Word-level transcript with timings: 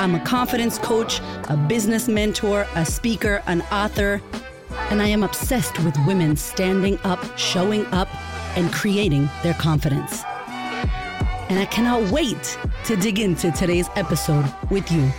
I'm 0.00 0.14
a 0.14 0.20
confidence 0.20 0.78
coach, 0.78 1.20
a 1.50 1.58
business 1.58 2.08
mentor, 2.08 2.66
a 2.74 2.86
speaker, 2.86 3.42
an 3.46 3.60
author, 3.70 4.22
and 4.88 5.02
I 5.02 5.08
am 5.08 5.22
obsessed 5.22 5.78
with 5.80 5.94
women 6.06 6.36
standing 6.36 6.98
up, 7.04 7.22
showing 7.36 7.84
up, 7.92 8.08
and 8.56 8.72
creating 8.72 9.28
their 9.42 9.52
confidence. 9.52 10.22
And 11.50 11.58
I 11.58 11.66
cannot 11.66 12.10
wait 12.10 12.58
to 12.86 12.96
dig 12.96 13.18
into 13.18 13.52
today's 13.52 13.90
episode 13.94 14.50
with 14.70 14.90
you. 14.90 15.12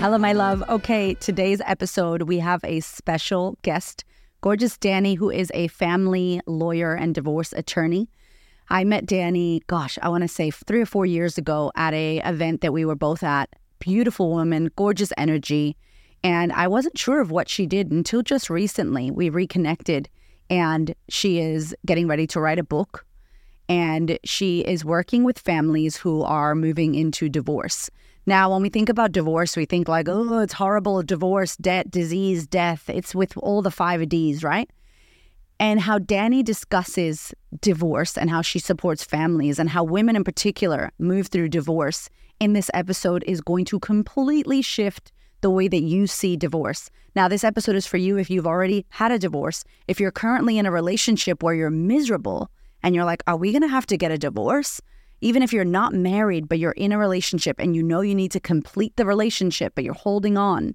Hello, 0.00 0.16
my 0.16 0.32
love. 0.32 0.62
Okay, 0.68 1.14
today's 1.14 1.60
episode, 1.66 2.22
we 2.22 2.38
have 2.38 2.60
a 2.62 2.78
special 2.78 3.58
guest, 3.62 4.04
gorgeous 4.42 4.78
Danni, 4.78 5.16
who 5.16 5.28
is 5.28 5.50
a 5.54 5.66
family 5.66 6.40
lawyer 6.46 6.94
and 6.94 7.12
divorce 7.12 7.52
attorney. 7.52 8.08
I 8.70 8.84
met 8.84 9.06
Danni, 9.06 9.66
gosh, 9.66 9.98
I 10.00 10.08
want 10.08 10.22
to 10.22 10.28
say 10.28 10.52
three 10.52 10.80
or 10.80 10.86
four 10.86 11.04
years 11.04 11.36
ago 11.36 11.72
at 11.74 11.94
a 11.94 12.18
event 12.18 12.60
that 12.60 12.72
we 12.72 12.84
were 12.84 12.94
both 12.94 13.24
at. 13.24 13.50
Beautiful 13.80 14.30
woman, 14.30 14.70
gorgeous 14.76 15.12
energy. 15.18 15.76
And 16.22 16.52
I 16.52 16.68
wasn't 16.68 16.96
sure 16.96 17.20
of 17.20 17.32
what 17.32 17.48
she 17.48 17.66
did 17.66 17.90
until 17.90 18.22
just 18.22 18.48
recently. 18.48 19.10
We 19.10 19.30
reconnected 19.30 20.08
and 20.48 20.94
she 21.08 21.40
is 21.40 21.74
getting 21.84 22.06
ready 22.06 22.28
to 22.28 22.40
write 22.40 22.60
a 22.60 22.64
book. 22.64 23.04
And 23.68 24.16
she 24.22 24.60
is 24.60 24.84
working 24.84 25.24
with 25.24 25.40
families 25.40 25.96
who 25.96 26.22
are 26.22 26.54
moving 26.54 26.94
into 26.94 27.28
divorce. 27.28 27.90
Now, 28.28 28.52
when 28.52 28.60
we 28.60 28.68
think 28.68 28.90
about 28.90 29.12
divorce, 29.12 29.56
we 29.56 29.64
think 29.64 29.88
like, 29.88 30.06
oh, 30.06 30.40
it's 30.40 30.52
horrible 30.52 31.02
divorce, 31.02 31.56
debt, 31.56 31.90
disease, 31.90 32.46
death. 32.46 32.90
It's 32.90 33.14
with 33.14 33.34
all 33.38 33.62
the 33.62 33.70
five 33.70 34.06
D's, 34.06 34.44
right? 34.44 34.68
And 35.58 35.80
how 35.80 35.98
Danni 35.98 36.44
discusses 36.44 37.32
divorce 37.62 38.18
and 38.18 38.28
how 38.28 38.42
she 38.42 38.58
supports 38.58 39.02
families 39.02 39.58
and 39.58 39.70
how 39.70 39.82
women 39.82 40.14
in 40.14 40.24
particular 40.24 40.92
move 40.98 41.28
through 41.28 41.48
divorce 41.48 42.10
in 42.38 42.52
this 42.52 42.70
episode 42.74 43.24
is 43.26 43.40
going 43.40 43.64
to 43.64 43.80
completely 43.80 44.60
shift 44.60 45.10
the 45.40 45.48
way 45.48 45.66
that 45.66 45.80
you 45.82 46.06
see 46.06 46.36
divorce. 46.36 46.90
Now, 47.16 47.28
this 47.28 47.44
episode 47.44 47.76
is 47.76 47.86
for 47.86 47.96
you 47.96 48.18
if 48.18 48.28
you've 48.28 48.46
already 48.46 48.84
had 48.90 49.10
a 49.10 49.18
divorce, 49.18 49.64
if 49.86 49.98
you're 49.98 50.10
currently 50.10 50.58
in 50.58 50.66
a 50.66 50.70
relationship 50.70 51.42
where 51.42 51.54
you're 51.54 51.70
miserable 51.70 52.50
and 52.82 52.94
you're 52.94 53.06
like, 53.06 53.22
are 53.26 53.38
we 53.38 53.52
going 53.52 53.62
to 53.62 53.68
have 53.68 53.86
to 53.86 53.96
get 53.96 54.12
a 54.12 54.18
divorce? 54.18 54.82
Even 55.20 55.42
if 55.42 55.52
you're 55.52 55.64
not 55.64 55.92
married, 55.92 56.48
but 56.48 56.58
you're 56.58 56.72
in 56.72 56.92
a 56.92 56.98
relationship 56.98 57.58
and 57.58 57.74
you 57.74 57.82
know 57.82 58.00
you 58.00 58.14
need 58.14 58.32
to 58.32 58.40
complete 58.40 58.96
the 58.96 59.06
relationship, 59.06 59.74
but 59.74 59.84
you're 59.84 59.94
holding 59.94 60.36
on. 60.36 60.74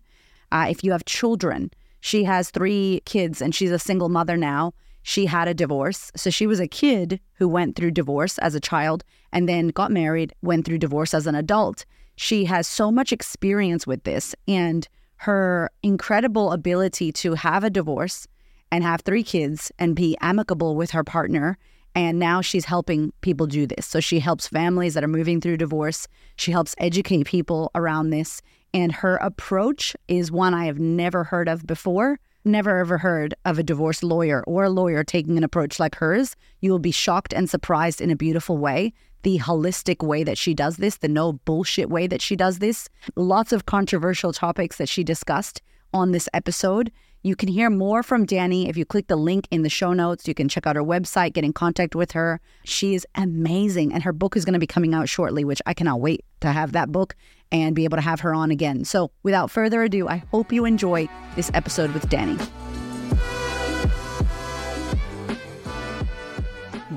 Uh, 0.51 0.67
if 0.69 0.83
you 0.83 0.91
have 0.91 1.05
children, 1.05 1.71
she 2.01 2.25
has 2.25 2.49
three 2.49 3.01
kids 3.05 3.41
and 3.41 3.55
she's 3.55 3.71
a 3.71 3.79
single 3.79 4.09
mother 4.09 4.37
now. 4.37 4.73
She 5.03 5.25
had 5.25 5.47
a 5.47 5.53
divorce. 5.53 6.11
So 6.15 6.29
she 6.29 6.47
was 6.47 6.59
a 6.59 6.67
kid 6.67 7.19
who 7.35 7.47
went 7.47 7.75
through 7.75 7.91
divorce 7.91 8.37
as 8.39 8.55
a 8.55 8.59
child 8.59 9.03
and 9.31 9.47
then 9.47 9.69
got 9.69 9.91
married, 9.91 10.33
went 10.41 10.65
through 10.65 10.77
divorce 10.77 11.13
as 11.13 11.27
an 11.27 11.35
adult. 11.35 11.85
She 12.15 12.45
has 12.45 12.67
so 12.67 12.91
much 12.91 13.11
experience 13.11 13.87
with 13.87 14.03
this 14.03 14.35
and 14.47 14.87
her 15.17 15.71
incredible 15.81 16.51
ability 16.51 17.11
to 17.13 17.33
have 17.33 17.63
a 17.63 17.69
divorce 17.69 18.27
and 18.71 18.83
have 18.83 19.01
three 19.01 19.23
kids 19.23 19.71
and 19.79 19.95
be 19.95 20.17
amicable 20.19 20.75
with 20.75 20.91
her 20.91 21.03
partner 21.03 21.57
and 21.95 22.19
now 22.19 22.41
she's 22.41 22.65
helping 22.65 23.11
people 23.21 23.45
do 23.45 23.67
this. 23.67 23.85
So 23.85 23.99
she 23.99 24.19
helps 24.19 24.47
families 24.47 24.93
that 24.95 25.03
are 25.03 25.07
moving 25.07 25.39
through 25.39 25.57
divorce. 25.57 26.07
She 26.37 26.51
helps 26.51 26.75
educate 26.79 27.25
people 27.25 27.69
around 27.75 28.09
this. 28.09 28.41
And 28.73 28.91
her 28.91 29.17
approach 29.17 29.95
is 30.07 30.31
one 30.31 30.53
I 30.53 30.65
have 30.65 30.79
never 30.79 31.23
heard 31.23 31.47
of 31.47 31.67
before. 31.67 32.19
Never 32.45 32.79
ever 32.79 32.97
heard 32.97 33.35
of 33.45 33.59
a 33.59 33.63
divorce 33.63 34.03
lawyer 34.03 34.43
or 34.45 34.63
a 34.63 34.69
lawyer 34.69 35.03
taking 35.03 35.37
an 35.37 35.43
approach 35.43 35.79
like 35.79 35.95
hers. 35.95 36.35
You 36.61 36.71
will 36.71 36.79
be 36.79 36.91
shocked 36.91 37.33
and 37.33 37.49
surprised 37.49 38.01
in 38.01 38.09
a 38.09 38.15
beautiful 38.15 38.57
way. 38.57 38.93
The 39.21 39.39
holistic 39.39 40.05
way 40.05 40.23
that 40.23 40.37
she 40.37 40.53
does 40.53 40.77
this, 40.77 40.97
the 40.97 41.07
no 41.07 41.33
bullshit 41.33 41.89
way 41.89 42.07
that 42.07 42.21
she 42.21 42.35
does 42.35 42.59
this. 42.59 42.89
Lots 43.15 43.53
of 43.53 43.67
controversial 43.67 44.33
topics 44.33 44.77
that 44.77 44.89
she 44.89 45.03
discussed 45.03 45.61
on 45.93 46.11
this 46.11 46.27
episode. 46.33 46.91
You 47.25 47.37
can 47.37 47.47
hear 47.47 47.69
more 47.69 48.03
from 48.03 48.27
Danni 48.27 48.67
if 48.67 48.75
you 48.75 48.83
click 48.83 49.07
the 49.07 49.15
link 49.15 49.47
in 49.49 49.61
the 49.61 49.69
show 49.69 49.93
notes. 49.93 50.27
You 50.27 50.33
can 50.33 50.49
check 50.49 50.67
out 50.67 50.75
her 50.75 50.83
website, 50.83 51.31
get 51.31 51.45
in 51.45 51.53
contact 51.53 51.95
with 51.95 52.11
her. 52.11 52.41
She 52.65 52.95
is 52.95 53.07
amazing, 53.15 53.93
and 53.93 54.03
her 54.03 54.11
book 54.11 54.35
is 54.35 54.43
going 54.43 54.55
to 54.55 54.59
be 54.59 54.67
coming 54.67 54.93
out 54.93 55.07
shortly, 55.07 55.45
which 55.45 55.61
I 55.65 55.73
cannot 55.73 56.01
wait 56.01 56.25
to 56.41 56.51
have 56.51 56.73
that 56.73 56.91
book 56.91 57.15
and 57.49 57.77
be 57.77 57.85
able 57.85 57.95
to 57.95 58.01
have 58.01 58.19
her 58.19 58.33
on 58.33 58.51
again. 58.51 58.83
So, 58.83 59.09
without 59.23 59.49
further 59.49 59.83
ado, 59.83 60.09
I 60.09 60.17
hope 60.31 60.51
you 60.51 60.65
enjoy 60.65 61.07
this 61.37 61.49
episode 61.53 61.93
with 61.93 62.09
Danni. 62.09 62.37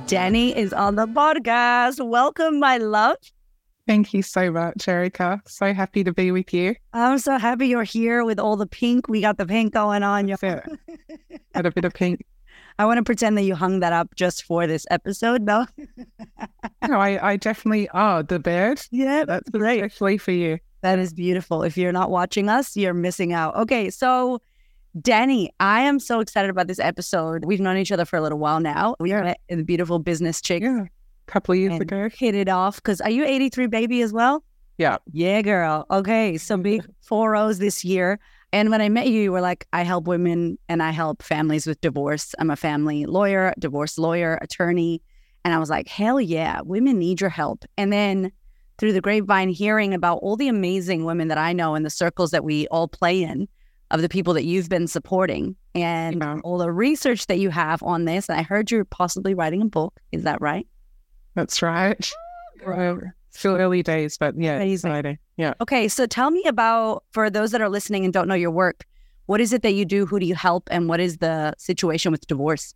Danni 0.09 0.57
is 0.57 0.73
on 0.73 0.97
the 0.97 1.07
podcast. 1.07 2.05
Welcome, 2.05 2.59
my 2.59 2.79
love. 2.79 3.19
Thank 3.87 4.13
you 4.13 4.23
so 4.23 4.51
much, 4.51 4.89
Erika. 4.89 5.41
So 5.47 5.73
happy 5.73 6.03
to 6.03 6.13
be 6.13 6.33
with 6.33 6.53
you. 6.53 6.75
I'm 6.93 7.19
so 7.19 7.39
happy 7.39 7.69
you're 7.69 7.85
here 7.85 8.25
with 8.25 8.41
all 8.41 8.57
the 8.57 8.67
pink. 8.67 9.09
We 9.09 9.21
got 9.21 9.39
the 9.39 9.47
pink 9.47 9.75
going 9.75 10.03
on. 10.03 10.27
Yeah. 10.27 10.37
Had 11.55 11.67
a 11.67 11.71
bit 11.71 11.85
of 11.85 11.95
pink. 11.95 12.25
I 12.79 12.85
want 12.85 12.99
to 12.99 13.05
pretend 13.05 13.39
that 13.39 13.43
you 13.43 13.55
hung 13.55 13.81
that 13.81 13.93
up 13.93 14.15
just 14.17 14.43
for 14.43 14.67
this 14.67 14.87
episode, 14.91 15.43
no? 15.43 15.67
no, 16.87 16.99
I, 17.01 17.33
I 17.33 17.37
definitely 17.37 17.89
are 17.91 18.23
the 18.23 18.39
bird. 18.39 18.83
Yeah, 18.91 19.25
that's 19.25 19.49
great. 19.51 19.83
Especially 19.83 20.19
for 20.19 20.33
you. 20.33 20.59
That 20.83 20.99
is 20.99 21.15
beautiful. 21.15 21.63
If 21.63 21.79
you're 21.79 21.93
not 21.93 22.11
watching 22.11 22.49
us, 22.49 22.77
you're 22.77 22.93
missing 22.93 23.33
out. 23.33 23.57
Okay, 23.57 23.89
so 23.89 24.41
Danni, 24.99 25.49
I 25.61 25.83
am 25.83 26.01
so 26.01 26.21
excited 26.21 26.51
about 26.51 26.67
this 26.67 26.81
episode. 26.81 27.45
We've 27.45 27.61
known 27.61 27.77
each 27.77 27.93
other 27.93 28.05
for 28.05 28.17
a 28.17 28.21
little 28.21 28.39
while 28.39 28.61
now. 28.61 28.97
We 28.99 29.13
are 29.13 29.35
in 29.49 29.59
the 29.59 29.65
beautiful 29.65 30.01
business 30.01 30.41
chick. 30.41 30.63
Yeah 30.63 30.87
couple 31.27 31.53
of 31.53 31.59
years 31.59 31.79
ago. 31.81 32.09
Hit 32.13 32.35
it 32.35 32.49
off 32.49 32.77
because 32.77 33.01
are 33.01 33.11
you 33.11 33.25
83 33.25 33.67
baby 33.67 34.03
as 34.03 34.13
well? 34.13 34.43
Yeah. 34.79 34.99
Yeah, 35.13 35.43
girl. 35.43 35.87
Okay. 35.91 36.39
So 36.39 36.57
big 36.57 36.85
four 37.03 37.37
O's 37.37 37.59
this 37.59 37.85
year. 37.85 38.19
And 38.53 38.71
when 38.71 38.81
I 38.81 38.89
met 38.89 39.09
you, 39.09 39.21
you 39.23 39.33
were 39.33 39.41
like, 39.41 39.67
I 39.73 39.83
help 39.83 40.07
women 40.07 40.59
and 40.69 40.83
I 40.83 40.91
help 40.91 41.23
families 41.23 41.67
with 41.67 41.81
divorce. 41.81 42.35
I'm 42.39 42.51
a 42.51 42.57
family 42.57 43.05
lawyer, 43.05 43.53
divorce 43.59 43.99
lawyer, 43.99 44.39
attorney. 44.41 45.03
And 45.45 45.53
I 45.53 45.59
was 45.59 45.71
like, 45.71 45.89
hell 45.89 46.21
yeah, 46.21 46.61
women 46.65 46.99
need 46.99 47.21
your 47.21 47.31
help. 47.31 47.65
And 47.77 47.93
then 47.93 48.33
through 48.79 48.93
the 48.93 49.01
grapevine, 49.01 49.49
hearing 49.49 49.95
about 49.95 50.19
all 50.19 50.37
the 50.37 50.49
amazing 50.49 51.05
women 51.05 51.29
that 51.29 51.39
I 51.39 51.53
know 51.53 51.75
in 51.75 51.83
the 51.83 51.91
circles 51.91 52.31
that 52.31 52.45
we 52.45 52.67
all 52.69 52.89
play 52.89 53.23
in, 53.23 53.49
of 53.91 54.03
the 54.03 54.09
people 54.09 54.35
that 54.35 54.45
you've 54.45 54.69
been 54.69 54.87
supporting 54.87 55.57
and 55.75 56.21
yeah. 56.21 56.39
all 56.43 56.59
the 56.59 56.73
research 56.73 57.27
that 57.27 57.39
you 57.39 57.51
have 57.51 57.83
on 57.83 58.05
this. 58.05 58.29
And 58.29 58.39
I 58.39 58.43
heard 58.43 58.71
you're 58.71 58.85
possibly 58.85 59.35
writing 59.35 59.63
a 59.63 59.67
book. 59.67 60.01
Is 60.13 60.25
that 60.25 60.41
right? 60.41 60.67
That's 61.37 61.63
right. 61.63 62.11
still 63.31 63.57
early 63.57 63.83
days, 63.83 64.19
but 64.19 64.35
yeah, 64.37 64.57
Amazing. 64.57 64.91
exciting. 64.91 65.19
Yeah. 65.37 65.55
Okay, 65.61 65.87
so 65.89 66.07
tell 66.07 66.31
me 66.31 66.43
about 66.47 67.05
for 67.13 67.31
those 67.31 67.53
that 67.53 67.61
are 67.61 67.69
listening 67.69 68.05
and 68.05 68.13
don't 68.13 68.27
know 68.27 68.35
your 68.35 68.51
work, 68.51 68.85
what 69.27 69.41
is 69.41 69.53
it 69.53 69.63
that 69.63 69.75
you 69.75 69.85
do? 69.85 70.07
Who 70.07 70.19
do 70.19 70.27
you 70.27 70.35
help? 70.35 70.69
And 70.71 70.89
what 70.89 70.99
is 70.99 71.19
the 71.19 71.55
situation 71.59 72.11
with 72.11 72.27
divorce? 72.27 72.75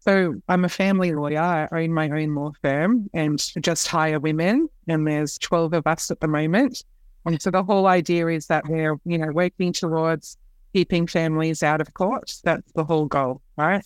So 0.00 0.34
I'm 0.48 0.64
a 0.64 0.68
family 0.68 1.12
lawyer. 1.12 1.68
I 1.72 1.82
own 1.82 1.92
my 1.92 2.08
own 2.10 2.34
law 2.34 2.52
firm 2.62 3.08
and 3.14 3.38
just 3.60 3.88
hire 3.88 4.20
women. 4.20 4.68
And 4.88 5.06
there's 5.06 5.38
12 5.38 5.72
of 5.72 5.86
us 5.86 6.10
at 6.10 6.20
the 6.20 6.28
moment. 6.28 6.84
And 7.24 7.40
so 7.42 7.50
the 7.50 7.64
whole 7.64 7.86
idea 7.86 8.28
is 8.28 8.46
that 8.46 8.68
we're, 8.68 8.96
you 9.04 9.18
know, 9.18 9.32
working 9.32 9.72
towards 9.72 10.36
keeping 10.72 11.06
families 11.06 11.62
out 11.62 11.80
of 11.80 11.92
court. 11.94 12.32
That's 12.44 12.70
the 12.72 12.84
whole 12.84 13.06
goal, 13.06 13.42
right? 13.56 13.84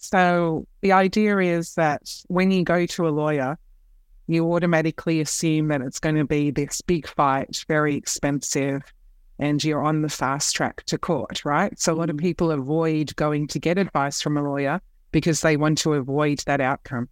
So 0.00 0.66
the 0.80 0.92
idea 0.92 1.38
is 1.38 1.74
that 1.74 2.10
when 2.28 2.50
you 2.50 2.64
go 2.64 2.86
to 2.86 3.06
a 3.06 3.10
lawyer, 3.10 3.58
you 4.26 4.50
automatically 4.50 5.20
assume 5.20 5.68
that 5.68 5.82
it's 5.82 6.00
going 6.00 6.14
to 6.14 6.24
be 6.24 6.50
this 6.50 6.80
big 6.80 7.06
fight, 7.06 7.64
very 7.68 7.96
expensive, 7.96 8.82
and 9.38 9.62
you're 9.62 9.84
on 9.84 10.00
the 10.00 10.08
fast 10.08 10.56
track 10.56 10.84
to 10.84 10.96
court, 10.96 11.44
right? 11.44 11.78
So 11.78 11.92
a 11.92 11.96
lot 11.96 12.08
of 12.08 12.16
mm-hmm. 12.16 12.26
people 12.26 12.50
avoid 12.50 13.14
going 13.16 13.46
to 13.48 13.58
get 13.58 13.76
advice 13.76 14.22
from 14.22 14.38
a 14.38 14.42
lawyer 14.42 14.80
because 15.12 15.42
they 15.42 15.58
want 15.58 15.76
to 15.78 15.92
avoid 15.92 16.38
that 16.46 16.62
outcome. 16.62 17.08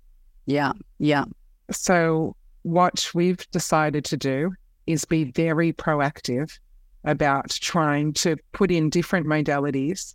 Yeah, 0.46 0.73
yeah. 0.99 1.25
So 1.70 2.37
what 2.62 3.11
we've 3.14 3.46
decided 3.50 4.06
to 4.06 4.17
do 4.17 4.52
is 4.87 5.05
be 5.05 5.25
very 5.25 5.75
proactive 5.75 6.58
about 7.05 7.50
trying 7.50 8.14
to 8.14 8.37
put 8.52 8.70
in 8.70 8.88
different 8.88 9.26
modalities 9.26 10.14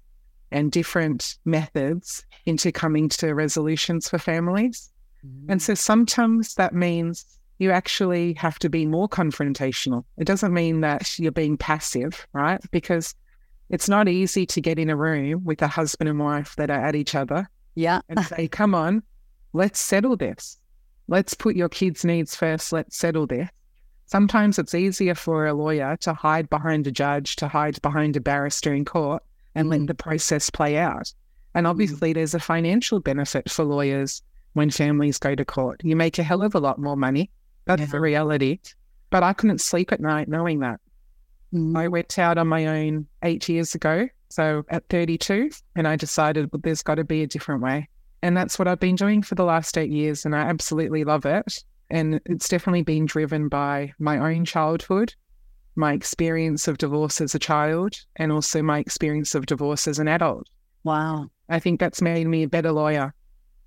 and 0.53 0.71
different 0.71 1.38
methods 1.45 2.25
into 2.45 2.71
coming 2.71 3.09
to 3.09 3.33
resolutions 3.33 4.07
for 4.07 4.17
families. 4.17 4.91
Mm-hmm. 5.25 5.51
And 5.51 5.61
so 5.61 5.73
sometimes 5.73 6.55
that 6.55 6.73
means 6.73 7.25
you 7.59 7.71
actually 7.71 8.33
have 8.33 8.59
to 8.59 8.69
be 8.69 8.85
more 8.85 9.09
confrontational. 9.09 10.03
It 10.17 10.25
doesn't 10.25 10.53
mean 10.53 10.81
that 10.81 11.17
you're 11.19 11.31
being 11.31 11.57
passive, 11.57 12.27
right? 12.33 12.61
Because 12.71 13.15
it's 13.69 13.89
not 13.89 14.07
easy 14.07 14.45
to 14.45 14.61
get 14.61 14.79
in 14.79 14.89
a 14.89 14.95
room 14.95 15.44
with 15.44 15.61
a 15.61 15.67
husband 15.67 16.09
and 16.09 16.19
wife 16.19 16.55
that 16.57 16.69
are 16.69 16.85
at 16.85 16.95
each 16.95 17.15
other. 17.15 17.50
Yeah. 17.75 18.01
And 18.09 18.23
say, 18.25 18.47
come 18.59 18.75
on, 18.75 19.03
let's 19.53 19.79
settle 19.79 20.15
this. 20.15 20.59
Let's 21.07 21.33
put 21.33 21.55
your 21.55 21.69
kids' 21.69 22.05
needs 22.05 22.35
first. 22.35 22.71
Let's 22.71 22.97
settle 22.97 23.27
this. 23.27 23.50
Sometimes 24.05 24.59
it's 24.59 24.75
easier 24.75 25.15
for 25.15 25.47
a 25.47 25.53
lawyer 25.53 25.97
to 26.01 26.13
hide 26.13 26.50
behind 26.50 26.85
a 26.85 26.91
judge, 26.91 27.35
to 27.38 27.47
hide 27.47 27.81
behind 27.81 28.15
a 28.15 28.21
barrister 28.21 28.73
in 28.73 28.85
court 28.85 29.23
and 29.55 29.69
let 29.69 29.81
mm. 29.81 29.88
the 29.88 29.94
process 29.94 30.50
play 30.50 30.77
out. 30.77 31.13
And 31.55 31.65
mm. 31.65 31.69
obviously, 31.69 32.13
there's 32.13 32.33
a 32.33 32.39
financial 32.39 33.00
benefit 33.00 33.50
for 33.50 33.63
lawyers 33.63 34.21
when 34.53 34.69
families 34.69 35.17
go 35.17 35.35
to 35.35 35.45
court. 35.45 35.81
You 35.83 35.95
make 35.95 36.19
a 36.19 36.23
hell 36.23 36.44
of 36.44 36.55
a 36.55 36.59
lot 36.59 36.79
more 36.79 36.97
money. 36.97 37.29
That's 37.65 37.81
yeah. 37.81 37.88
the 37.88 38.00
reality. 38.00 38.59
But 39.09 39.23
I 39.23 39.33
couldn't 39.33 39.61
sleep 39.61 39.91
at 39.91 40.01
night 40.01 40.27
knowing 40.27 40.59
that. 40.59 40.79
Mm. 41.53 41.77
I 41.77 41.88
went 41.88 42.17
out 42.17 42.38
on 42.38 42.47
my 42.47 42.65
own 42.65 43.07
eight 43.21 43.47
years 43.47 43.75
ago, 43.75 44.07
so 44.29 44.63
at 44.69 44.88
32, 44.89 45.51
and 45.75 45.88
I 45.88 45.95
decided 45.95 46.51
well, 46.51 46.61
there's 46.63 46.81
got 46.81 46.95
to 46.95 47.03
be 47.03 47.21
a 47.21 47.27
different 47.27 47.61
way. 47.61 47.89
And 48.23 48.35
that's 48.35 48.57
what 48.57 48.67
I've 48.67 48.79
been 48.79 48.95
doing 48.95 49.21
for 49.21 49.35
the 49.35 49.44
last 49.44 49.77
eight 49.77 49.91
years, 49.91 50.25
and 50.25 50.35
I 50.35 50.39
absolutely 50.39 51.03
love 51.03 51.25
it. 51.25 51.63
And 51.89 52.19
it's 52.25 52.47
definitely 52.47 52.81
been 52.81 53.05
driven 53.05 53.50
by 53.50 53.94
my 54.00 54.17
own 54.17 54.45
childhood, 54.45 55.13
my 55.75 55.93
experience 55.93 56.67
of 56.67 56.77
divorce 56.77 57.21
as 57.21 57.35
a 57.35 57.39
child, 57.39 57.95
and 58.15 58.31
also 58.31 58.61
my 58.61 58.79
experience 58.79 59.35
of 59.35 59.45
divorce 59.45 59.87
as 59.87 59.99
an 59.99 60.07
adult. 60.07 60.47
Wow. 60.83 61.29
I 61.49 61.59
think 61.59 61.79
that's 61.79 62.01
made 62.01 62.27
me 62.27 62.43
a 62.43 62.47
better 62.47 62.71
lawyer. 62.71 63.13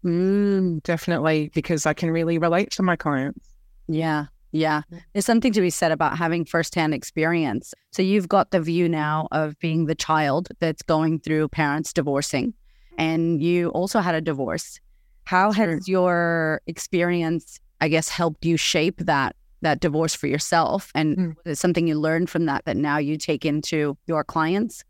Mm. 0.05 0.83
Definitely, 0.83 1.51
because 1.55 1.87
I 1.87 1.95
can 1.95 2.11
really 2.11 2.39
relate 2.39 2.71
to 2.73 2.83
my 2.83 2.97
clients. 2.97 3.49
Yeah. 3.89 4.27
Yeah. 4.53 4.83
There's 5.13 5.27
something 5.27 5.53
to 5.53 5.61
be 5.61 5.71
said 5.71 5.93
about 5.93 6.17
having 6.17 6.45
firsthand 6.45 6.95
experience. 6.95 7.75
So 7.93 8.03
you've 8.03 8.29
got 8.29 8.53
the 8.53 8.61
view 8.61 8.89
now 8.89 9.29
of 9.33 9.59
being 9.59 9.87
the 9.87 9.95
child 9.95 10.49
that's 10.61 10.83
going 10.83 11.21
through 11.21 11.49
parents 11.49 11.93
divorcing, 11.93 12.55
and 12.97 13.43
you 13.43 13.69
also 13.71 14.01
had 14.01 14.15
a 14.15 14.21
divorce. 14.21 14.81
How 15.25 15.51
has 15.53 15.89
your 15.89 16.63
experience 16.67 17.59
I 17.81 17.89
guess 17.89 18.09
helped 18.09 18.45
you 18.45 18.57
shape 18.57 18.99
that 19.01 19.36
that 19.63 19.81
divorce 19.81 20.15
for 20.15 20.27
yourself 20.27 20.91
and 20.95 21.17
mm. 21.17 21.35
it's 21.45 21.61
something 21.61 21.87
you 21.87 21.99
learned 21.99 22.31
from 22.31 22.47
that 22.47 22.65
that 22.67 22.77
now 22.77 22.99
you 22.99 23.17
take 23.17 23.45
into 23.45 23.97
your 24.07 24.25
clients? 24.25 24.85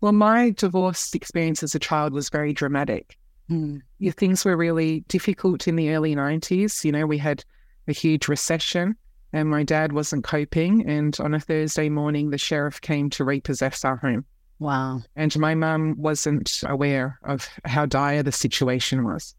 Well, 0.00 0.12
my 0.12 0.50
divorce 0.50 1.12
experience 1.14 1.62
as 1.62 1.74
a 1.74 1.80
child 1.80 2.12
was 2.12 2.28
very 2.28 2.52
dramatic. 2.52 3.16
Mm. 3.50 3.80
Yeah, 3.98 4.12
things 4.12 4.44
were 4.44 4.56
really 4.56 5.00
difficult 5.08 5.66
in 5.66 5.76
the 5.76 5.90
early 5.90 6.14
90s. 6.14 6.84
You 6.84 6.92
know, 6.92 7.06
we 7.06 7.18
had 7.18 7.44
a 7.88 7.92
huge 7.92 8.28
recession 8.28 8.94
and 9.32 9.50
my 9.50 9.62
dad 9.62 9.92
wasn't 9.92 10.24
coping. 10.24 10.88
And 10.88 11.18
on 11.20 11.34
a 11.34 11.40
Thursday 11.40 11.88
morning, 11.88 12.30
the 12.30 12.38
sheriff 12.38 12.80
came 12.80 13.10
to 13.10 13.24
repossess 13.24 13.84
our 13.84 13.96
home. 13.96 14.24
Wow. 14.58 15.02
And 15.16 15.36
my 15.38 15.54
mum 15.54 15.94
wasn't 15.98 16.62
aware 16.64 17.18
of 17.24 17.48
how 17.64 17.86
dire 17.86 18.22
the 18.22 18.32
situation 18.32 19.04
was. 19.04 19.34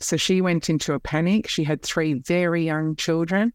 So 0.00 0.16
she 0.16 0.40
went 0.40 0.70
into 0.70 0.94
a 0.94 1.00
panic. 1.00 1.48
She 1.48 1.64
had 1.64 1.82
three 1.82 2.14
very 2.14 2.64
young 2.64 2.96
children. 2.96 3.52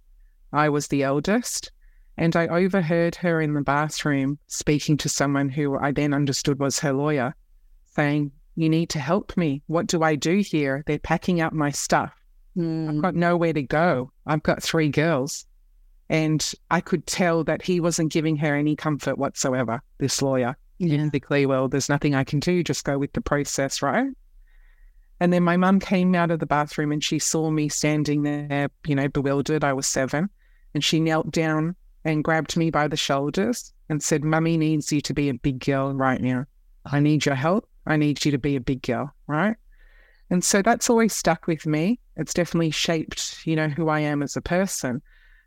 I 0.56 0.70
was 0.70 0.88
the 0.88 1.04
eldest. 1.04 1.72
And 2.18 2.36
I 2.36 2.48
overheard 2.48 3.16
her 3.16 3.42
in 3.42 3.54
the 3.54 3.62
bathroom 3.62 4.40
speaking 4.48 4.96
to 4.98 5.10
someone 5.10 5.50
who 5.50 5.78
I 5.78 5.92
then 5.92 6.14
understood 6.14 6.60
was 6.60 6.80
her 6.80 6.94
lawyer, 6.94 7.36
saying, 7.88 8.32
You 8.56 8.70
need 8.70 8.90
to 8.92 9.00
help 9.00 9.36
me. 9.36 9.62
What 9.68 9.88
do 9.88 10.02
I 10.02 10.16
do 10.16 10.38
here? 10.38 10.84
They're 10.88 10.98
packing 10.98 11.42
up 11.42 11.52
my 11.52 11.72
stuff. 11.72 12.14
Mm. 12.58 12.90
I've 12.90 13.02
got 13.02 13.16
nowhere 13.16 13.52
to 13.54 13.64
go. 13.64 14.12
I've 14.26 14.44
got 14.44 14.64
three 14.64 14.90
girls. 14.90 15.46
And 16.08 16.54
I 16.72 16.82
could 16.82 17.06
tell 17.06 17.44
that 17.46 17.62
he 17.62 17.80
wasn't 17.80 18.14
giving 18.14 18.38
her 18.38 18.56
any 18.56 18.76
comfort 18.76 19.18
whatsoever, 19.18 19.82
this 19.98 20.22
lawyer. 20.22 20.56
Yeah. 20.78 21.10
Basically, 21.12 21.46
well, 21.46 21.68
there's 21.68 21.90
nothing 21.90 22.16
I 22.16 22.24
can 22.24 22.40
do. 22.40 22.64
Just 22.64 22.86
go 22.86 22.98
with 22.98 23.12
the 23.14 23.22
process, 23.22 23.82
right? 23.82 24.08
And 25.20 25.32
then 25.32 25.44
my 25.44 25.58
mum 25.58 25.80
came 25.80 26.14
out 26.14 26.32
of 26.32 26.40
the 26.40 26.46
bathroom 26.46 26.92
and 26.92 27.04
she 27.04 27.20
saw 27.20 27.50
me 27.50 27.70
standing 27.70 28.24
there, 28.24 28.70
you 28.86 28.96
know, 28.96 29.08
bewildered. 29.08 29.64
I 29.64 29.74
was 29.74 29.88
seven. 29.88 30.30
And 30.76 30.84
she 30.84 31.00
knelt 31.00 31.32
down 31.32 31.76
and 32.04 32.24
grabbed 32.24 32.56
me 32.56 32.70
by 32.70 32.88
the 32.88 32.96
shoulders 32.96 33.74
and 33.90 34.04
said, 34.04 34.24
Mummy 34.24 34.58
needs 34.58 34.92
you 34.92 35.02
to 35.02 35.14
be 35.14 35.30
a 35.30 35.34
big 35.34 35.66
girl 35.66 35.92
right 35.94 36.22
now. 36.22 36.46
I 36.86 37.00
need 37.00 37.26
your 37.26 37.34
help. 37.34 37.68
I 37.88 37.98
need 37.98 38.24
you 38.24 38.32
to 38.32 38.38
be 38.38 38.56
a 38.56 38.62
big 38.62 38.84
girl, 38.84 39.12
right? 39.26 39.56
And 40.30 40.44
so 40.44 40.62
that's 40.62 40.90
always 40.90 41.14
stuck 41.14 41.48
with 41.48 41.66
me. 41.66 42.00
It's 42.16 42.34
definitely 42.34 42.70
shaped, 42.70 43.48
you 43.48 43.56
know, 43.56 43.70
who 43.70 43.90
I 43.90 44.02
am 44.02 44.22
as 44.22 44.36
a 44.36 44.42
person. 44.42 45.02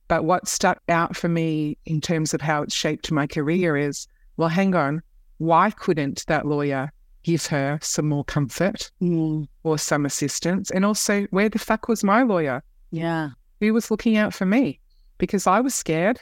But 0.09 0.25
what 0.25 0.49
stuck 0.49 0.83
out 0.89 1.15
for 1.15 1.29
me 1.29 1.79
in 1.85 2.01
terms 2.01 2.35
of 2.35 2.41
how 2.41 2.63
it's 2.63 2.75
shaped 2.75 3.13
my 3.13 3.29
career 3.29 3.77
is, 3.77 4.09
well, 4.37 4.49
hang 4.49 4.75
on, 4.75 5.03
why 5.37 5.71
couldn't 5.71 6.25
that 6.27 6.47
lawyer 6.47 6.91
give 7.29 7.47
her 7.47 7.79
some 7.83 8.09
more 8.09 8.25
comfort 8.25 8.91
mm. 9.03 9.47
or 9.63 9.77
some 9.77 10.07
assistance. 10.07 10.71
And 10.71 10.85
also, 10.85 11.25
where 11.25 11.51
the 11.51 11.59
fuck 11.59 11.87
was 11.87 12.03
my 12.03 12.23
lawyer? 12.23 12.63
Yeah. 12.91 13.31
Who 13.61 13.75
was 13.75 13.91
looking 13.91 14.17
out 14.17 14.33
for 14.33 14.47
me? 14.47 14.81
Because 15.19 15.47
I 15.47 15.61
was 15.61 15.75
scared. 15.75 16.21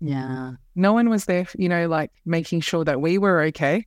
Yeah. 0.00 0.52
No 0.74 0.92
one 0.92 1.08
was 1.08 1.24
there, 1.24 1.46
you 1.56 1.68
know, 1.68 1.88
like 1.88 2.10
making 2.24 2.60
sure 2.60 2.84
that 2.84 3.00
we 3.00 3.18
were 3.18 3.42
okay. 3.44 3.86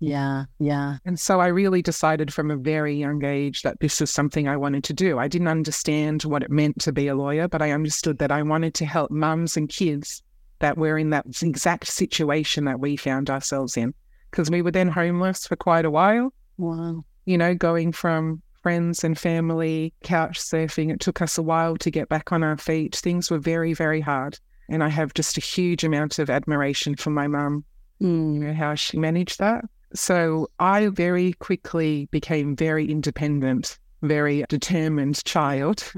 Yeah. 0.00 0.46
Yeah. 0.58 0.96
And 1.04 1.20
so 1.20 1.40
I 1.40 1.46
really 1.46 1.80
decided 1.80 2.34
from 2.34 2.50
a 2.50 2.56
very 2.56 2.96
young 2.96 3.24
age 3.24 3.62
that 3.62 3.78
this 3.78 4.00
was 4.00 4.10
something 4.10 4.48
I 4.48 4.56
wanted 4.56 4.82
to 4.84 4.92
do. 4.92 5.18
I 5.18 5.28
didn't 5.28 5.46
understand 5.46 6.22
what 6.24 6.42
it 6.42 6.50
meant 6.50 6.80
to 6.80 6.92
be 6.92 7.06
a 7.06 7.14
lawyer, 7.14 7.46
but 7.46 7.62
I 7.62 7.70
understood 7.70 8.18
that 8.18 8.32
I 8.32 8.42
wanted 8.42 8.74
to 8.74 8.84
help 8.84 9.12
mums 9.12 9.56
and 9.56 9.68
kids 9.68 10.22
that 10.58 10.76
were 10.76 10.98
in 10.98 11.10
that 11.10 11.26
exact 11.42 11.86
situation 11.86 12.64
that 12.64 12.80
we 12.80 12.96
found 12.96 13.30
ourselves 13.30 13.76
in 13.76 13.94
because 14.30 14.50
we 14.50 14.62
were 14.62 14.70
then 14.70 14.88
homeless 14.88 15.46
for 15.46 15.54
quite 15.54 15.84
a 15.84 15.90
while. 15.90 16.32
Wow. 16.56 17.04
You 17.26 17.38
know, 17.38 17.54
going 17.54 17.92
from 17.92 18.42
friends 18.62 19.04
and 19.04 19.18
family, 19.18 19.92
couch 20.02 20.38
surfing, 20.38 20.92
it 20.92 21.00
took 21.00 21.20
us 21.20 21.38
a 21.38 21.42
while 21.42 21.76
to 21.76 21.90
get 21.90 22.08
back 22.08 22.32
on 22.32 22.42
our 22.42 22.56
feet. 22.56 22.96
Things 22.96 23.30
were 23.30 23.38
very, 23.38 23.74
very 23.74 24.00
hard. 24.00 24.38
And 24.68 24.82
I 24.82 24.88
have 24.88 25.14
just 25.14 25.36
a 25.36 25.40
huge 25.40 25.84
amount 25.84 26.18
of 26.18 26.30
admiration 26.30 26.94
for 26.96 27.10
my 27.10 27.26
mum, 27.26 27.64
mm. 28.00 28.34
you 28.34 28.40
know, 28.40 28.54
how 28.54 28.74
she 28.74 28.98
managed 28.98 29.38
that. 29.38 29.64
So 29.94 30.48
I 30.58 30.88
very 30.88 31.34
quickly 31.34 32.08
became 32.10 32.56
very 32.56 32.90
independent, 32.90 33.78
very 34.02 34.44
determined 34.48 35.22
child. 35.24 35.92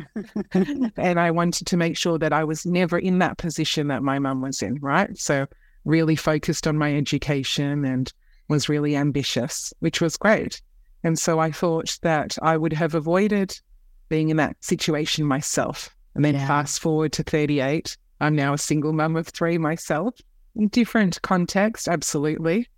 and 0.53 1.21
I 1.21 1.31
wanted 1.31 1.67
to 1.69 1.77
make 1.77 1.97
sure 1.97 2.19
that 2.19 2.33
I 2.33 2.45
was 2.45 2.67
never 2.67 2.99
in 2.99 3.19
that 3.21 3.39
position 3.39 3.89
that 3.89 4.03
my 4.03 4.19
mum 4.19 4.41
was 4.41 4.63
in, 4.63 4.79
right? 4.81 5.17
So 5.17 5.47
really 5.85 6.17
focused 6.17 6.67
on 6.67 6.79
my 6.79 6.97
education 6.97 7.85
and 7.85 8.13
was 8.49 8.69
really 8.69 8.97
ambitious, 8.97 9.73
which 9.81 10.01
was 10.01 10.17
great. 10.17 10.61
And 11.05 11.19
so 11.19 11.39
I 11.39 11.53
thought 11.53 11.99
that 12.03 12.37
I 12.43 12.57
would 12.57 12.73
have 12.73 12.95
avoided 12.95 13.61
being 14.09 14.31
in 14.31 14.39
that 14.39 14.57
situation 14.61 15.25
myself. 15.25 15.95
And 16.15 16.25
then 16.25 16.35
yeah. 16.35 16.47
fast 16.47 16.81
forward 16.81 17.13
to 17.13 17.23
38, 17.23 17.97
I'm 18.21 18.35
now 18.35 18.55
a 18.55 18.59
single 18.59 18.93
mum 18.93 19.17
of 19.17 19.29
three 19.29 19.59
myself. 19.59 20.15
In 20.57 20.69
different 20.69 21.21
context, 21.23 21.89
absolutely. 21.89 22.69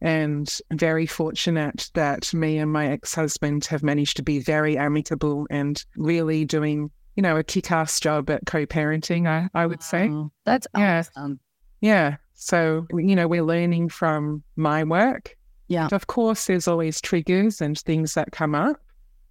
And 0.00 0.52
very 0.72 1.06
fortunate 1.06 1.90
that 1.94 2.32
me 2.34 2.58
and 2.58 2.72
my 2.72 2.88
ex 2.88 3.14
husband 3.14 3.64
have 3.66 3.82
managed 3.82 4.16
to 4.16 4.22
be 4.22 4.40
very 4.40 4.76
amicable 4.76 5.46
and 5.48 5.82
really 5.96 6.44
doing, 6.44 6.90
you 7.14 7.22
know, 7.22 7.36
a 7.36 7.44
kick 7.44 7.70
ass 7.70 8.00
job 8.00 8.28
at 8.30 8.46
co 8.46 8.66
parenting, 8.66 9.26
I, 9.26 9.48
I 9.54 9.66
would 9.66 9.82
say. 9.82 10.10
That's 10.44 10.66
awesome. 10.74 11.40
Yeah. 11.80 12.10
yeah. 12.10 12.16
So, 12.34 12.86
you 12.92 13.16
know, 13.16 13.28
we're 13.28 13.42
learning 13.42 13.88
from 13.88 14.42
my 14.56 14.84
work. 14.84 15.36
Yeah. 15.68 15.88
Of 15.92 16.06
course, 16.06 16.46
there's 16.46 16.68
always 16.68 17.00
triggers 17.00 17.60
and 17.60 17.78
things 17.78 18.14
that 18.14 18.32
come 18.32 18.54
up. 18.54 18.76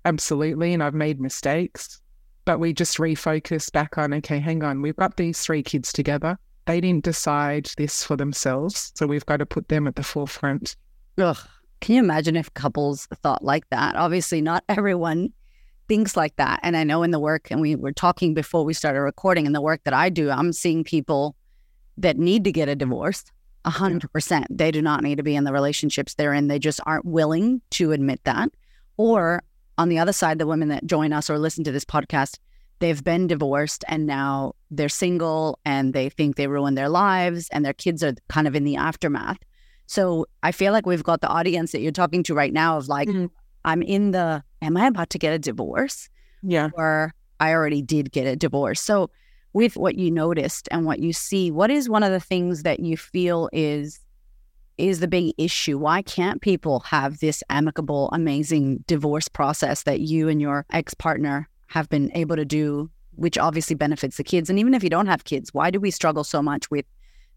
Absolutely. 0.03 0.73
And 0.73 0.83
I've 0.83 0.93
made 0.93 1.19
mistakes, 1.19 2.01
but 2.43 2.59
we 2.59 2.73
just 2.73 2.97
refocus 2.97 3.71
back 3.71 3.97
on 3.97 4.13
okay, 4.13 4.39
hang 4.39 4.63
on, 4.63 4.81
we've 4.81 4.95
got 4.95 5.17
these 5.17 5.39
three 5.39 5.63
kids 5.63 5.91
together. 5.91 6.37
They 6.65 6.81
didn't 6.81 7.03
decide 7.03 7.69
this 7.77 8.03
for 8.03 8.15
themselves. 8.15 8.91
So 8.95 9.07
we've 9.07 9.25
got 9.25 9.37
to 9.37 9.45
put 9.45 9.67
them 9.69 9.87
at 9.87 9.95
the 9.95 10.03
forefront. 10.03 10.75
Ugh. 11.17 11.37
Can 11.81 11.95
you 11.95 12.01
imagine 12.01 12.35
if 12.35 12.53
couples 12.53 13.07
thought 13.21 13.43
like 13.43 13.69
that? 13.69 13.95
Obviously, 13.95 14.41
not 14.41 14.63
everyone 14.69 15.31
thinks 15.87 16.17
like 16.17 16.35
that. 16.37 16.59
And 16.63 16.75
I 16.75 16.83
know 16.83 17.03
in 17.03 17.11
the 17.11 17.19
work, 17.19 17.51
and 17.51 17.61
we 17.61 17.75
were 17.75 17.91
talking 17.91 18.33
before 18.33 18.65
we 18.65 18.73
started 18.73 19.01
recording, 19.01 19.45
in 19.45 19.53
the 19.53 19.61
work 19.61 19.83
that 19.83 19.93
I 19.93 20.09
do, 20.09 20.29
I'm 20.29 20.53
seeing 20.53 20.83
people 20.83 21.35
that 21.97 22.17
need 22.17 22.43
to 22.45 22.51
get 22.51 22.69
a 22.69 22.75
divorce. 22.75 23.23
A 23.65 23.69
hundred 23.71 24.11
percent. 24.13 24.45
They 24.49 24.71
do 24.71 24.81
not 24.81 25.01
need 25.03 25.15
to 25.17 25.23
be 25.23 25.35
in 25.35 25.43
the 25.43 25.51
relationships 25.51 26.13
they're 26.13 26.33
in. 26.33 26.47
They 26.47 26.59
just 26.59 26.79
aren't 26.85 27.05
willing 27.05 27.61
to 27.71 27.91
admit 27.91 28.21
that. 28.23 28.49
Or 28.97 29.43
on 29.77 29.89
the 29.89 29.99
other 29.99 30.13
side, 30.13 30.37
the 30.39 30.47
women 30.47 30.69
that 30.69 30.85
join 30.85 31.11
us 31.11 31.29
or 31.29 31.37
listen 31.37 31.63
to 31.65 31.71
this 31.71 31.83
podcast, 31.83 32.37
they've 32.79 33.03
been 33.03 33.27
divorced 33.27 33.83
and 33.87 34.05
now 34.05 34.53
they're 34.71 34.87
single 34.89 35.59
and 35.65 35.93
they 35.93 36.09
think 36.09 36.35
they 36.35 36.47
ruined 36.47 36.77
their 36.77 36.89
lives 36.89 37.49
and 37.51 37.65
their 37.65 37.73
kids 37.73 38.03
are 38.03 38.13
kind 38.29 38.47
of 38.47 38.55
in 38.55 38.63
the 38.63 38.75
aftermath. 38.75 39.39
So 39.87 40.25
I 40.43 40.51
feel 40.51 40.71
like 40.71 40.85
we've 40.85 41.03
got 41.03 41.21
the 41.21 41.27
audience 41.27 41.71
that 41.71 41.81
you're 41.81 41.91
talking 41.91 42.23
to 42.23 42.33
right 42.35 42.53
now 42.53 42.77
of 42.77 42.87
like, 42.87 43.07
Mhm. 43.09 43.29
I'm 43.65 43.81
in 43.81 44.11
the, 44.11 44.43
am 44.61 44.77
I 44.77 44.87
about 44.87 45.09
to 45.11 45.17
get 45.17 45.33
a 45.33 45.39
divorce? 45.39 46.07
Yeah. 46.43 46.69
Or 46.73 47.13
I 47.39 47.51
already 47.53 47.81
did 47.81 48.11
get 48.11 48.27
a 48.27 48.35
divorce. 48.35 48.79
So 48.79 49.09
with 49.55 49.77
what 49.77 49.97
you 49.97 50.11
noticed 50.11 50.67
and 50.69 50.85
what 50.85 50.99
you 50.99 51.13
see, 51.13 51.49
what 51.49 51.71
is 51.71 51.87
one 51.87 52.03
of 52.03 52.11
the 52.11 52.19
things 52.19 52.63
that 52.63 52.81
you 52.81 52.97
feel 52.97 53.49
is 53.53 54.01
is 54.77 54.99
the 54.99 55.07
big 55.07 55.33
issue? 55.37 55.77
Why 55.77 56.01
can't 56.01 56.41
people 56.41 56.81
have 56.81 57.19
this 57.19 57.41
amicable, 57.49 58.09
amazing 58.11 58.83
divorce 58.85 59.29
process 59.29 59.83
that 59.83 60.01
you 60.01 60.27
and 60.27 60.41
your 60.41 60.65
ex-partner 60.71 61.47
have 61.67 61.87
been 61.87 62.11
able 62.13 62.35
to 62.35 62.43
do, 62.43 62.91
which 63.11 63.37
obviously 63.37 63.77
benefits 63.77 64.17
the 64.17 64.25
kids? 64.25 64.49
And 64.49 64.59
even 64.59 64.73
if 64.73 64.83
you 64.83 64.89
don't 64.89 65.07
have 65.07 65.23
kids, 65.23 65.53
why 65.53 65.71
do 65.71 65.79
we 65.79 65.89
struggle 65.89 66.25
so 66.25 66.41
much 66.41 66.69
with 66.69 66.83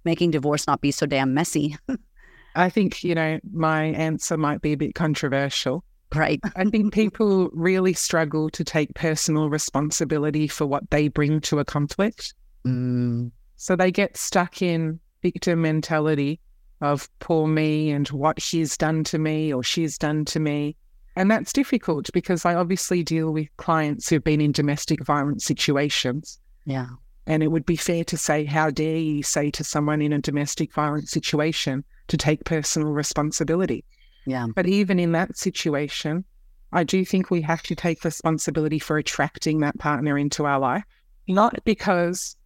making 0.05 0.33
divorce 0.33 0.67
not 0.67 0.81
be 0.81 0.91
so 0.91 1.07
damn 1.07 1.33
messy? 1.35 1.77
I 2.57 2.69
think, 2.69 3.05
you 3.05 3.15
know, 3.15 3.39
my 3.53 3.85
answer 3.85 4.37
might 4.37 4.61
be 4.61 4.73
a 4.73 4.77
bit 4.77 4.97
controversial. 4.97 5.85
Right. 6.15 6.41
I 6.57 6.65
think 6.65 6.93
people 6.93 7.51
really 7.53 7.93
struggle 7.93 8.51
to 8.51 8.65
take 8.65 8.95
personal 8.95 9.51
responsibility 9.51 10.49
for 10.49 10.67
what 10.67 10.91
they 10.91 11.09
bring 11.09 11.41
to 11.43 11.59
a 11.59 11.65
conflict. 11.65 12.35
Mm, 12.67 13.31
So 13.57 13.77
they 13.77 13.91
get 13.91 14.17
stuck 14.17 14.63
in 14.63 15.01
victim 15.23 15.63
mentality 15.63 16.41
of 16.81 17.09
poor 17.19 17.49
me 17.49 17.91
and 17.91 18.07
what 18.09 18.41
she's 18.41 18.77
done 18.77 19.03
to 19.05 19.19
me 19.19 19.53
or 19.53 19.63
she's 19.63 19.99
done 19.99 20.25
to 20.27 20.41
me. 20.41 20.77
And 21.17 21.31
that's 21.31 21.53
difficult 21.53 22.09
because 22.13 22.45
I 22.45 22.55
obviously 22.55 23.03
deal 23.03 23.33
with 23.33 23.49
clients 23.57 24.09
who've 24.09 24.23
been 24.23 24.41
in 24.41 24.53
domestic 24.53 25.05
violence 25.05 25.45
situations. 25.45 26.39
yeah. 26.65 26.87
And 27.27 27.43
it 27.43 27.49
would 27.49 27.67
be 27.67 27.77
fair 27.77 28.05
to 28.05 28.17
say, 28.17 28.47
how 28.47 28.71
dare 28.71 28.97
you 28.97 29.23
say 29.23 29.51
to 29.51 29.63
someone 29.63 30.01
in 30.01 30.15
a 30.15 30.19
domestic 30.19 30.73
violence 30.73 31.11
situation 31.11 31.85
to 32.07 32.17
take 32.17 32.45
personal 32.45 32.93
responsibility? 32.93 33.85
Yeah. 34.29 34.47
But 34.55 34.67
even 34.67 34.99
in 34.99 35.13
that 35.13 35.39
situation, 35.39 36.23
I 36.71 36.85
do 36.85 37.03
think 37.03 37.31
we 37.31 37.41
have 37.43 37.63
to 37.63 37.75
take 37.75 38.05
responsibility 38.05 38.79
for 38.79 38.99
attracting 38.99 39.61
that 39.61 39.79
partner 39.79 40.19
into 40.19 40.45
our 40.45 40.59
life, 40.59 40.85
not 41.27 41.65
because 41.65 42.37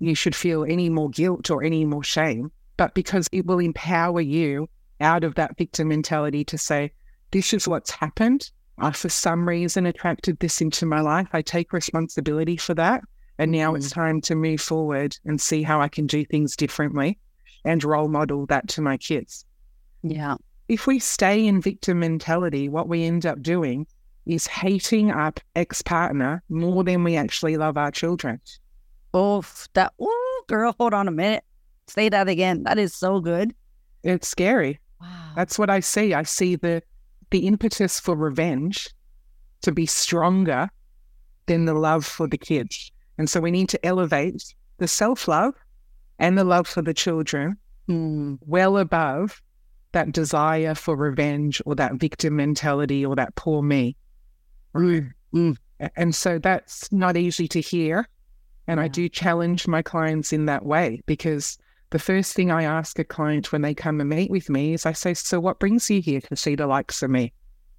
you 0.00 0.16
should 0.16 0.34
feel 0.34 0.64
any 0.64 0.88
more 0.90 1.08
guilt 1.08 1.48
or 1.48 1.62
any 1.62 1.84
more 1.84 2.02
shame, 2.02 2.50
but 2.76 2.94
because 2.94 3.28
it 3.30 3.46
will 3.46 3.60
empower 3.60 4.20
you 4.20 4.68
out 5.00 5.22
of 5.22 5.36
that 5.36 5.56
victim 5.56 5.88
mentality 5.88 6.44
to 6.46 6.58
say, 6.58 6.90
this 7.30 7.54
is 7.54 7.68
what's 7.68 7.92
happened. 7.92 8.50
I, 8.78 8.90
for 8.90 9.08
some 9.08 9.48
reason, 9.48 9.86
attracted 9.86 10.40
this 10.40 10.60
into 10.60 10.84
my 10.84 11.00
life. 11.00 11.28
I 11.32 11.42
take 11.42 11.72
responsibility 11.72 12.56
for 12.56 12.74
that. 12.74 13.02
And 13.38 13.52
now 13.52 13.76
it's 13.76 13.90
mm. 13.90 13.94
time 13.94 14.20
to 14.22 14.34
move 14.34 14.60
forward 14.60 15.16
and 15.24 15.40
see 15.40 15.62
how 15.62 15.80
I 15.80 15.88
can 15.88 16.08
do 16.08 16.24
things 16.24 16.56
differently 16.56 17.18
and 17.64 17.84
role 17.84 18.08
model 18.08 18.46
that 18.46 18.66
to 18.70 18.82
my 18.82 18.96
kids 18.96 19.44
Yeah. 20.02 20.36
If 20.70 20.86
we 20.86 21.00
stay 21.00 21.46
in 21.46 21.60
victim 21.60 21.98
mentality, 21.98 22.68
what 22.68 22.88
we 22.88 23.04
end 23.04 23.26
up 23.26 23.42
doing 23.42 23.86
is 24.26 24.46
hating 24.46 25.10
our 25.10 25.32
ex 25.56 25.82
partner 25.82 26.42
more 26.48 26.84
than 26.84 27.02
we 27.02 27.16
actually 27.16 27.56
love 27.56 27.76
our 27.76 27.90
children. 27.90 28.40
Oh, 29.12 29.44
that, 29.74 29.92
oh, 30.00 30.42
girl, 30.46 30.74
hold 30.78 30.94
on 30.94 31.08
a 31.08 31.10
minute. 31.10 31.42
Say 31.88 32.08
that 32.08 32.28
again. 32.28 32.62
That 32.62 32.78
is 32.78 32.94
so 32.94 33.18
good. 33.18 33.52
It's 34.04 34.28
scary. 34.28 34.78
Wow. 35.00 35.32
That's 35.34 35.58
what 35.58 35.70
I 35.70 35.80
see. 35.80 36.14
I 36.14 36.22
see 36.22 36.54
the 36.54 36.82
the 37.30 37.46
impetus 37.46 37.98
for 37.98 38.14
revenge 38.16 38.88
to 39.62 39.72
be 39.72 39.86
stronger 39.86 40.68
than 41.46 41.64
the 41.64 41.74
love 41.74 42.04
for 42.04 42.26
the 42.26 42.38
kids. 42.38 42.92
And 43.18 43.28
so 43.28 43.40
we 43.40 43.50
need 43.50 43.68
to 43.70 43.86
elevate 43.86 44.54
the 44.78 44.88
self 44.88 45.26
love 45.26 45.54
and 46.20 46.38
the 46.38 46.44
love 46.44 46.68
for 46.68 46.82
the 46.82 46.94
children 46.94 47.56
Mm, 47.90 48.38
well 48.46 48.78
above 48.78 49.42
that 49.92 50.12
desire 50.12 50.74
for 50.74 50.96
revenge 50.96 51.60
or 51.66 51.74
that 51.74 51.94
victim 51.94 52.36
mentality 52.36 53.04
or 53.04 53.16
that 53.16 53.34
poor 53.34 53.62
me. 53.62 53.96
mm, 54.74 55.10
mm. 55.32 55.56
And 55.96 56.14
so 56.14 56.38
that's 56.38 56.90
not 56.92 57.16
easy 57.16 57.48
to 57.48 57.60
hear. 57.60 58.08
And 58.66 58.78
I 58.78 58.88
do 58.88 59.08
challenge 59.08 59.66
my 59.66 59.82
clients 59.82 60.32
in 60.32 60.46
that 60.46 60.64
way 60.64 61.00
because 61.06 61.58
the 61.90 61.98
first 61.98 62.34
thing 62.34 62.50
I 62.50 62.62
ask 62.62 62.98
a 62.98 63.04
client 63.04 63.50
when 63.50 63.62
they 63.62 63.74
come 63.74 64.00
and 64.00 64.10
meet 64.10 64.30
with 64.30 64.48
me 64.48 64.74
is 64.74 64.86
I 64.86 64.92
say, 64.92 65.14
So 65.14 65.40
what 65.40 65.58
brings 65.58 65.90
you 65.90 66.00
here 66.00 66.20
to 66.20 66.36
see 66.36 66.54
the 66.54 66.66
likes 66.66 67.02
of 67.02 67.10
me? 67.10 67.32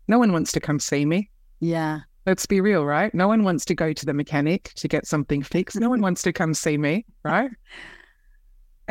No 0.08 0.20
one 0.20 0.34
wants 0.34 0.52
to 0.54 0.60
come 0.60 0.80
see 0.80 1.06
me. 1.06 1.30
Yeah. 1.60 2.02
Let's 2.26 2.46
be 2.46 2.60
real, 2.60 2.86
right? 2.86 3.14
No 3.14 3.28
one 3.28 3.44
wants 3.44 3.66
to 3.66 3.76
go 3.76 3.94
to 3.94 4.06
the 4.06 4.14
mechanic 4.14 4.74
to 4.76 4.88
get 4.88 5.08
something 5.08 5.42
fixed. 5.42 5.80
No 5.80 5.90
one 5.90 6.02
wants 6.02 6.22
to 6.24 6.34
come 6.34 6.54
see 6.54 6.78
me, 6.78 7.06
right? 7.24 7.52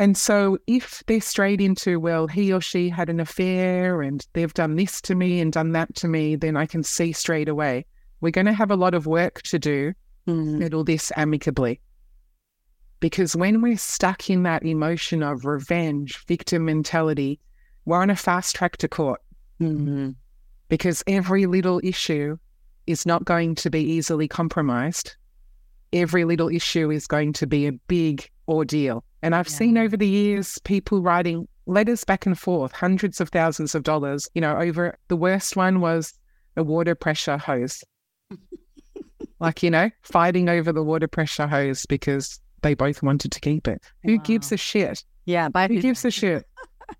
And 0.01 0.17
so 0.17 0.57
if 0.67 1.01
they're 1.07 1.21
straight 1.21 1.61
into, 1.61 1.99
well, 1.99 2.27
he 2.27 2.51
or 2.51 2.59
she 2.59 2.89
had 2.89 3.09
an 3.09 3.21
affair 3.21 4.01
and 4.01 4.25
they've 4.33 4.53
done 4.53 4.75
this 4.75 4.99
to 5.01 5.15
me 5.15 5.39
and 5.39 5.53
done 5.53 5.71
that 5.71 5.95
to 5.95 6.09
me, 6.09 6.35
then 6.35 6.57
I 6.57 6.65
can 6.65 6.83
see 6.83 7.13
straight 7.13 7.47
away 7.47 7.85
we're 8.21 8.31
going 8.31 8.45
to 8.45 8.53
have 8.53 8.71
a 8.71 8.75
lot 8.75 8.93
of 8.93 9.07
work 9.07 9.41
to 9.41 9.59
do 9.59 9.93
Mm, 10.27 10.59
settle 10.59 10.83
this 10.83 11.11
amicably. 11.15 11.81
Because 12.99 13.35
when 13.35 13.61
we're 13.61 13.77
stuck 13.77 14.29
in 14.29 14.43
that 14.43 14.63
emotion 14.63 15.23
of 15.23 15.45
revenge, 15.45 16.23
victim 16.27 16.65
mentality, 16.65 17.39
we're 17.85 17.99
on 17.99 18.11
a 18.11 18.15
fast 18.15 18.55
track 18.55 18.77
to 18.77 18.87
court 18.87 19.19
mm, 19.59 20.13
because 20.69 21.03
every 21.07 21.47
little 21.47 21.81
issue 21.83 22.37
is 22.85 23.05
not 23.07 23.25
going 23.25 23.55
to 23.55 23.71
be 23.71 23.81
easily 23.81 24.27
compromised. 24.27 25.15
Every 25.91 26.23
little 26.23 26.49
issue 26.49 26.91
is 26.91 27.07
going 27.07 27.33
to 27.33 27.47
be 27.47 27.65
a 27.65 27.71
big 27.71 28.29
ordeal. 28.47 29.03
And 29.21 29.35
I've 29.35 29.47
Yeah. 29.47 29.53
seen 29.53 29.77
over 29.77 29.95
the 29.97 30.07
years 30.07 30.57
people 30.59 31.01
writing 31.01 31.47
letters 31.67 32.03
back 32.03 32.25
and 32.25 32.37
forth, 32.37 32.71
hundreds 32.71 33.21
of 33.21 33.29
thousands 33.29 33.75
of 33.75 33.83
dollars, 33.83 34.27
you 34.33 34.41
know, 34.41 34.57
over 34.57 34.97
the 35.07 35.15
worst 35.15 35.55
one 35.55 35.79
was 35.79 36.13
a 36.57 36.63
water 36.63 36.95
pressure 36.95 37.37
hose. 37.37 37.83
like, 39.39 39.63
you 39.63 39.69
know, 39.69 39.89
fighting 40.01 40.49
over 40.49 40.71
the 40.71 40.83
water 40.83 41.07
pressure 41.07 41.47
hose 41.47 41.85
because 41.85 42.39
they 42.61 42.73
both 42.73 43.01
wanted 43.03 43.31
to 43.31 43.39
keep 43.39 43.67
it. 43.67 43.81
Who 44.03 44.17
gives 44.19 44.51
a 44.51 44.57
shit? 44.57 45.03
Yeah. 45.25 45.49
But 45.49 45.71
Who 45.71 45.81
gives 45.81 46.03
a 46.05 46.11
shit? 46.11 46.45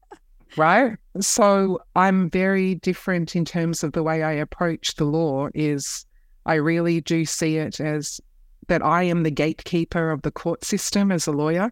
right? 0.57 0.97
So 1.19 1.81
I'm 1.95 2.29
very 2.29 2.75
different 2.75 3.35
in 3.35 3.45
terms 3.45 3.83
of 3.83 3.93
the 3.93 4.03
way 4.03 4.23
I 4.23 4.31
approach 4.33 4.95
the 4.95 5.05
law 5.05 5.49
is 5.53 6.05
I 6.45 6.55
really 6.55 7.01
do 7.01 7.25
see 7.25 7.57
it 7.57 7.79
as 7.79 8.19
that 8.67 8.83
I 8.83 9.03
am 9.03 9.23
the 9.23 9.31
gatekeeper 9.31 10.11
of 10.11 10.21
the 10.21 10.31
court 10.31 10.63
system 10.63 11.11
as 11.11 11.27
a 11.27 11.31
lawyer. 11.31 11.71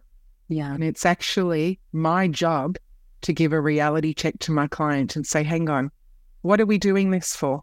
Yeah. 0.50 0.74
And 0.74 0.82
it's 0.82 1.06
actually 1.06 1.78
my 1.92 2.26
job 2.28 2.76
to 3.22 3.32
give 3.32 3.52
a 3.52 3.60
reality 3.60 4.12
check 4.12 4.38
to 4.40 4.52
my 4.52 4.66
client 4.66 5.14
and 5.14 5.24
say, 5.24 5.44
hang 5.44 5.70
on, 5.70 5.90
what 6.42 6.60
are 6.60 6.66
we 6.66 6.76
doing 6.76 7.10
this 7.10 7.36
for? 7.36 7.62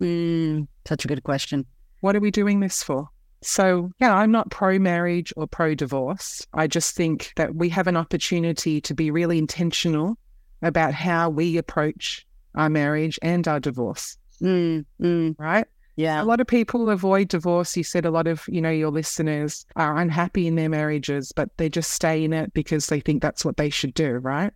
Mm, 0.00 0.68
such 0.86 1.04
a 1.04 1.08
good 1.08 1.24
question. 1.24 1.66
What 2.00 2.14
are 2.14 2.20
we 2.20 2.30
doing 2.30 2.60
this 2.60 2.82
for? 2.82 3.08
So, 3.42 3.90
yeah, 4.00 4.14
I'm 4.14 4.30
not 4.30 4.50
pro 4.50 4.78
marriage 4.78 5.32
or 5.36 5.48
pro 5.48 5.74
divorce. 5.74 6.46
I 6.54 6.68
just 6.68 6.94
think 6.94 7.32
that 7.36 7.56
we 7.56 7.68
have 7.70 7.88
an 7.88 7.96
opportunity 7.96 8.80
to 8.82 8.94
be 8.94 9.10
really 9.10 9.38
intentional 9.38 10.16
about 10.62 10.94
how 10.94 11.30
we 11.30 11.56
approach 11.56 12.24
our 12.54 12.68
marriage 12.68 13.18
and 13.20 13.46
our 13.46 13.60
divorce, 13.60 14.16
Mm, 14.40 14.84
mm, 15.00 15.34
right? 15.38 15.66
Yeah. 15.98 16.22
A 16.22 16.24
lot 16.24 16.40
of 16.40 16.46
people 16.46 16.90
avoid 16.90 17.26
divorce. 17.26 17.76
You 17.76 17.82
said 17.82 18.06
a 18.06 18.10
lot 18.12 18.28
of, 18.28 18.44
you 18.46 18.60
know, 18.60 18.70
your 18.70 18.92
listeners 18.92 19.66
are 19.74 19.96
unhappy 19.96 20.46
in 20.46 20.54
their 20.54 20.68
marriages, 20.68 21.32
but 21.32 21.50
they 21.56 21.68
just 21.68 21.90
stay 21.90 22.22
in 22.22 22.32
it 22.32 22.54
because 22.54 22.86
they 22.86 23.00
think 23.00 23.20
that's 23.20 23.44
what 23.44 23.56
they 23.56 23.68
should 23.68 23.94
do, 23.94 24.12
right? 24.18 24.52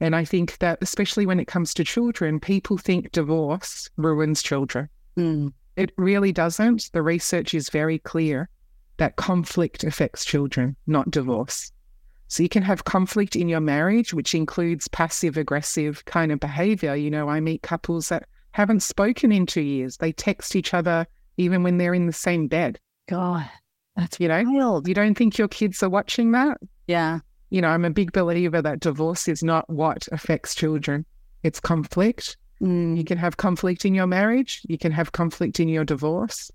And 0.00 0.16
I 0.16 0.24
think 0.24 0.56
that 0.58 0.78
especially 0.80 1.26
when 1.26 1.38
it 1.38 1.48
comes 1.48 1.74
to 1.74 1.84
children, 1.84 2.40
people 2.40 2.78
think 2.78 3.12
divorce 3.12 3.90
ruins 3.98 4.42
children. 4.42 4.88
Mm, 5.18 5.52
It 5.76 5.92
really 5.98 6.32
doesn't. 6.32 6.88
The 6.94 7.02
research 7.02 7.52
is 7.52 7.68
very 7.68 7.98
clear 7.98 8.48
that 8.96 9.16
conflict 9.16 9.84
affects 9.84 10.24
children, 10.24 10.76
not 10.86 11.10
divorce. 11.10 11.72
So 12.28 12.42
you 12.42 12.48
can 12.48 12.62
have 12.62 12.84
conflict 12.84 13.36
in 13.36 13.50
your 13.50 13.60
marriage, 13.60 14.14
which 14.14 14.34
includes 14.34 14.88
passive 14.88 15.36
aggressive 15.36 16.06
kind 16.06 16.32
of 16.32 16.40
behavior. 16.40 16.94
You 16.94 17.10
know, 17.10 17.28
I 17.28 17.40
meet 17.40 17.60
couples 17.60 18.08
that 18.08 18.26
haven't 18.56 18.80
spoken 18.82 19.32
in 19.32 19.44
two 19.44 19.60
years. 19.60 19.98
They 19.98 20.12
text 20.12 20.56
each 20.56 20.72
other 20.72 21.06
even 21.36 21.62
when 21.62 21.76
they're 21.76 21.92
in 21.92 22.06
the 22.06 22.12
same 22.12 22.48
bed. 22.48 22.78
God, 23.06 23.46
that's 23.96 24.18
You 24.18 24.28
know, 24.28 24.42
wild. 24.46 24.88
you 24.88 24.94
don't 24.94 25.14
think 25.14 25.36
your 25.36 25.48
kids 25.48 25.82
are 25.82 25.90
watching 25.90 26.32
that? 26.32 26.56
Yeah. 26.86 27.18
You 27.50 27.60
know, 27.60 27.68
I'm 27.68 27.84
a 27.84 27.90
big 27.90 28.12
believer 28.12 28.62
that 28.62 28.80
divorce 28.80 29.28
is 29.28 29.42
not 29.42 29.68
what 29.68 30.08
affects 30.10 30.54
children. 30.54 31.04
It's 31.42 31.60
conflict. 31.60 32.38
Mm, 32.62 32.96
You 32.96 33.04
can 33.04 33.18
have 33.18 33.36
conflict 33.36 33.84
in 33.84 33.94
your 33.94 34.06
marriage, 34.06 34.62
you 34.66 34.78
can 34.78 34.90
have 34.92 35.12
conflict 35.12 35.60
in 35.60 35.68
your 35.68 35.84
divorce, 35.84 36.50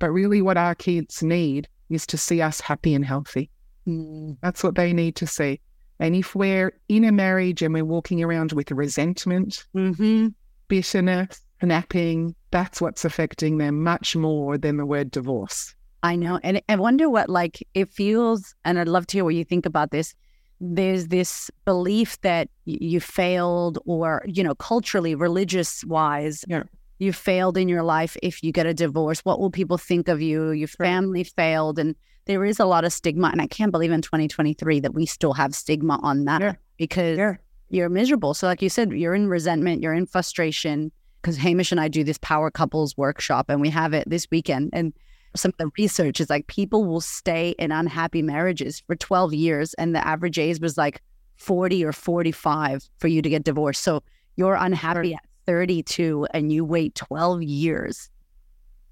but 0.00 0.10
really 0.10 0.42
what 0.42 0.56
our 0.56 0.74
kids 0.74 1.22
need 1.22 1.68
is 1.88 2.04
to 2.08 2.18
see 2.18 2.42
us 2.42 2.60
happy 2.60 2.94
and 2.94 3.04
healthy. 3.04 3.48
mm, 3.86 4.36
That's 4.42 4.64
what 4.64 4.74
they 4.74 4.92
need 4.92 5.14
to 5.16 5.26
see. 5.28 5.60
And 6.00 6.16
if 6.16 6.34
we're 6.34 6.72
in 6.88 7.04
a 7.04 7.12
marriage 7.12 7.62
and 7.62 7.72
we're 7.72 7.84
walking 7.84 8.24
around 8.24 8.50
with 8.50 8.72
resentment, 8.72 9.64
hmm 9.72 10.26
bitterness, 10.74 11.40
napping, 11.62 12.34
that's 12.50 12.80
what's 12.80 13.04
affecting 13.04 13.58
them 13.58 13.82
much 13.82 14.16
more 14.16 14.58
than 14.58 14.76
the 14.76 14.86
word 14.86 15.10
divorce. 15.10 15.74
I 16.02 16.16
know. 16.16 16.40
And 16.42 16.60
I 16.68 16.76
wonder 16.76 17.08
what, 17.08 17.28
like, 17.28 17.66
it 17.74 17.88
feels, 17.92 18.54
and 18.64 18.78
I'd 18.78 18.88
love 18.88 19.06
to 19.08 19.16
hear 19.16 19.24
what 19.24 19.34
you 19.34 19.44
think 19.44 19.66
about 19.66 19.90
this. 19.90 20.14
there's 20.60 21.08
this 21.08 21.50
belief 21.64 22.20
that 22.22 22.48
you 22.64 23.00
failed 23.00 23.78
or, 23.86 24.22
you 24.26 24.42
know, 24.42 24.54
culturally, 24.54 25.14
religious 25.14 25.84
wise, 25.84 26.44
yeah. 26.48 26.62
you 26.98 27.12
failed 27.12 27.56
in 27.56 27.68
your 27.68 27.82
life 27.82 28.16
if 28.22 28.42
you 28.42 28.52
get 28.52 28.66
a 28.66 28.74
divorce. 28.74 29.20
What 29.20 29.40
will 29.40 29.50
people 29.50 29.78
think 29.78 30.08
of 30.08 30.22
you? 30.22 30.50
Your 30.50 30.68
family 30.68 31.20
right. 31.20 31.32
failed. 31.36 31.78
And 31.78 31.94
there 32.26 32.44
is 32.44 32.60
a 32.60 32.66
lot 32.66 32.84
of 32.84 32.92
stigma. 32.92 33.28
And 33.28 33.42
I 33.42 33.46
can't 33.46 33.72
believe 33.72 33.92
in 33.92 34.02
2023 34.02 34.80
that 34.80 34.94
we 34.94 35.06
still 35.06 35.34
have 35.34 35.54
stigma 35.54 35.98
on 36.02 36.24
that 36.24 36.40
yeah. 36.40 36.54
because 36.78 37.18
yeah. 37.18 37.34
You're 37.74 37.88
miserable. 37.88 38.34
So, 38.34 38.46
like 38.46 38.62
you 38.62 38.68
said, 38.68 38.92
you're 38.92 39.14
in 39.14 39.28
resentment, 39.28 39.82
you're 39.82 39.94
in 39.94 40.06
frustration. 40.06 40.92
Because 41.20 41.38
Hamish 41.38 41.72
and 41.72 41.80
I 41.80 41.88
do 41.88 42.04
this 42.04 42.18
power 42.18 42.50
couples 42.50 42.98
workshop 42.98 43.46
and 43.48 43.58
we 43.58 43.70
have 43.70 43.94
it 43.94 44.08
this 44.08 44.26
weekend. 44.30 44.68
And 44.74 44.92
some 45.34 45.48
of 45.48 45.56
the 45.56 45.70
research 45.78 46.20
is 46.20 46.28
like 46.28 46.46
people 46.48 46.84
will 46.84 47.00
stay 47.00 47.54
in 47.58 47.72
unhappy 47.72 48.20
marriages 48.20 48.80
for 48.86 48.94
12 48.94 49.32
years 49.32 49.72
and 49.74 49.94
the 49.94 50.06
average 50.06 50.38
age 50.38 50.60
was 50.60 50.76
like 50.76 51.00
40 51.36 51.82
or 51.82 51.92
45 51.92 52.88
for 52.98 53.08
you 53.08 53.22
to 53.22 53.28
get 53.30 53.44
divorced. 53.44 53.82
So 53.82 54.02
you're 54.36 54.54
unhappy 54.54 55.14
at 55.14 55.24
32 55.46 56.26
and 56.32 56.52
you 56.52 56.64
wait 56.64 56.94
12 56.94 57.42
years. 57.42 58.10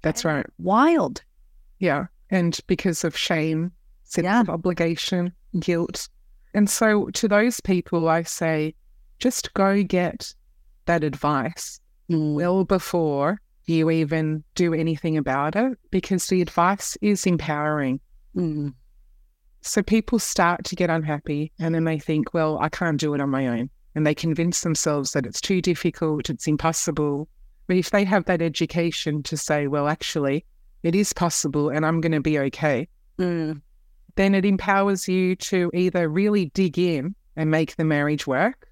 That's 0.01 0.25
right. 0.25 0.45
Wild. 0.57 1.21
Yeah. 1.79 2.07
And 2.29 2.59
because 2.67 3.03
of 3.03 3.15
shame, 3.15 3.71
sense 4.03 4.25
yeah. 4.25 4.41
of 4.41 4.49
obligation, 4.49 5.33
guilt. 5.59 6.09
And 6.53 6.69
so 6.69 7.09
to 7.11 7.27
those 7.27 7.59
people, 7.59 8.07
I 8.09 8.23
say, 8.23 8.75
just 9.19 9.53
go 9.53 9.83
get 9.83 10.33
that 10.85 11.03
advice 11.03 11.79
mm. 12.09 12.35
well 12.35 12.65
before 12.65 13.39
you 13.65 13.89
even 13.89 14.43
do 14.55 14.73
anything 14.73 15.17
about 15.17 15.55
it 15.55 15.77
because 15.89 16.27
the 16.27 16.41
advice 16.41 16.97
is 17.01 17.25
empowering. 17.25 17.99
Mm. 18.35 18.73
So 19.61 19.81
people 19.81 20.19
start 20.19 20.65
to 20.65 20.75
get 20.75 20.89
unhappy 20.89 21.53
and 21.59 21.73
then 21.73 21.85
they 21.85 21.97
think, 21.97 22.33
well, 22.33 22.59
I 22.59 22.69
can't 22.69 22.99
do 22.99 23.13
it 23.13 23.21
on 23.21 23.29
my 23.29 23.47
own. 23.47 23.69
And 23.95 24.05
they 24.05 24.15
convince 24.15 24.61
themselves 24.61 25.11
that 25.11 25.25
it's 25.25 25.39
too 25.39 25.61
difficult, 25.61 26.29
it's 26.29 26.47
impossible. 26.47 27.29
But 27.67 27.77
if 27.77 27.91
they 27.91 28.03
have 28.03 28.25
that 28.25 28.41
education 28.41 29.23
to 29.23 29.37
say, 29.37 29.67
well, 29.67 29.87
actually, 29.87 30.45
it 30.81 30.95
is 30.95 31.13
possible 31.13 31.69
and 31.69 31.85
I'm 31.85 32.01
going 32.01 32.11
to 32.11 32.19
be 32.19 32.37
okay, 32.39 32.89
mm. 33.17 33.61
Then 34.15 34.35
it 34.35 34.45
empowers 34.45 35.07
you 35.07 35.35
to 35.35 35.71
either 35.73 36.07
really 36.07 36.45
dig 36.47 36.77
in 36.77 37.15
and 37.35 37.49
make 37.49 37.75
the 37.75 37.83
marriage 37.83 38.27
work 38.27 38.69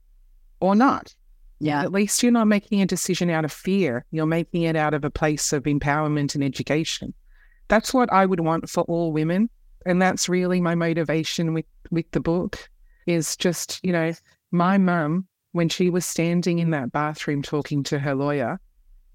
or 0.59 0.75
not. 0.75 1.15
Yeah. 1.59 1.83
At 1.83 1.91
least 1.91 2.23
you're 2.23 2.31
not 2.31 2.47
making 2.47 2.81
a 2.81 2.87
decision 2.87 3.29
out 3.29 3.45
of 3.45 3.51
fear. 3.51 4.05
You're 4.11 4.25
making 4.25 4.63
it 4.63 4.75
out 4.75 4.93
of 4.93 5.05
a 5.05 5.11
place 5.11 5.53
of 5.53 5.63
empowerment 5.63 6.33
and 6.33 6.43
education. 6.43 7.13
That's 7.67 7.93
what 7.93 8.11
I 8.11 8.25
would 8.25 8.39
want 8.39 8.69
for 8.69 8.81
all 8.83 9.11
women. 9.11 9.49
And 9.85 10.01
that's 10.01 10.27
really 10.27 10.61
my 10.61 10.75
motivation 10.75 11.53
with, 11.53 11.65
with 11.91 12.09
the 12.11 12.19
book 12.19 12.69
is 13.05 13.35
just, 13.35 13.79
you 13.83 13.91
know, 13.91 14.13
my 14.51 14.77
mum, 14.77 15.27
when 15.53 15.69
she 15.69 15.89
was 15.89 16.05
standing 16.05 16.59
in 16.59 16.71
that 16.71 16.91
bathroom 16.91 17.41
talking 17.41 17.83
to 17.83 17.99
her 17.99 18.15
lawyer, 18.15 18.59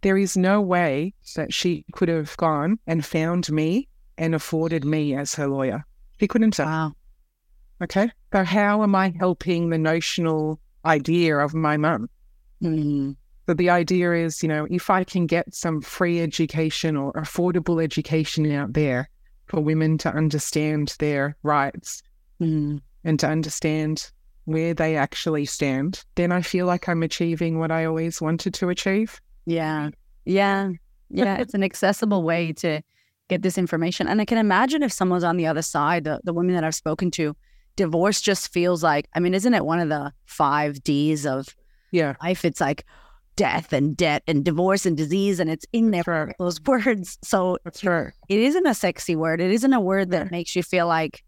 there 0.02 0.16
is 0.16 0.36
no 0.36 0.60
way 0.60 1.14
that 1.34 1.52
she 1.52 1.84
could 1.92 2.08
have 2.08 2.36
gone 2.36 2.78
and 2.86 3.04
found 3.04 3.50
me 3.50 3.88
and 4.18 4.34
afforded 4.34 4.84
me 4.84 5.14
as 5.14 5.34
her 5.34 5.48
lawyer. 5.48 5.84
She 6.18 6.26
couldn't 6.26 6.56
have. 6.56 6.66
Wow. 6.66 6.92
Okay. 7.82 8.10
So 8.32 8.44
how 8.44 8.82
am 8.82 8.94
I 8.94 9.14
helping 9.18 9.70
the 9.70 9.78
notional 9.78 10.58
idea 10.84 11.38
of 11.38 11.54
my 11.54 11.76
mum? 11.76 12.08
So 13.46 13.54
the 13.54 13.70
idea 13.70 14.12
is, 14.12 14.42
you 14.42 14.48
know, 14.48 14.66
if 14.70 14.90
I 14.90 15.04
can 15.04 15.26
get 15.26 15.54
some 15.54 15.80
free 15.80 16.20
education 16.20 16.96
or 16.96 17.12
affordable 17.12 17.82
education 17.82 18.50
out 18.50 18.72
there 18.72 19.08
for 19.46 19.60
women 19.60 19.98
to 19.98 20.12
understand 20.12 20.96
their 20.98 21.36
rights 21.42 22.02
mm-hmm. 22.40 22.78
and 23.04 23.20
to 23.20 23.28
understand 23.28 24.10
where 24.46 24.74
they 24.74 24.96
actually 24.96 25.44
stand, 25.44 26.04
then 26.14 26.32
I 26.32 26.40
feel 26.40 26.66
like 26.66 26.88
I'm 26.88 27.02
achieving 27.02 27.58
what 27.58 27.70
I 27.70 27.84
always 27.84 28.20
wanted 28.20 28.54
to 28.54 28.68
achieve. 28.68 29.20
Yeah. 29.44 29.90
Yeah. 30.24 30.70
Yeah. 31.08 31.36
it's 31.36 31.54
an 31.54 31.62
accessible 31.62 32.24
way 32.24 32.52
to 32.54 32.80
get 33.28 33.42
this 33.42 33.58
information. 33.58 34.08
And 34.08 34.20
I 34.20 34.24
can 34.24 34.38
imagine 34.38 34.82
if 34.82 34.92
someone's 34.92 35.24
on 35.24 35.36
the 35.36 35.46
other 35.46 35.62
side, 35.62 36.04
the, 36.04 36.20
the 36.24 36.32
women 36.32 36.54
that 36.54 36.64
I've 36.64 36.74
spoken 36.74 37.10
to, 37.12 37.36
divorce 37.76 38.20
just 38.20 38.52
feels 38.52 38.82
like, 38.82 39.08
I 39.14 39.20
mean, 39.20 39.34
isn't 39.34 39.52
it 39.52 39.64
one 39.64 39.80
of 39.80 39.88
the 39.88 40.12
five 40.24 40.82
D's 40.82 41.26
of 41.26 41.54
yeah. 41.90 42.14
life. 42.22 42.44
It's 42.44 42.60
like 42.60 42.84
death 43.36 43.72
and 43.72 43.96
debt 43.96 44.22
and 44.26 44.44
divorce 44.44 44.86
and 44.86 44.96
disease, 44.96 45.40
and 45.40 45.50
it's 45.50 45.66
in 45.72 45.90
there, 45.90 46.02
right. 46.06 46.34
those 46.38 46.60
words. 46.62 47.18
So 47.22 47.58
right. 47.82 48.12
it 48.28 48.38
isn't 48.38 48.66
a 48.66 48.74
sexy 48.74 49.16
word. 49.16 49.40
It 49.40 49.50
isn't 49.50 49.72
a 49.72 49.80
word 49.80 50.10
that 50.10 50.30
makes 50.30 50.56
you 50.56 50.62
feel 50.62 50.86
like, 50.86 51.24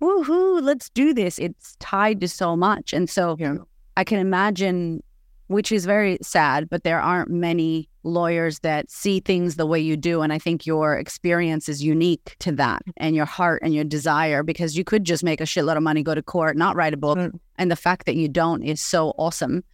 woohoo, 0.00 0.62
let's 0.62 0.88
do 0.90 1.12
this. 1.12 1.38
It's 1.38 1.76
tied 1.80 2.20
to 2.20 2.28
so 2.28 2.56
much. 2.56 2.92
And 2.92 3.08
so 3.10 3.36
yeah. 3.38 3.56
I 3.96 4.04
can 4.04 4.18
imagine, 4.18 5.02
which 5.48 5.72
is 5.72 5.84
very 5.84 6.18
sad, 6.22 6.68
but 6.70 6.84
there 6.84 7.00
aren't 7.00 7.30
many 7.30 7.88
lawyers 8.04 8.60
that 8.60 8.90
see 8.90 9.20
things 9.20 9.56
the 9.56 9.66
way 9.66 9.80
you 9.80 9.96
do. 9.96 10.22
And 10.22 10.32
I 10.32 10.38
think 10.38 10.66
your 10.66 10.96
experience 10.96 11.68
is 11.68 11.82
unique 11.82 12.36
to 12.40 12.52
that 12.52 12.82
and 12.96 13.16
your 13.16 13.26
heart 13.26 13.62
and 13.62 13.74
your 13.74 13.84
desire 13.84 14.42
because 14.42 14.76
you 14.76 14.84
could 14.84 15.04
just 15.04 15.24
make 15.24 15.40
a 15.40 15.44
shitload 15.44 15.76
of 15.76 15.82
money, 15.82 16.02
go 16.02 16.14
to 16.14 16.22
court, 16.22 16.56
not 16.56 16.76
write 16.76 16.94
a 16.94 16.98
book. 16.98 17.18
Mm. 17.18 17.38
And 17.56 17.70
the 17.70 17.76
fact 17.76 18.06
that 18.06 18.14
you 18.14 18.28
don't 18.28 18.62
is 18.62 18.80
so 18.80 19.14
awesome 19.18 19.64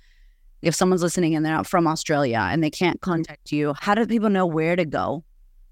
if 0.62 0.74
someone's 0.74 1.02
listening 1.02 1.34
and 1.34 1.44
they're 1.44 1.52
not 1.52 1.66
from 1.66 1.86
Australia 1.86 2.48
and 2.50 2.64
they 2.64 2.70
can't 2.70 3.00
contact 3.00 3.52
you, 3.52 3.74
how 3.78 3.94
do 3.94 4.06
people 4.06 4.30
know 4.30 4.46
where 4.46 4.76
to 4.76 4.84
go? 4.84 5.22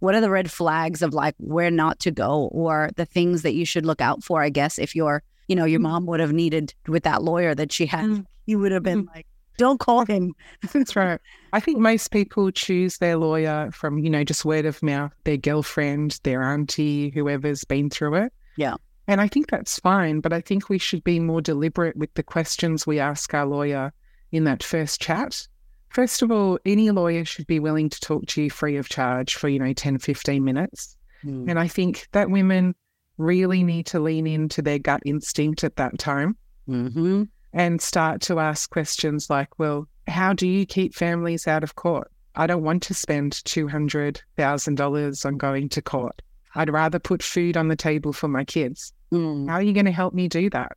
What 0.01 0.15
are 0.15 0.21
the 0.21 0.31
red 0.31 0.51
flags 0.51 1.01
of 1.01 1.15
like 1.15 1.35
where 1.39 1.71
not 1.71 1.99
to 2.01 2.11
go 2.11 2.51
or 2.53 2.91
the 2.97 3.07
things 3.07 3.43
that 3.43 3.55
you 3.55 3.65
should 3.65 3.87
look 3.87 4.01
out 4.01 4.23
for? 4.23 4.43
I 4.43 4.51
guess 4.51 4.79
if 4.79 4.95
you're, 4.95 5.23
you 5.49 5.57
know, 5.57 5.65
your 5.65 5.81
mm. 5.81 5.85
mom 5.85 6.07
would 6.07 6.21
have 6.21 6.33
needed 6.33 6.75
with 6.89 7.05
that 7.05 7.23
lawyer 7.23 7.55
that 7.55 7.73
she 7.73 7.87
had, 7.87 8.05
mm. 8.05 8.27
you 8.47 8.59
would 8.59 8.73
have 8.73 8.83
been 8.83 9.05
mm. 9.05 9.15
like, 9.15 9.27
don't 9.63 9.81
call 9.81 10.05
him. 10.05 10.35
That's 10.73 10.95
right. 10.97 11.21
I 11.53 11.61
think 11.61 11.79
most 11.79 12.11
people 12.11 12.51
choose 12.51 12.99
their 12.99 13.17
lawyer 13.17 13.71
from, 13.73 13.99
you 13.99 14.11
know, 14.11 14.25
just 14.25 14.45
word 14.45 14.67
of 14.67 14.83
mouth, 14.83 15.13
their 15.25 15.37
girlfriend, 15.37 16.21
their 16.23 16.43
auntie, 16.43 17.11
whoever's 17.11 17.65
been 17.65 17.91
through 17.91 18.15
it. 18.17 18.33
Yeah. 18.57 18.77
And 19.09 19.21
I 19.21 19.29
think 19.29 19.51
that's 19.51 19.81
fine, 19.81 20.21
but 20.21 20.33
I 20.33 20.41
think 20.41 20.69
we 20.69 20.79
should 20.79 21.03
be 21.03 21.19
more 21.19 21.41
deliberate 21.41 21.97
with 21.97 22.15
the 22.15 22.23
questions 22.23 22.87
we 22.87 23.01
ask 23.01 23.35
our 23.35 23.45
lawyer 23.45 23.93
in 24.31 24.45
that 24.45 24.63
first 24.63 25.01
chat. 25.01 25.47
First 25.89 26.23
of 26.23 26.31
all, 26.31 26.59
any 26.65 26.91
lawyer 26.91 27.25
should 27.25 27.47
be 27.49 27.59
willing 27.59 27.91
to 27.91 28.01
talk 28.01 28.27
to 28.27 28.43
you 28.43 28.51
free 28.51 28.77
of 28.77 28.89
charge 28.89 29.35
for, 29.35 29.49
you 29.49 29.59
know, 29.59 29.73
10, 29.73 29.99
15 29.99 30.45
minutes. 30.45 30.97
Mm. 31.25 31.51
And 31.51 31.59
I 31.59 31.67
think 31.67 32.07
that 32.13 32.31
women 32.31 32.77
really 33.19 33.65
need 33.65 33.87
to 33.87 34.01
lean 34.01 34.27
into 34.27 34.63
their 34.63 34.79
gut 34.79 35.03
instinct 35.05 35.65
at 35.65 35.77
that 35.77 35.99
time 35.99 36.37
mm-hmm. 36.69 37.25
And 37.53 37.81
start 37.81 38.21
to 38.23 38.39
ask 38.39 38.71
questions 38.71 39.29
like, 39.31 39.59
well, 39.59 39.89
how 40.07 40.33
do 40.33 40.47
you 40.47 40.67
keep 40.67 40.95
families 40.95 41.47
out 41.47 41.63
of 41.63 41.77
court? 41.77 42.11
I 42.35 42.47
don't 42.47 42.65
want 42.65 42.83
to 42.85 42.95
spend 42.95 43.33
$200,000 43.33 45.27
on 45.27 45.37
going 45.37 45.69
to 45.69 45.83
court. 45.83 46.23
I'd 46.55 46.71
rather 46.71 46.99
put 46.99 47.23
food 47.23 47.57
on 47.57 47.69
the 47.69 47.77
table 47.77 48.13
for 48.13 48.29
my 48.29 48.45
kids. 48.45 48.93
Mm. 49.13 49.49
How 49.49 49.55
are 49.57 49.63
you 49.63 49.73
going 49.73 49.87
to 49.87 49.93
help 49.93 50.15
me 50.15 50.29
do 50.29 50.49
that? 50.51 50.77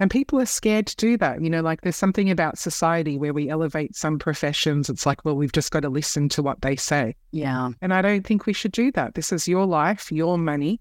And 0.00 0.10
people 0.10 0.40
are 0.40 0.46
scared 0.46 0.86
to 0.86 0.96
do 0.96 1.16
that. 1.16 1.42
You 1.42 1.50
know, 1.50 1.60
like 1.60 1.80
there's 1.80 1.96
something 1.96 2.30
about 2.30 2.58
society 2.58 3.18
where 3.18 3.32
we 3.32 3.48
elevate 3.48 3.96
some 3.96 4.18
professions. 4.18 4.88
It's 4.88 5.06
like, 5.06 5.24
well, 5.24 5.36
we've 5.36 5.52
just 5.52 5.72
got 5.72 5.80
to 5.80 5.88
listen 5.88 6.28
to 6.30 6.42
what 6.42 6.62
they 6.62 6.76
say. 6.76 7.16
Yeah. 7.32 7.70
And 7.80 7.92
I 7.92 8.02
don't 8.02 8.24
think 8.24 8.46
we 8.46 8.52
should 8.52 8.72
do 8.72 8.92
that. 8.92 9.14
This 9.14 9.32
is 9.32 9.48
your 9.48 9.66
life, 9.66 10.12
your 10.12 10.38
money. 10.38 10.80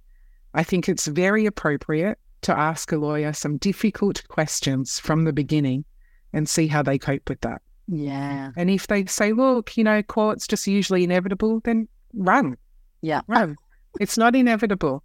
I 0.54 0.64
think 0.64 0.88
it's 0.88 1.08
very 1.08 1.46
appropriate 1.46 2.20
to 2.48 2.58
ask 2.58 2.92
a 2.92 2.98
lawyer 2.98 3.32
some 3.34 3.58
difficult 3.58 4.28
questions 4.30 5.00
from 5.00 5.24
the 5.26 5.34
beginning 5.34 5.86
and 6.34 6.48
see 6.50 6.68
how 6.68 6.82
they 6.82 6.98
cope 6.98 7.30
with 7.30 7.42
that. 7.42 7.62
Yeah. 7.88 8.52
And 8.58 8.70
if 8.70 8.88
they 8.88 9.06
say, 9.06 9.32
look, 9.34 9.78
you 9.78 9.84
know, 9.84 10.02
court's 10.04 10.48
just 10.48 10.66
usually 10.68 11.04
inevitable, 11.04 11.62
then 11.64 11.88
run. 12.14 12.58
Yeah. 13.02 13.22
Run. 13.28 13.56
it's 14.00 14.18
not 14.18 14.36
inevitable. 14.36 15.04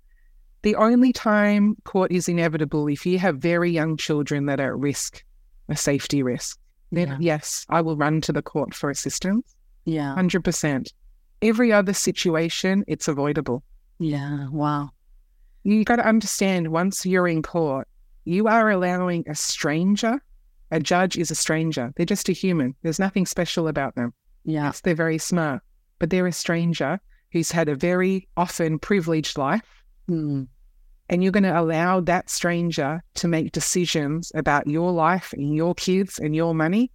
The 0.63 0.77
only 0.77 1.13
time 1.13 1.77
court 1.85 2.13
is 2.13 2.29
inevitable 2.29 2.87
if 2.89 3.05
you 3.05 3.19
have 3.19 3.39
very 3.39 3.71
young 3.71 3.97
children 3.97 4.47
that 4.47 4.61
are 4.61 4.73
at 4.75 4.79
risk, 4.79 5.25
a 5.69 5.77
safety 5.77 6.23
risk. 6.23 6.59
Then 6.93 7.09
Yeah. 7.09 7.17
yes, 7.21 7.67
I 7.69 7.81
will 7.81 7.97
run 7.97 8.21
to 8.23 8.33
the 8.33 8.43
court 8.43 8.75
for 8.75 8.91
assistance. 8.91 9.55
Yeah. 9.85 10.15
Hundred 10.15 10.45
percent. 10.45 10.93
Every 11.41 11.73
other 11.73 11.93
situation, 11.93 12.85
it's 12.87 13.09
avoidable. 13.09 13.65
Yeah. 13.99 14.49
Wow. 14.51 14.91
You 15.65 15.85
got 15.85 15.97
to 15.97 16.07
understand 16.07 16.69
once 16.69 17.07
you're 17.07 17.29
in 17.29 17.43
court, 17.43 17.89
you 18.25 18.49
are 18.49 18.71
allowing 18.71 19.25
a 19.29 19.35
stranger. 19.35 20.23
A 20.71 20.81
judge 20.81 21.17
is 21.19 21.31
a 21.31 21.35
stranger. 21.35 21.93
They're 21.97 22.07
just 22.07 22.29
a 22.29 22.33
human. 22.33 22.75
There's 22.83 22.99
nothing 22.99 23.27
special 23.27 23.69
about 23.69 23.95
them. 23.95 24.13
Yeah. 24.45 24.65
Yes, 24.65 24.81
they're 24.81 24.95
very 24.95 25.19
smart, 25.19 25.63
but 25.99 26.11
they're 26.11 26.27
a 26.27 26.33
stranger 26.33 26.99
who's 27.33 27.53
had 27.53 27.69
a 27.69 27.75
very 27.75 28.29
often 28.37 28.79
privileged 28.79 29.39
life. 29.39 29.85
Mm. 30.09 30.49
And 31.09 31.23
you're 31.23 31.33
going 31.33 31.43
to 31.43 31.59
allow 31.59 32.01
that 32.01 32.31
stranger 32.31 33.03
to 33.15 33.29
make 33.29 33.53
decisions 33.53 34.33
about 34.35 34.67
your 34.67 34.93
life 34.93 35.33
and 35.33 35.55
your 35.55 35.75
kids 35.75 36.19
and 36.19 36.35
your 36.35 36.55
money. 36.55 36.91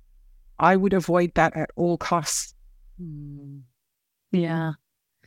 I 0.60 0.76
would 0.76 0.94
avoid 0.94 1.34
that 1.36 1.56
at 1.56 1.70
all 1.76 1.98
costs. 1.98 2.56
Mm. 3.02 3.62
Yeah. 4.32 4.74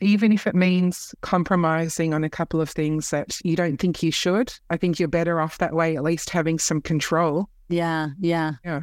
Even 0.01 0.31
if 0.31 0.47
it 0.47 0.55
means 0.55 1.13
compromising 1.21 2.13
on 2.13 2.23
a 2.23 2.29
couple 2.29 2.59
of 2.61 2.69
things 2.69 3.09
that 3.11 3.37
you 3.43 3.55
don't 3.55 3.77
think 3.77 4.01
you 4.03 4.11
should, 4.11 4.53
I 4.69 4.77
think 4.77 4.99
you're 4.99 5.07
better 5.07 5.39
off 5.39 5.57
that 5.59 5.73
way, 5.73 5.95
at 5.95 6.03
least 6.03 6.29
having 6.29 6.59
some 6.59 6.81
control. 6.81 7.49
Yeah, 7.69 8.09
yeah. 8.19 8.53
Yeah. 8.65 8.81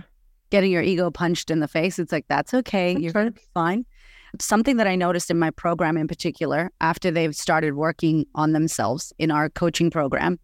Getting 0.50 0.72
your 0.72 0.82
ego 0.82 1.10
punched 1.10 1.50
in 1.50 1.60
the 1.60 1.68
face. 1.68 1.98
It's 1.98 2.12
like, 2.12 2.24
that's 2.28 2.54
okay. 2.54 2.94
That's 2.94 3.04
You're 3.04 3.12
right. 3.12 3.38
fine. 3.52 3.84
Something 4.40 4.76
that 4.78 4.86
I 4.86 4.96
noticed 4.96 5.30
in 5.30 5.38
my 5.38 5.50
program 5.50 5.96
in 5.96 6.08
particular, 6.08 6.70
after 6.80 7.10
they've 7.10 7.34
started 7.34 7.74
working 7.74 8.24
on 8.34 8.52
themselves 8.52 9.12
in 9.18 9.30
our 9.30 9.48
coaching 9.50 9.90
program, 9.90 10.38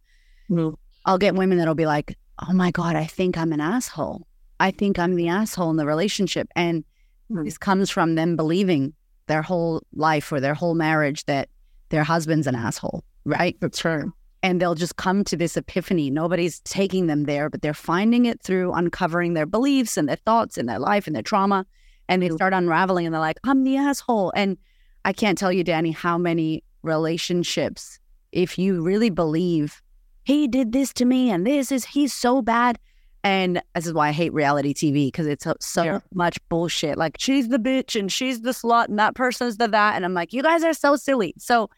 Mm. 0.50 0.74
I'll 1.06 1.16
get 1.18 1.34
women 1.34 1.56
that'll 1.56 1.74
be 1.74 1.86
like, 1.86 2.18
oh 2.46 2.52
my 2.52 2.70
God, 2.70 2.96
I 2.96 3.06
think 3.06 3.38
I'm 3.38 3.52
an 3.52 3.60
asshole. 3.62 4.26
I 4.60 4.70
think 4.72 4.98
I'm 4.98 5.14
the 5.14 5.28
asshole 5.28 5.70
in 5.70 5.76
the 5.76 5.86
relationship. 5.86 6.48
And 6.54 6.84
Mm. 7.30 7.44
this 7.46 7.56
comes 7.56 7.88
from 7.88 8.14
them 8.14 8.36
believing 8.36 8.92
their 9.26 9.42
whole 9.42 9.82
life 9.94 10.30
or 10.32 10.40
their 10.40 10.54
whole 10.54 10.74
marriage 10.74 11.24
that 11.26 11.48
their 11.88 12.04
husband's 12.04 12.46
an 12.46 12.54
asshole, 12.54 13.04
right? 13.24 13.56
That's 13.60 13.84
right. 13.84 14.04
and 14.44 14.60
they'll 14.60 14.74
just 14.74 14.96
come 14.96 15.24
to 15.24 15.38
this 15.38 15.56
epiphany. 15.56 16.10
Nobody's 16.10 16.60
taking 16.60 17.06
them 17.06 17.24
there, 17.24 17.48
but 17.48 17.62
they're 17.62 17.72
finding 17.72 18.26
it 18.26 18.42
through 18.42 18.74
uncovering 18.74 19.32
their 19.32 19.46
beliefs 19.46 19.96
and 19.96 20.06
their 20.06 20.16
thoughts 20.16 20.58
and 20.58 20.68
their 20.68 20.78
life 20.78 21.06
and 21.06 21.16
their 21.16 21.22
trauma. 21.22 21.64
And 22.10 22.22
they 22.22 22.28
start 22.28 22.52
unraveling 22.52 23.06
and 23.06 23.14
they're 23.14 23.20
like, 23.20 23.38
I'm 23.44 23.64
the 23.64 23.78
asshole. 23.78 24.34
And 24.36 24.58
I 25.06 25.14
can't 25.14 25.38
tell 25.38 25.50
you, 25.50 25.64
Danni, 25.64 25.94
how 25.94 26.18
many 26.18 26.62
relationships, 26.82 27.98
if 28.32 28.58
you 28.58 28.82
really 28.82 29.08
believe 29.08 29.80
he 30.24 30.46
did 30.46 30.72
this 30.72 30.92
to 30.94 31.06
me 31.06 31.30
and 31.30 31.46
this 31.46 31.72
is, 31.72 31.86
he's 31.86 32.12
so 32.12 32.42
bad. 32.42 32.78
And 33.24 33.60
this 33.74 33.86
is 33.86 33.92
why 33.94 34.08
I 34.08 34.12
hate 34.12 34.32
reality 34.32 34.72
TV 34.74 35.06
because 35.08 35.26
it's 35.26 35.44
so- 35.44 35.54
so 35.60 35.82
Yeah. 35.82 36.00
much 36.14 36.38
bullshit. 36.50 36.96
Like 36.98 37.16
she's 37.18 37.48
the 37.48 37.58
bitch 37.58 37.98
and 37.98 38.12
she's 38.12 38.42
the 38.42 38.50
slut 38.50 38.88
and 38.88 38.98
that 38.98 39.14
person's 39.14 39.56
the 39.56 39.66
that. 39.68 39.96
And 39.96 40.04
I'm 40.04 40.14
like, 40.14 40.32
you 40.32 40.42
guys 40.42 40.62
are 40.62 40.74
so 40.74 40.94
silly. 40.94 41.34
So 41.38 41.70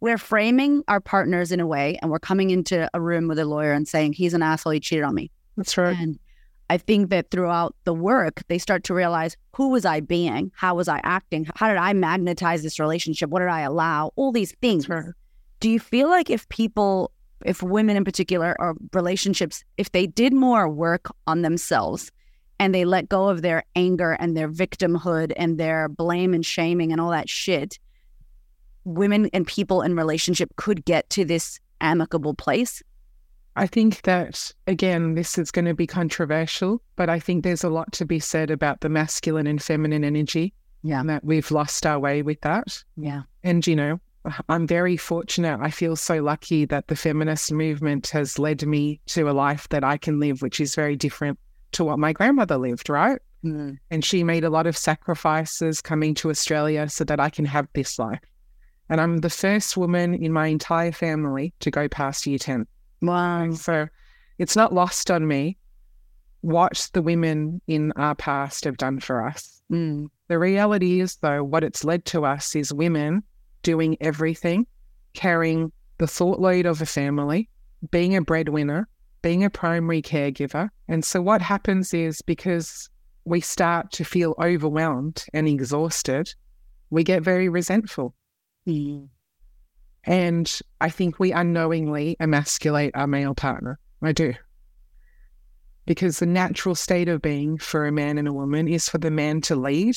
we're 0.00 0.18
framing 0.18 0.82
our 0.88 1.00
partners 1.00 1.52
in 1.52 1.60
a 1.60 1.66
way 1.66 1.98
and 2.00 2.10
we're 2.10 2.18
coming 2.20 2.50
into 2.50 2.88
a 2.94 3.00
room 3.00 3.28
with 3.28 3.38
a 3.38 3.44
lawyer 3.44 3.72
and 3.72 3.86
saying 3.86 4.12
he's 4.14 4.32
an 4.34 4.42
asshole 4.42 4.72
he 4.72 4.80
cheated 4.80 5.04
on 5.04 5.14
me 5.14 5.30
That's 5.56 5.76
right. 5.78 5.96
and 5.96 6.18
i 6.70 6.76
think 6.76 7.10
that 7.10 7.30
throughout 7.30 7.76
the 7.84 7.94
work 7.94 8.42
they 8.48 8.58
start 8.58 8.82
to 8.84 8.94
realize 8.94 9.36
who 9.54 9.68
was 9.68 9.84
i 9.84 10.00
being 10.00 10.50
how 10.56 10.74
was 10.74 10.88
i 10.88 11.00
acting 11.04 11.46
how 11.54 11.68
did 11.68 11.76
i 11.76 11.92
magnetize 11.92 12.64
this 12.64 12.80
relationship 12.80 13.30
what 13.30 13.38
did 13.40 13.48
i 13.48 13.60
allow 13.60 14.10
all 14.16 14.32
these 14.32 14.52
things 14.60 14.88
right. 14.88 15.04
do 15.60 15.70
you 15.70 15.78
feel 15.78 16.08
like 16.08 16.30
if 16.30 16.48
people 16.48 17.12
if 17.46 17.62
women 17.62 17.96
in 17.96 18.04
particular 18.04 18.56
or 18.58 18.74
relationships 18.92 19.64
if 19.76 19.90
they 19.92 20.06
did 20.06 20.32
more 20.32 20.68
work 20.68 21.10
on 21.26 21.42
themselves 21.42 22.10
and 22.58 22.74
they 22.74 22.84
let 22.84 23.08
go 23.08 23.28
of 23.28 23.42
their 23.42 23.64
anger 23.74 24.12
and 24.12 24.36
their 24.36 24.48
victimhood 24.48 25.32
and 25.36 25.58
their 25.58 25.88
blame 25.88 26.32
and 26.34 26.44
shaming 26.46 26.92
and 26.92 27.00
all 27.00 27.10
that 27.10 27.28
shit 27.28 27.78
women 28.84 29.28
and 29.32 29.46
people 29.46 29.82
in 29.82 29.94
relationship 29.96 30.50
could 30.56 30.84
get 30.84 31.08
to 31.10 31.24
this 31.24 31.58
amicable 31.80 32.34
place 32.34 32.82
I 33.54 33.66
think 33.66 34.00
that, 34.02 34.50
again, 34.66 35.12
this 35.14 35.36
is 35.36 35.50
going 35.50 35.66
to 35.66 35.74
be 35.74 35.86
controversial, 35.86 36.80
but 36.96 37.10
I 37.10 37.18
think 37.20 37.44
there's 37.44 37.62
a 37.62 37.68
lot 37.68 37.92
to 37.92 38.06
be 38.06 38.18
said 38.18 38.50
about 38.50 38.80
the 38.80 38.88
masculine 38.88 39.46
and 39.46 39.62
feminine 39.62 40.04
energy 40.04 40.54
Yeah. 40.82 41.00
and 41.00 41.10
that 41.10 41.22
we've 41.22 41.50
lost 41.50 41.84
our 41.84 41.98
way 41.98 42.22
with 42.22 42.40
that. 42.40 42.82
yeah 42.96 43.24
And, 43.44 43.66
you 43.66 43.76
know, 43.76 44.00
I'm 44.48 44.66
very 44.66 44.96
fortunate. 44.96 45.58
I 45.60 45.70
feel 45.70 45.96
so 45.96 46.22
lucky 46.22 46.64
that 46.66 46.88
the 46.88 46.96
feminist 46.96 47.52
movement 47.52 48.08
has 48.08 48.38
led 48.38 48.64
me 48.66 49.00
to 49.06 49.28
a 49.28 49.32
life 49.32 49.68
that 49.70 49.82
I 49.82 49.96
can 49.96 50.20
live, 50.20 50.42
which 50.42 50.60
is 50.60 50.74
very 50.74 50.96
different 50.96 51.38
to 51.72 51.84
what 51.84 51.98
my 51.98 52.12
grandmother 52.12 52.56
lived, 52.56 52.88
right? 52.88 53.18
Mm. 53.44 53.78
And 53.90 54.04
she 54.04 54.22
made 54.22 54.44
a 54.44 54.50
lot 54.50 54.66
of 54.66 54.76
sacrifices 54.76 55.80
coming 55.80 56.14
to 56.16 56.30
Australia 56.30 56.88
so 56.88 57.04
that 57.04 57.18
I 57.18 57.30
can 57.30 57.44
have 57.44 57.66
this 57.74 57.98
life. 57.98 58.20
And 58.88 59.00
I'm 59.00 59.18
the 59.18 59.30
first 59.30 59.76
woman 59.76 60.14
in 60.14 60.32
my 60.32 60.48
entire 60.48 60.92
family 60.92 61.52
to 61.60 61.70
go 61.70 61.88
past 61.88 62.26
year 62.26 62.38
10. 62.38 62.66
wow 63.00 63.50
So 63.52 63.88
it's 64.38 64.54
not 64.54 64.72
lost 64.72 65.10
on 65.10 65.26
me 65.26 65.56
what 66.42 66.90
the 66.92 67.02
women 67.02 67.60
in 67.66 67.92
our 67.96 68.14
past 68.14 68.64
have 68.64 68.76
done 68.76 69.00
for 69.00 69.26
us. 69.26 69.62
Mm. 69.72 70.08
The 70.28 70.38
reality 70.38 71.00
is, 71.00 71.16
though, 71.16 71.42
what 71.42 71.64
it's 71.64 71.84
led 71.84 72.04
to 72.06 72.24
us 72.24 72.54
is 72.54 72.72
women 72.72 73.22
doing 73.62 73.96
everything, 74.00 74.66
carrying 75.14 75.72
the 75.98 76.06
thought 76.06 76.40
load 76.40 76.66
of 76.66 76.80
a 76.80 76.86
family, 76.86 77.48
being 77.90 78.16
a 78.16 78.22
breadwinner, 78.22 78.88
being 79.22 79.44
a 79.44 79.50
primary 79.50 80.02
caregiver. 80.02 80.68
And 80.88 81.04
so 81.04 81.22
what 81.22 81.40
happens 81.40 81.94
is 81.94 82.22
because 82.22 82.90
we 83.24 83.40
start 83.40 83.92
to 83.92 84.04
feel 84.04 84.34
overwhelmed 84.38 85.24
and 85.32 85.46
exhausted, 85.48 86.34
we 86.90 87.04
get 87.04 87.22
very 87.22 87.48
resentful. 87.48 88.14
Mm. 88.66 89.08
And 90.04 90.60
I 90.80 90.88
think 90.88 91.18
we 91.18 91.32
unknowingly 91.32 92.16
emasculate 92.18 92.96
our 92.96 93.06
male 93.06 93.34
partner. 93.34 93.78
I 94.02 94.12
do. 94.12 94.34
Because 95.86 96.18
the 96.18 96.26
natural 96.26 96.74
state 96.74 97.08
of 97.08 97.22
being 97.22 97.58
for 97.58 97.86
a 97.86 97.92
man 97.92 98.18
and 98.18 98.26
a 98.26 98.32
woman 98.32 98.66
is 98.66 98.88
for 98.88 98.98
the 98.98 99.10
man 99.10 99.40
to 99.42 99.56
lead 99.56 99.96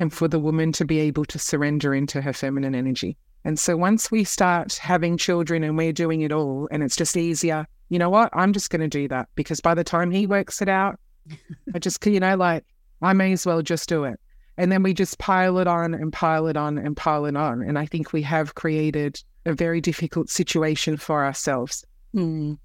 and 0.00 0.12
for 0.12 0.26
the 0.26 0.40
woman 0.40 0.72
to 0.72 0.84
be 0.84 0.98
able 0.98 1.24
to 1.26 1.38
surrender 1.38 1.94
into 1.94 2.20
her 2.20 2.32
feminine 2.32 2.74
energy. 2.74 3.16
And 3.44 3.58
so 3.58 3.76
once 3.76 4.10
we 4.10 4.24
start 4.24 4.74
having 4.74 5.16
children 5.16 5.62
and 5.62 5.76
we're 5.76 5.92
doing 5.92 6.22
it 6.22 6.32
all 6.32 6.68
and 6.70 6.82
it's 6.82 6.96
just 6.96 7.16
easier, 7.16 7.66
you 7.90 7.98
know 7.98 8.10
what? 8.10 8.30
I'm 8.32 8.52
just 8.52 8.70
going 8.70 8.80
to 8.80 8.88
do 8.88 9.06
that 9.08 9.28
because 9.34 9.60
by 9.60 9.74
the 9.74 9.84
time 9.84 10.10
he 10.10 10.26
works 10.26 10.60
it 10.60 10.68
out, 10.68 10.98
I 11.74 11.78
just, 11.78 12.04
you 12.04 12.18
know, 12.18 12.36
like 12.36 12.64
I 13.02 13.12
may 13.12 13.32
as 13.32 13.46
well 13.46 13.62
just 13.62 13.88
do 13.88 14.04
it. 14.04 14.18
And 14.56 14.72
then 14.72 14.82
we 14.82 14.92
just 14.92 15.18
pile 15.18 15.58
it 15.58 15.66
on 15.66 15.94
and 15.94 16.12
pile 16.12 16.46
it 16.48 16.56
on 16.56 16.76
and 16.76 16.96
pile 16.96 17.24
it 17.26 17.36
on. 17.36 17.62
And 17.62 17.78
I 17.78 17.86
think 17.86 18.12
we 18.12 18.22
have 18.22 18.54
created 18.54 19.22
a 19.46 19.54
very 19.54 19.80
difficult 19.80 20.28
situation 20.28 20.96
for 20.96 21.24
ourselves. 21.24 21.84
Mm. 22.14 22.58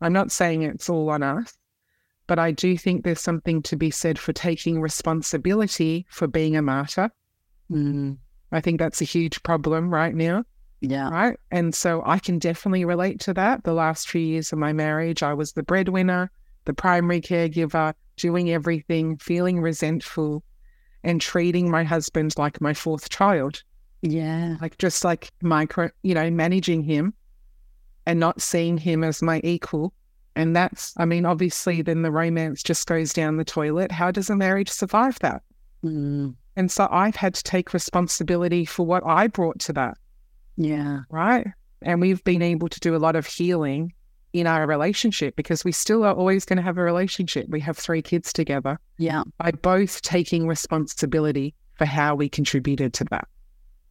I'm 0.00 0.12
not 0.12 0.32
saying 0.32 0.62
it's 0.62 0.88
all 0.88 1.10
on 1.10 1.22
us, 1.22 1.52
but 2.32 2.38
I 2.38 2.50
do 2.50 2.78
think 2.78 3.04
there's 3.04 3.20
something 3.20 3.60
to 3.64 3.76
be 3.76 3.90
said 3.90 4.18
for 4.18 4.32
taking 4.32 4.80
responsibility 4.80 6.06
for 6.08 6.26
being 6.26 6.56
a 6.56 6.62
martyr. 6.62 7.10
Mm. 7.70 8.16
I 8.50 8.60
think 8.62 8.78
that's 8.78 9.02
a 9.02 9.04
huge 9.04 9.42
problem 9.42 9.92
right 9.92 10.14
now, 10.14 10.44
yeah 10.80 11.10
right? 11.10 11.38
And 11.50 11.74
so 11.74 12.02
I 12.06 12.18
can 12.18 12.38
definitely 12.38 12.86
relate 12.86 13.20
to 13.20 13.34
that. 13.34 13.64
The 13.64 13.74
last 13.74 14.08
few 14.08 14.22
years 14.22 14.50
of 14.50 14.58
my 14.58 14.72
marriage, 14.72 15.22
I 15.22 15.34
was 15.34 15.52
the 15.52 15.62
breadwinner, 15.62 16.30
the 16.64 16.72
primary 16.72 17.20
caregiver, 17.20 17.92
doing 18.16 18.50
everything, 18.50 19.18
feeling 19.18 19.60
resentful, 19.60 20.42
and 21.04 21.20
treating 21.20 21.70
my 21.70 21.84
husband 21.84 22.32
like 22.38 22.62
my 22.62 22.72
fourth 22.72 23.10
child. 23.10 23.62
yeah 24.00 24.56
like 24.62 24.78
just 24.78 25.04
like 25.04 25.28
micro, 25.42 25.90
you 26.02 26.14
know, 26.14 26.30
managing 26.30 26.82
him 26.82 27.12
and 28.06 28.18
not 28.18 28.40
seeing 28.40 28.78
him 28.78 29.04
as 29.04 29.20
my 29.20 29.38
equal. 29.44 29.92
And 30.34 30.56
that's, 30.56 30.94
I 30.96 31.04
mean, 31.04 31.26
obviously, 31.26 31.82
then 31.82 32.02
the 32.02 32.10
romance 32.10 32.62
just 32.62 32.86
goes 32.86 33.12
down 33.12 33.36
the 33.36 33.44
toilet. 33.44 33.92
How 33.92 34.10
does 34.10 34.30
a 34.30 34.36
marriage 34.36 34.70
survive 34.70 35.18
that? 35.20 35.42
Mm. 35.84 36.34
And 36.56 36.70
so 36.70 36.88
I've 36.90 37.16
had 37.16 37.34
to 37.34 37.42
take 37.42 37.72
responsibility 37.72 38.64
for 38.64 38.84
what 38.84 39.02
I 39.06 39.26
brought 39.26 39.58
to 39.60 39.72
that, 39.74 39.96
yeah 40.56 41.00
right? 41.10 41.46
And 41.80 42.00
we've 42.00 42.22
been 42.24 42.42
able 42.42 42.68
to 42.68 42.80
do 42.80 42.94
a 42.94 42.98
lot 42.98 43.16
of 43.16 43.26
healing 43.26 43.92
in 44.32 44.46
our 44.46 44.66
relationship 44.66 45.34
because 45.36 45.64
we 45.64 45.72
still 45.72 46.04
are 46.04 46.14
always 46.14 46.44
going 46.44 46.56
to 46.56 46.62
have 46.62 46.78
a 46.78 46.82
relationship. 46.82 47.46
We 47.48 47.60
have 47.60 47.76
three 47.76 48.02
kids 48.02 48.32
together 48.32 48.78
yeah 48.98 49.22
by 49.38 49.52
both 49.52 50.02
taking 50.02 50.46
responsibility 50.46 51.54
for 51.76 51.86
how 51.86 52.14
we 52.14 52.28
contributed 52.28 52.92
to 52.94 53.04
that. 53.10 53.26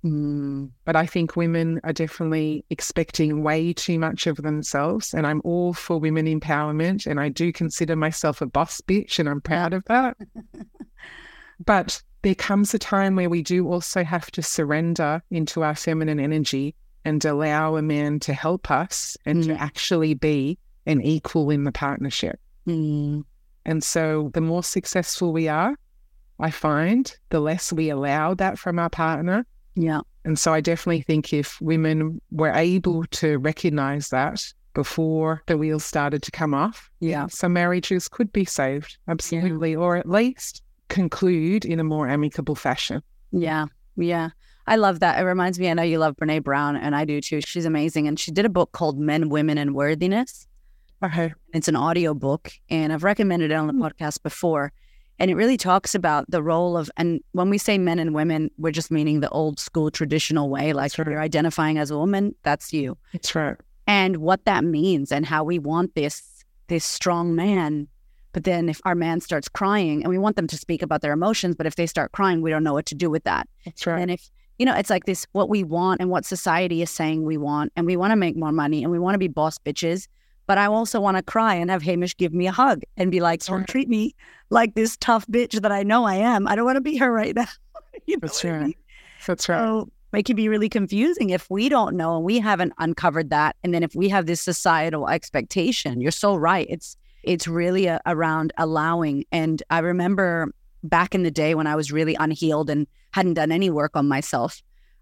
Mm. 0.03 0.69
But 0.85 0.95
I 0.95 1.05
think 1.05 1.35
women 1.35 1.79
are 1.83 1.93
definitely 1.93 2.65
expecting 2.69 3.43
way 3.43 3.73
too 3.73 3.99
much 3.99 4.27
of 4.27 4.37
themselves. 4.37 5.13
And 5.13 5.25
I'm 5.27 5.41
all 5.43 5.73
for 5.73 5.99
women 5.99 6.25
empowerment. 6.25 7.05
And 7.05 7.19
I 7.19 7.29
do 7.29 7.51
consider 7.51 7.95
myself 7.95 8.41
a 8.41 8.45
boss 8.45 8.81
bitch, 8.81 9.19
and 9.19 9.27
I'm 9.29 9.41
proud 9.41 9.73
of 9.73 9.83
that. 9.85 10.17
but 11.65 12.01
there 12.23 12.35
comes 12.35 12.73
a 12.73 12.79
time 12.79 13.15
where 13.15 13.29
we 13.29 13.41
do 13.41 13.67
also 13.71 14.03
have 14.03 14.29
to 14.31 14.41
surrender 14.41 15.23
into 15.31 15.63
our 15.63 15.75
feminine 15.75 16.19
energy 16.19 16.75
and 17.03 17.23
allow 17.25 17.75
a 17.75 17.81
man 17.81 18.19
to 18.19 18.33
help 18.33 18.69
us 18.69 19.17
and 19.25 19.43
to 19.43 19.49
Mm. 19.53 19.59
actually 19.59 20.13
be 20.13 20.59
an 20.85 21.01
equal 21.01 21.49
in 21.49 21.63
the 21.63 21.71
partnership. 21.71 22.39
Mm. 22.67 23.23
And 23.65 23.83
so 23.83 24.29
the 24.33 24.41
more 24.41 24.63
successful 24.63 25.33
we 25.33 25.47
are, 25.47 25.75
I 26.39 26.51
find 26.51 27.11
the 27.29 27.39
less 27.39 27.71
we 27.73 27.89
allow 27.89 28.33
that 28.35 28.59
from 28.59 28.79
our 28.79 28.89
partner. 28.89 29.45
Yeah 29.75 30.01
And 30.25 30.37
so 30.37 30.53
I 30.53 30.61
definitely 30.61 31.01
think 31.01 31.33
if 31.33 31.59
women 31.61 32.21
were 32.31 32.51
able 32.51 33.05
to 33.05 33.37
recognize 33.37 34.09
that 34.09 34.43
before 34.73 35.43
the 35.47 35.57
wheels 35.57 35.83
started 35.83 36.21
to 36.23 36.31
come 36.31 36.53
off, 36.53 36.89
yeah 36.99 37.27
some 37.27 37.53
marriages 37.53 38.07
could 38.07 38.31
be 38.31 38.45
saved, 38.45 38.97
absolutely, 39.07 39.75
or 39.75 39.97
at 39.97 40.09
least 40.09 40.63
conclude 40.91 41.65
in 41.65 41.79
a 41.79 41.83
more 41.83 42.07
amicable 42.07 42.55
fashion. 42.55 43.01
Yeah. 43.31 43.65
Yeah. 43.95 44.29
I 44.67 44.75
love 44.75 44.99
that. 44.99 45.19
It 45.19 45.23
reminds 45.23 45.57
me, 45.57 45.69
I 45.69 45.73
know 45.73 45.83
you 45.83 45.97
love 45.97 46.15
Brene 46.17 46.43
Brown, 46.43 46.75
and 46.75 46.95
I 46.95 47.05
do 47.05 47.19
too. 47.19 47.41
She's 47.41 47.65
amazing. 47.65 48.07
And 48.07 48.19
she 48.19 48.31
did 48.31 48.45
a 48.45 48.49
book 48.49 48.73
called 48.73 48.99
Men, 48.99 49.29
Women, 49.29 49.57
and 49.57 49.73
Worthiness. 49.73 50.47
Okay. 51.03 51.33
It's 51.53 51.67
an 51.67 51.75
audio 51.75 52.13
book, 52.13 52.51
and 52.69 52.93
I've 52.93 53.03
recommended 53.03 53.51
it 53.51 53.55
on 53.55 53.67
the 53.67 53.73
hmm. 53.73 53.81
podcast 53.81 54.21
before. 54.21 54.71
And 55.21 55.29
it 55.29 55.35
really 55.35 55.55
talks 55.55 55.93
about 55.93 56.25
the 56.31 56.41
role 56.41 56.75
of, 56.75 56.89
and 56.97 57.21
when 57.33 57.51
we 57.51 57.59
say 57.59 57.77
men 57.77 57.99
and 57.99 58.15
women, 58.15 58.49
we're 58.57 58.71
just 58.71 58.89
meaning 58.89 59.19
the 59.19 59.29
old 59.29 59.59
school 59.59 59.91
traditional 59.91 60.49
way. 60.49 60.73
Like 60.73 60.97
right. 60.97 61.07
you're 61.07 61.21
identifying 61.21 61.77
as 61.77 61.91
a 61.91 61.97
woman, 61.97 62.33
that's 62.41 62.73
you. 62.73 62.97
That's 63.13 63.35
right. 63.35 63.55
And 63.85 64.17
what 64.17 64.45
that 64.45 64.63
means 64.63 65.11
and 65.11 65.23
how 65.23 65.43
we 65.43 65.59
want 65.59 65.93
this 65.93 66.43
this 66.69 66.83
strong 66.83 67.35
man. 67.35 67.87
But 68.31 68.45
then 68.45 68.67
if 68.67 68.81
our 68.83 68.95
man 68.95 69.21
starts 69.21 69.47
crying 69.47 70.01
and 70.01 70.09
we 70.09 70.17
want 70.17 70.37
them 70.37 70.47
to 70.47 70.57
speak 70.57 70.81
about 70.81 71.01
their 71.01 71.13
emotions, 71.13 71.53
but 71.55 71.67
if 71.67 71.75
they 71.75 71.85
start 71.85 72.13
crying, 72.13 72.41
we 72.41 72.49
don't 72.49 72.63
know 72.63 72.73
what 72.73 72.87
to 72.87 72.95
do 72.95 73.11
with 73.11 73.23
that. 73.25 73.47
That's 73.63 73.85
right. 73.85 74.01
And 74.01 74.09
if 74.09 74.27
you 74.57 74.65
know, 74.65 74.75
it's 74.75 74.89
like 74.89 75.05
this 75.05 75.27
what 75.33 75.49
we 75.49 75.63
want 75.63 76.01
and 76.01 76.09
what 76.09 76.25
society 76.25 76.81
is 76.81 76.89
saying 76.89 77.25
we 77.25 77.37
want, 77.37 77.71
and 77.75 77.85
we 77.85 77.95
want 77.95 78.09
to 78.09 78.15
make 78.15 78.35
more 78.35 78.51
money 78.51 78.81
and 78.81 78.91
we 78.91 78.97
want 78.97 79.13
to 79.13 79.19
be 79.19 79.27
boss 79.27 79.59
bitches. 79.59 80.07
But 80.47 80.57
I 80.57 80.65
also 80.65 80.99
want 80.99 81.17
to 81.17 81.23
cry 81.23 81.53
and 81.53 81.69
have 81.69 81.83
Hamish 81.83 82.17
give 82.17 82.33
me 82.33 82.47
a 82.47 82.51
hug 82.51 82.81
and 82.97 83.11
be 83.11 83.19
like, 83.19 83.45
don't 83.45 83.59
right. 83.59 83.67
treat 83.67 83.87
me 83.87 84.15
like 84.51 84.75
this 84.75 84.95
tough 84.97 85.25
bitch 85.27 85.59
that 85.61 85.71
I 85.71 85.81
know 85.83 86.03
I 86.05 86.15
am. 86.15 86.47
I 86.47 86.55
don't 86.55 86.65
want 86.65 86.75
to 86.77 86.81
be 86.81 86.97
her 86.97 87.11
right 87.11 87.35
now. 87.35 87.47
you 88.05 88.15
know 88.17 88.19
That's 88.21 88.43
what 88.43 88.53
I 88.53 88.57
right. 88.57 88.65
mean? 88.67 88.73
That's 89.25 89.49
right. 89.49 89.57
So 89.59 89.91
it 90.13 90.25
can 90.25 90.35
be 90.35 90.49
really 90.49 90.69
confusing 90.69 91.29
if 91.31 91.49
we 91.49 91.69
don't 91.69 91.95
know 91.95 92.15
and 92.17 92.25
we 92.25 92.37
haven't 92.39 92.73
uncovered 92.77 93.29
that. 93.31 93.55
And 93.63 93.73
then 93.73 93.81
if 93.81 93.95
we 93.95 94.09
have 94.09 94.25
this 94.27 94.41
societal 94.41 95.07
expectation, 95.09 96.01
you're 96.01 96.11
so 96.11 96.35
right. 96.35 96.67
It's 96.69 96.95
it's 97.23 97.47
really 97.47 97.85
a, 97.85 98.01
around 98.07 98.51
allowing. 98.57 99.25
And 99.31 99.61
I 99.69 99.79
remember 99.79 100.51
back 100.83 101.13
in 101.15 101.23
the 101.23 101.31
day 101.31 101.53
when 101.55 101.67
I 101.67 101.75
was 101.75 101.91
really 101.91 102.15
unhealed 102.19 102.69
and 102.69 102.87
hadn't 103.13 103.35
done 103.35 103.51
any 103.51 103.69
work 103.69 103.95
on 103.95 104.07
myself, 104.07 104.61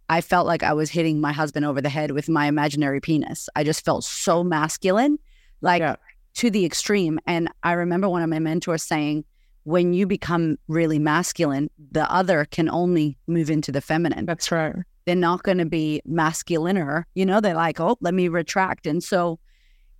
I 0.10 0.20
felt 0.22 0.46
like 0.46 0.62
I 0.62 0.74
was 0.74 0.90
hitting 0.90 1.22
my 1.22 1.32
husband 1.32 1.66
over 1.66 1.80
the 1.82 1.90
head 1.90 2.12
with 2.12 2.28
my 2.28 2.48
imaginary 2.48 3.00
penis. 3.00 3.48
I 3.56 3.64
just 3.64 3.86
felt 3.86 4.04
so 4.04 4.44
masculine, 4.44 5.18
like 5.62 5.80
Yeah. 5.80 5.96
to 6.36 6.50
the 6.50 6.66
extreme. 6.66 7.20
And 7.26 7.48
I 7.64 7.72
remember 7.72 8.10
one 8.10 8.22
of 8.22 8.30
my 8.30 8.40
mentors 8.40 8.84
saying, 8.84 9.24
when 9.70 9.94
you 9.94 10.08
become 10.08 10.58
really 10.68 10.98
masculine, 10.98 11.70
the 11.92 12.12
other 12.12 12.44
can 12.46 12.68
only 12.70 13.16
move 13.28 13.52
into 13.52 13.72
the 13.72 13.82
feminine 13.82 14.26
That's 14.26 14.52
right. 14.52 14.74
they're 15.06 15.16
not 15.16 15.44
going 15.44 15.60
to 15.60 15.66
be 15.68 16.02
masculiner. 16.10 17.04
You 17.14 17.24
know, 17.24 17.40
they're 17.40 17.54
like, 17.54 17.80
oh, 17.80 17.96
let 18.02 18.16
me 18.16 18.30
retract. 18.30 18.88
And 18.88 19.04
so, 19.04 19.40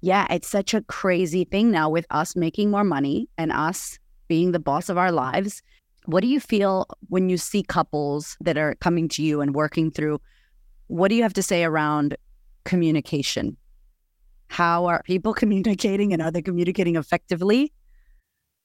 yeah, 0.02 0.26
it's 0.32 0.48
such 0.48 0.74
a 0.74 0.82
crazy 0.82 1.44
thing 1.44 1.70
now 1.70 1.88
with 1.88 2.08
us 2.10 2.36
making 2.36 2.72
more 2.72 2.84
money 2.84 3.30
and 3.38 3.52
us 3.52 4.00
being 4.28 4.54
the 4.54 4.60
boss 4.60 4.90
of 4.90 4.98
our 4.98 5.12
lives. 5.12 5.62
What 6.06 6.22
do 6.22 6.28
you 6.28 6.40
feel 6.40 6.88
when 7.10 7.30
you 7.30 7.38
see 7.38 7.62
couples 7.62 8.38
that 8.42 8.58
are 8.58 8.74
coming 8.82 9.08
to 9.10 9.22
you 9.22 9.40
and 9.40 9.54
working 9.54 9.92
through? 9.92 10.20
What 10.88 11.10
do 11.10 11.16
you 11.16 11.22
have 11.22 11.34
to 11.34 11.44
say 11.44 11.64
around 11.64 12.18
communication? 12.64 13.56
How 14.48 14.88
are 14.88 15.04
people 15.04 15.34
communicating 15.42 16.12
and 16.12 16.24
are 16.24 16.32
they 16.32 16.42
communicating 16.42 16.96
effectively? 16.96 17.72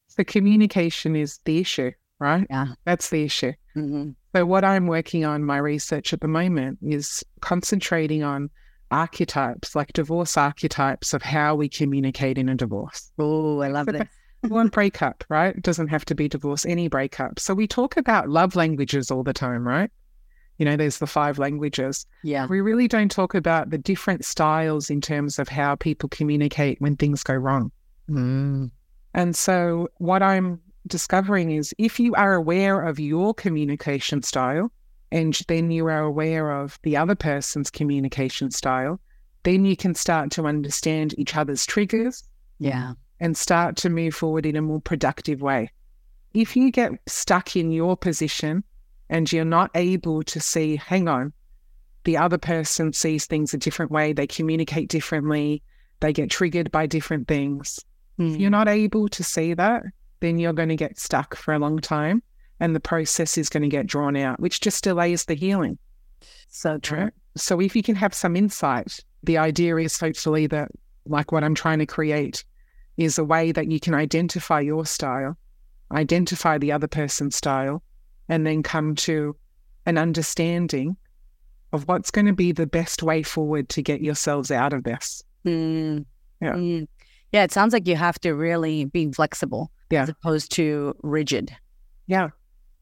So 0.08 0.24
communication 0.24 1.16
is 1.16 1.38
the 1.44 1.58
issue, 1.58 1.90
right? 2.18 2.46
Yeah. 2.48 2.68
That's 2.84 3.10
the 3.10 3.24
issue. 3.24 3.52
Mm-hmm. 3.76 4.10
So 4.34 4.46
what 4.46 4.64
I'm 4.64 4.86
working 4.86 5.24
on 5.24 5.44
my 5.44 5.58
research 5.58 6.12
at 6.12 6.20
the 6.20 6.28
moment 6.28 6.78
is 6.82 7.24
concentrating 7.40 8.22
on 8.22 8.50
archetypes, 8.90 9.74
like 9.74 9.92
divorce 9.92 10.36
archetypes 10.36 11.14
of 11.14 11.22
how 11.22 11.54
we 11.54 11.68
communicate 11.68 12.38
in 12.38 12.48
a 12.48 12.54
divorce. 12.54 13.10
Oh, 13.18 13.60
I 13.60 13.68
love 13.68 13.86
this. 13.86 14.08
One 14.42 14.68
breakup, 14.68 15.24
right? 15.28 15.56
It 15.56 15.62
doesn't 15.62 15.88
have 15.88 16.04
to 16.04 16.14
be 16.14 16.28
divorce, 16.28 16.66
any 16.66 16.88
breakup. 16.88 17.40
So 17.40 17.54
we 17.54 17.66
talk 17.66 17.96
about 17.96 18.28
love 18.28 18.54
languages 18.54 19.10
all 19.10 19.22
the 19.22 19.32
time, 19.32 19.66
right? 19.66 19.90
You 20.58 20.66
know, 20.66 20.76
there's 20.76 20.98
the 20.98 21.06
five 21.06 21.38
languages. 21.38 22.06
Yeah. 22.22 22.46
We 22.46 22.60
really 22.60 22.86
don't 22.86 23.10
talk 23.10 23.34
about 23.34 23.70
the 23.70 23.78
different 23.78 24.24
styles 24.24 24.90
in 24.90 25.00
terms 25.00 25.38
of 25.38 25.48
how 25.48 25.76
people 25.76 26.08
communicate 26.10 26.80
when 26.80 26.94
things 26.94 27.22
go 27.22 27.34
wrong. 27.34 27.72
Mm. 28.08 28.70
And 29.14 29.34
so, 29.36 29.88
what 29.98 30.22
I'm 30.22 30.60
discovering 30.86 31.50
is 31.52 31.74
if 31.78 31.98
you 31.98 32.14
are 32.14 32.34
aware 32.34 32.82
of 32.82 32.98
your 33.00 33.32
communication 33.32 34.22
style 34.22 34.70
and 35.12 35.38
then 35.48 35.70
you 35.70 35.86
are 35.86 36.00
aware 36.00 36.50
of 36.50 36.78
the 36.82 36.96
other 36.96 37.14
person's 37.14 37.70
communication 37.70 38.50
style, 38.50 39.00
then 39.44 39.64
you 39.64 39.76
can 39.76 39.94
start 39.94 40.30
to 40.32 40.46
understand 40.46 41.14
each 41.18 41.36
other's 41.36 41.64
triggers 41.64 42.24
Yeah. 42.58 42.94
and 43.20 43.36
start 43.36 43.76
to 43.76 43.90
move 43.90 44.14
forward 44.14 44.46
in 44.46 44.56
a 44.56 44.62
more 44.62 44.80
productive 44.80 45.40
way. 45.40 45.70
If 46.34 46.56
you 46.56 46.70
get 46.72 46.92
stuck 47.06 47.54
in 47.54 47.70
your 47.70 47.96
position 47.96 48.64
and 49.08 49.32
you're 49.32 49.44
not 49.44 49.70
able 49.74 50.22
to 50.24 50.40
see, 50.40 50.76
hang 50.76 51.06
on, 51.06 51.32
the 52.04 52.16
other 52.16 52.38
person 52.38 52.92
sees 52.92 53.26
things 53.26 53.54
a 53.54 53.58
different 53.58 53.92
way, 53.92 54.12
they 54.12 54.26
communicate 54.26 54.88
differently, 54.88 55.62
they 56.00 56.12
get 56.12 56.30
triggered 56.30 56.70
by 56.72 56.86
different 56.86 57.28
things. 57.28 57.78
If 58.18 58.36
you're 58.36 58.50
not 58.50 58.68
able 58.68 59.08
to 59.08 59.24
see 59.24 59.54
that, 59.54 59.82
then 60.20 60.38
you're 60.38 60.52
going 60.52 60.68
to 60.68 60.76
get 60.76 60.98
stuck 60.98 61.34
for 61.34 61.52
a 61.52 61.58
long 61.58 61.78
time 61.80 62.22
and 62.60 62.74
the 62.74 62.80
process 62.80 63.36
is 63.36 63.48
going 63.48 63.62
to 63.62 63.68
get 63.68 63.86
drawn 63.86 64.16
out, 64.16 64.40
which 64.40 64.60
just 64.60 64.84
delays 64.84 65.24
the 65.24 65.34
healing. 65.34 65.78
So 66.48 66.78
true. 66.78 67.10
So 67.36 67.60
if 67.60 67.74
you 67.74 67.82
can 67.82 67.96
have 67.96 68.14
some 68.14 68.36
insight, 68.36 69.00
the 69.22 69.38
idea 69.38 69.76
is 69.76 69.98
hopefully 69.98 70.46
that, 70.48 70.70
like 71.06 71.32
what 71.32 71.44
I'm 71.44 71.54
trying 71.54 71.80
to 71.80 71.86
create, 71.86 72.44
is 72.96 73.18
a 73.18 73.24
way 73.24 73.50
that 73.52 73.70
you 73.70 73.80
can 73.80 73.94
identify 73.94 74.60
your 74.60 74.86
style, 74.86 75.36
identify 75.90 76.58
the 76.58 76.72
other 76.72 76.86
person's 76.86 77.36
style, 77.36 77.82
and 78.28 78.46
then 78.46 78.62
come 78.62 78.94
to 78.94 79.36
an 79.86 79.98
understanding 79.98 80.96
of 81.72 81.88
what's 81.88 82.10
going 82.10 82.26
to 82.26 82.32
be 82.32 82.52
the 82.52 82.66
best 82.66 83.02
way 83.02 83.22
forward 83.22 83.68
to 83.70 83.82
get 83.82 84.00
yourselves 84.00 84.50
out 84.50 84.72
of 84.72 84.84
this. 84.84 85.24
Mm. 85.44 86.04
Yeah. 86.40 86.52
Mm. 86.52 86.88
Yeah, 87.34 87.42
it 87.42 87.50
sounds 87.50 87.72
like 87.72 87.88
you 87.88 87.96
have 87.96 88.20
to 88.20 88.32
really 88.32 88.84
be 88.84 89.10
flexible 89.10 89.72
Yeah. 89.90 90.04
as 90.04 90.08
opposed 90.08 90.52
to 90.52 90.94
rigid. 91.02 91.50
Yeah. 92.06 92.28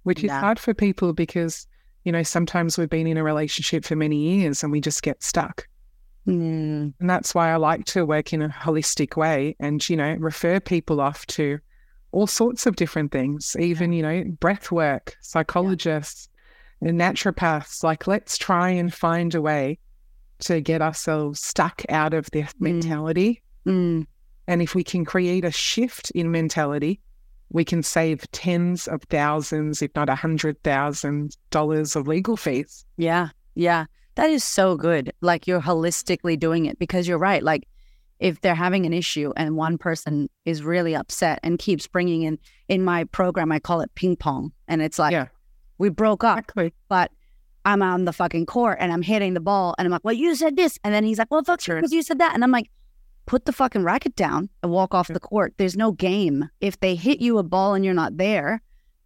Which 0.03 0.19
is 0.19 0.25
Yeah. 0.25 0.41
hard 0.41 0.59
for 0.59 0.75
people 0.75 1.15
because, 1.15 1.67
you 2.05 2.13
know, 2.13 2.23
sometimes 2.23 2.77
we've 2.77 2.91
been 2.91 3.07
in 3.07 3.17
a 3.17 3.25
relationship 3.25 3.83
for 3.87 3.97
many 3.97 4.17
years 4.19 4.63
and 4.63 4.71
we 4.71 4.83
just 4.83 5.03
get 5.03 5.23
stuck. 5.23 5.67
Mm. 6.29 6.93
And 7.01 7.09
that's 7.11 7.35
why 7.35 7.51
I 7.51 7.57
like 7.57 7.87
to 7.87 8.05
work 8.05 8.35
in 8.35 8.43
a 8.43 8.51
holistic 8.51 9.17
way 9.17 9.57
and, 9.59 9.89
you 9.89 9.97
know, 9.97 10.17
refer 10.19 10.61
people 10.61 11.01
off 11.01 11.25
to 11.29 11.59
all 12.11 12.27
sorts 12.27 12.67
of 12.67 12.77
different 12.77 13.11
things, 13.11 13.57
even, 13.59 13.95
you 13.95 14.03
know, 14.03 14.23
breath 14.39 14.71
work, 14.71 15.17
psychologists, 15.23 16.29
and 16.83 17.01
naturopaths. 17.01 17.83
Like, 17.83 18.07
let's 18.07 18.37
try 18.37 18.69
and 18.69 18.93
find 18.93 19.35
a 19.35 19.41
way 19.41 19.79
to 20.41 20.61
get 20.61 20.83
ourselves 20.83 21.41
stuck 21.41 21.83
out 21.89 22.13
of 22.13 22.31
this 22.33 22.53
mentality. 22.61 23.43
Mm. 23.67 24.07
And 24.47 24.61
if 24.63 24.75
we 24.75 24.83
can 24.85 25.05
create 25.05 25.45
a 25.45 25.51
shift 25.53 26.11
in 26.13 26.31
mentality, 26.31 27.01
we 27.51 27.65
can 27.65 27.83
save 27.83 28.31
tens 28.33 28.89
of 28.89 29.03
thousands, 29.05 29.83
if 29.83 29.91
not 29.95 30.09
a 30.09 30.15
hundred 30.15 30.61
thousand 30.63 31.37
dollars 31.51 31.95
of 31.97 32.09
legal 32.09 32.37
fees. 32.37 32.85
Yeah. 32.97 33.29
Yeah. 33.55 33.87
That 34.15 34.31
is 34.31 34.43
so 34.45 34.77
good. 34.77 35.13
Like 35.21 35.47
you're 35.47 35.61
holistically 35.61 36.39
doing 36.39 36.67
it 36.67 36.79
because 36.79 37.07
you're 37.07 37.19
right. 37.19 37.43
Like 37.43 37.69
if 38.21 38.41
they're 38.41 38.55
having 38.55 38.87
an 38.87 38.93
issue 38.93 39.33
and 39.37 39.57
one 39.57 39.79
person 39.79 40.29
is 40.45 40.63
really 40.63 40.95
upset 40.95 41.41
and 41.43 41.59
keeps 41.59 41.87
bringing 41.87 42.23
in, 42.23 42.39
in 42.69 42.85
my 42.85 43.05
program, 43.05 43.51
I 43.53 43.59
call 43.59 43.81
it 43.81 43.95
ping 43.95 44.17
pong. 44.17 44.53
And 44.69 44.81
it's 44.81 44.99
like, 44.99 45.13
Yeah. 45.13 45.27
we 45.79 45.89
broke 45.89 46.25
up, 46.25 46.39
Exactly. 46.39 46.73
but 46.89 47.11
I'm 47.65 47.83
on 47.83 48.05
the 48.07 48.13
fucking 48.13 48.47
court 48.47 48.79
and 48.81 48.93
I'm 48.93 49.03
hitting 49.03 49.35
the 49.35 49.41
ball 49.41 49.75
and 49.79 49.87
I'm 49.87 49.93
like, 49.93 50.05
well, 50.05 50.15
you 50.15 50.35
said 50.35 50.57
this. 50.57 50.79
And 50.85 50.93
then 50.95 51.05
he's 51.05 51.19
like, 51.19 51.31
well, 51.31 51.43
fuck 51.45 51.61
Sure. 51.61 51.77
because 51.77 51.93
you 51.93 52.03
said 52.03 52.19
that. 52.19 52.35
And 52.35 52.43
I'm 52.45 52.51
like, 52.51 52.71
put 53.27 53.45
the 53.45 53.53
fucking 53.53 53.85
racket 53.85 54.17
down 54.17 54.49
and 54.63 54.73
walk 54.73 54.95
off 54.95 55.09
the 55.09 55.21
court. 55.21 55.55
There's 55.57 55.77
no 55.77 55.93
game. 55.93 56.49
If 56.61 56.81
they 56.81 56.95
hit 56.95 57.21
you 57.21 57.39
a 57.39 57.43
ball 57.43 57.75
and 57.75 57.85
you're 57.85 57.95
not 57.95 58.17
there, 58.17 58.61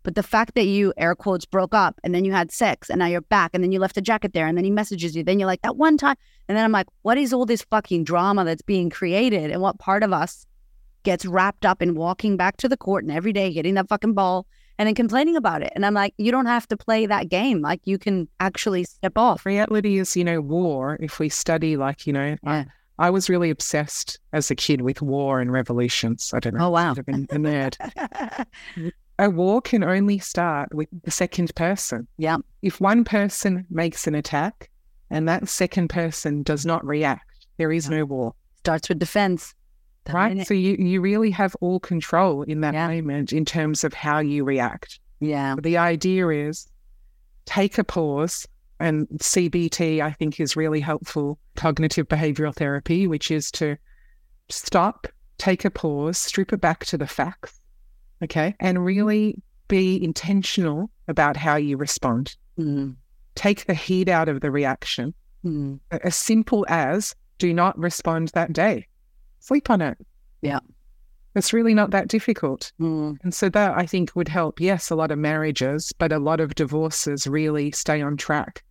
but 0.06 0.14
the 0.14 0.22
fact 0.22 0.54
that 0.54 0.66
you 0.66 0.92
air 0.96 1.16
quotes 1.16 1.44
broke 1.44 1.74
up 1.74 1.98
and 2.04 2.14
then 2.14 2.24
you 2.24 2.32
had 2.32 2.52
sex 2.52 2.88
and 2.88 3.00
now 3.00 3.06
you're 3.06 3.22
back 3.22 3.50
and 3.52 3.64
then 3.64 3.72
you 3.72 3.80
left 3.80 3.96
a 3.96 4.00
jacket 4.00 4.34
there 4.34 4.46
and 4.46 4.56
then 4.56 4.64
he 4.64 4.70
messages 4.70 5.16
you, 5.16 5.24
then 5.24 5.40
you're 5.40 5.48
like, 5.48 5.62
that 5.62 5.76
one 5.76 5.98
time. 5.98 6.16
And 6.48 6.56
then 6.56 6.64
I'm 6.64 6.70
like, 6.70 6.86
what 7.02 7.18
is 7.18 7.32
all 7.32 7.44
this 7.44 7.62
fucking 7.62 8.04
drama 8.04 8.44
that's 8.44 8.62
being 8.62 8.88
created? 8.88 9.50
And 9.50 9.60
what 9.60 9.80
part 9.80 10.04
of 10.04 10.12
us 10.12 10.46
gets 11.02 11.26
wrapped 11.26 11.66
up 11.66 11.82
in 11.82 11.96
walking 11.96 12.36
back 12.36 12.56
to 12.58 12.68
the 12.68 12.76
court 12.76 13.02
and 13.02 13.12
every 13.12 13.32
day 13.32 13.50
hitting 13.50 13.74
that 13.74 13.88
fucking 13.88 14.14
ball 14.14 14.46
and 14.78 14.86
then 14.86 14.94
complaining 14.94 15.34
about 15.34 15.62
it? 15.62 15.72
And 15.74 15.84
I'm 15.84 15.94
like, 15.94 16.14
you 16.18 16.30
don't 16.30 16.46
have 16.46 16.68
to 16.68 16.76
play 16.76 17.06
that 17.06 17.28
game. 17.28 17.60
Like 17.60 17.80
you 17.82 17.98
can 17.98 18.28
actually 18.38 18.84
step 18.84 19.18
off. 19.18 19.44
Reality 19.44 19.98
is, 19.98 20.16
you 20.16 20.22
know, 20.22 20.40
war. 20.40 20.98
If 21.00 21.18
we 21.18 21.28
study, 21.28 21.76
like, 21.76 22.06
you 22.06 22.12
know, 22.12 22.36
Yeah. 22.44 22.64
I, 22.98 23.10
was 23.10 23.28
really 23.28 23.50
obsessed 23.50 24.18
as 24.32 24.50
a 24.50 24.54
kid 24.54 24.80
with 24.82 25.02
war 25.02 25.40
and 25.40 25.52
revolutions. 25.52 26.32
I 26.34 26.40
don't 26.40 26.54
know. 26.54 26.66
Oh, 26.66 26.70
wow. 26.70 26.94
sort 26.94 27.08
of 27.08 27.14
a 27.14 27.18
nerd. 27.36 28.44
A 29.18 29.30
war 29.30 29.62
can 29.62 29.82
only 29.82 30.18
start 30.18 30.74
with 30.74 30.88
the 31.04 31.10
second 31.10 31.54
person. 31.54 32.06
Yeah. 32.18 32.36
If 32.62 32.80
one 32.80 33.02
person 33.04 33.64
makes 33.70 34.06
an 34.06 34.14
attack 34.14 34.68
and 35.10 35.26
that 35.28 35.48
second 35.48 35.88
person 35.88 36.42
does 36.42 36.66
not 36.66 36.84
react, 36.84 37.46
there 37.56 37.72
is 37.72 37.88
Yeah. 37.88 37.98
no 37.98 38.04
war. 38.04 38.34
Starts 38.58 38.88
with 38.90 38.98
defense. 38.98 39.54
The 40.04 40.12
right? 40.12 40.28
minute- 40.28 40.48
So 40.48 40.54
you, 40.54 40.76
you 40.78 41.00
really 41.00 41.30
have 41.30 41.56
all 41.62 41.80
control 41.80 42.42
in 42.42 42.60
that 42.60 42.74
Yeah. 42.74 42.88
moment 42.88 43.32
in 43.32 43.44
terms 43.46 43.84
of 43.84 43.94
how 43.94 44.18
you 44.18 44.44
react. 44.44 45.00
yeah. 45.20 45.54
The 45.62 45.78
idea 45.78 46.28
is 46.28 46.68
take 47.46 47.78
a 47.78 47.84
pause, 47.84 48.46
and 48.78 49.08
CBT, 49.08 50.00
I 50.00 50.12
think, 50.12 50.38
is 50.38 50.56
really 50.56 50.80
helpful 50.80 51.38
cognitive 51.56 52.08
behavioral 52.08 52.54
therapy, 52.54 53.06
which 53.06 53.30
is 53.30 53.50
to 53.52 53.76
stop, 54.48 55.06
take 55.38 55.64
a 55.64 55.70
pause, 55.70 56.18
strip 56.18 56.52
it 56.52 56.60
back 56.60 56.84
to 56.86 56.98
the 56.98 57.06
facts, 57.06 57.60
okay, 58.22 58.54
and 58.60 58.84
really 58.84 59.40
be 59.68 60.02
intentional 60.02 60.90
about 61.08 61.36
how 61.36 61.56
you 61.56 61.76
respond. 61.76 62.36
Mm. 62.58 62.96
Take 63.34 63.66
the 63.66 63.74
heat 63.74 64.08
out 64.08 64.28
of 64.28 64.40
the 64.40 64.50
reaction. 64.50 65.14
Mm. 65.44 65.80
As 65.90 66.16
simple 66.16 66.66
as 66.68 67.14
do 67.38 67.52
not 67.52 67.78
respond 67.78 68.28
that 68.28 68.52
day. 68.52 68.86
Sleep 69.40 69.70
on 69.70 69.80
it. 69.82 69.98
Yeah. 70.42 70.60
It's 71.34 71.52
really 71.52 71.74
not 71.74 71.90
that 71.90 72.08
difficult. 72.08 72.72
Mm. 72.80 73.16
And 73.22 73.34
so 73.34 73.48
that 73.50 73.76
I 73.76 73.84
think 73.84 74.16
would 74.16 74.28
help, 74.28 74.58
yes, 74.58 74.90
a 74.90 74.94
lot 74.96 75.10
of 75.10 75.18
marriages, 75.18 75.92
but 75.98 76.12
a 76.12 76.18
lot 76.18 76.40
of 76.40 76.54
divorces 76.54 77.26
really 77.26 77.70
stay 77.72 78.00
on 78.00 78.16
track 78.16 78.62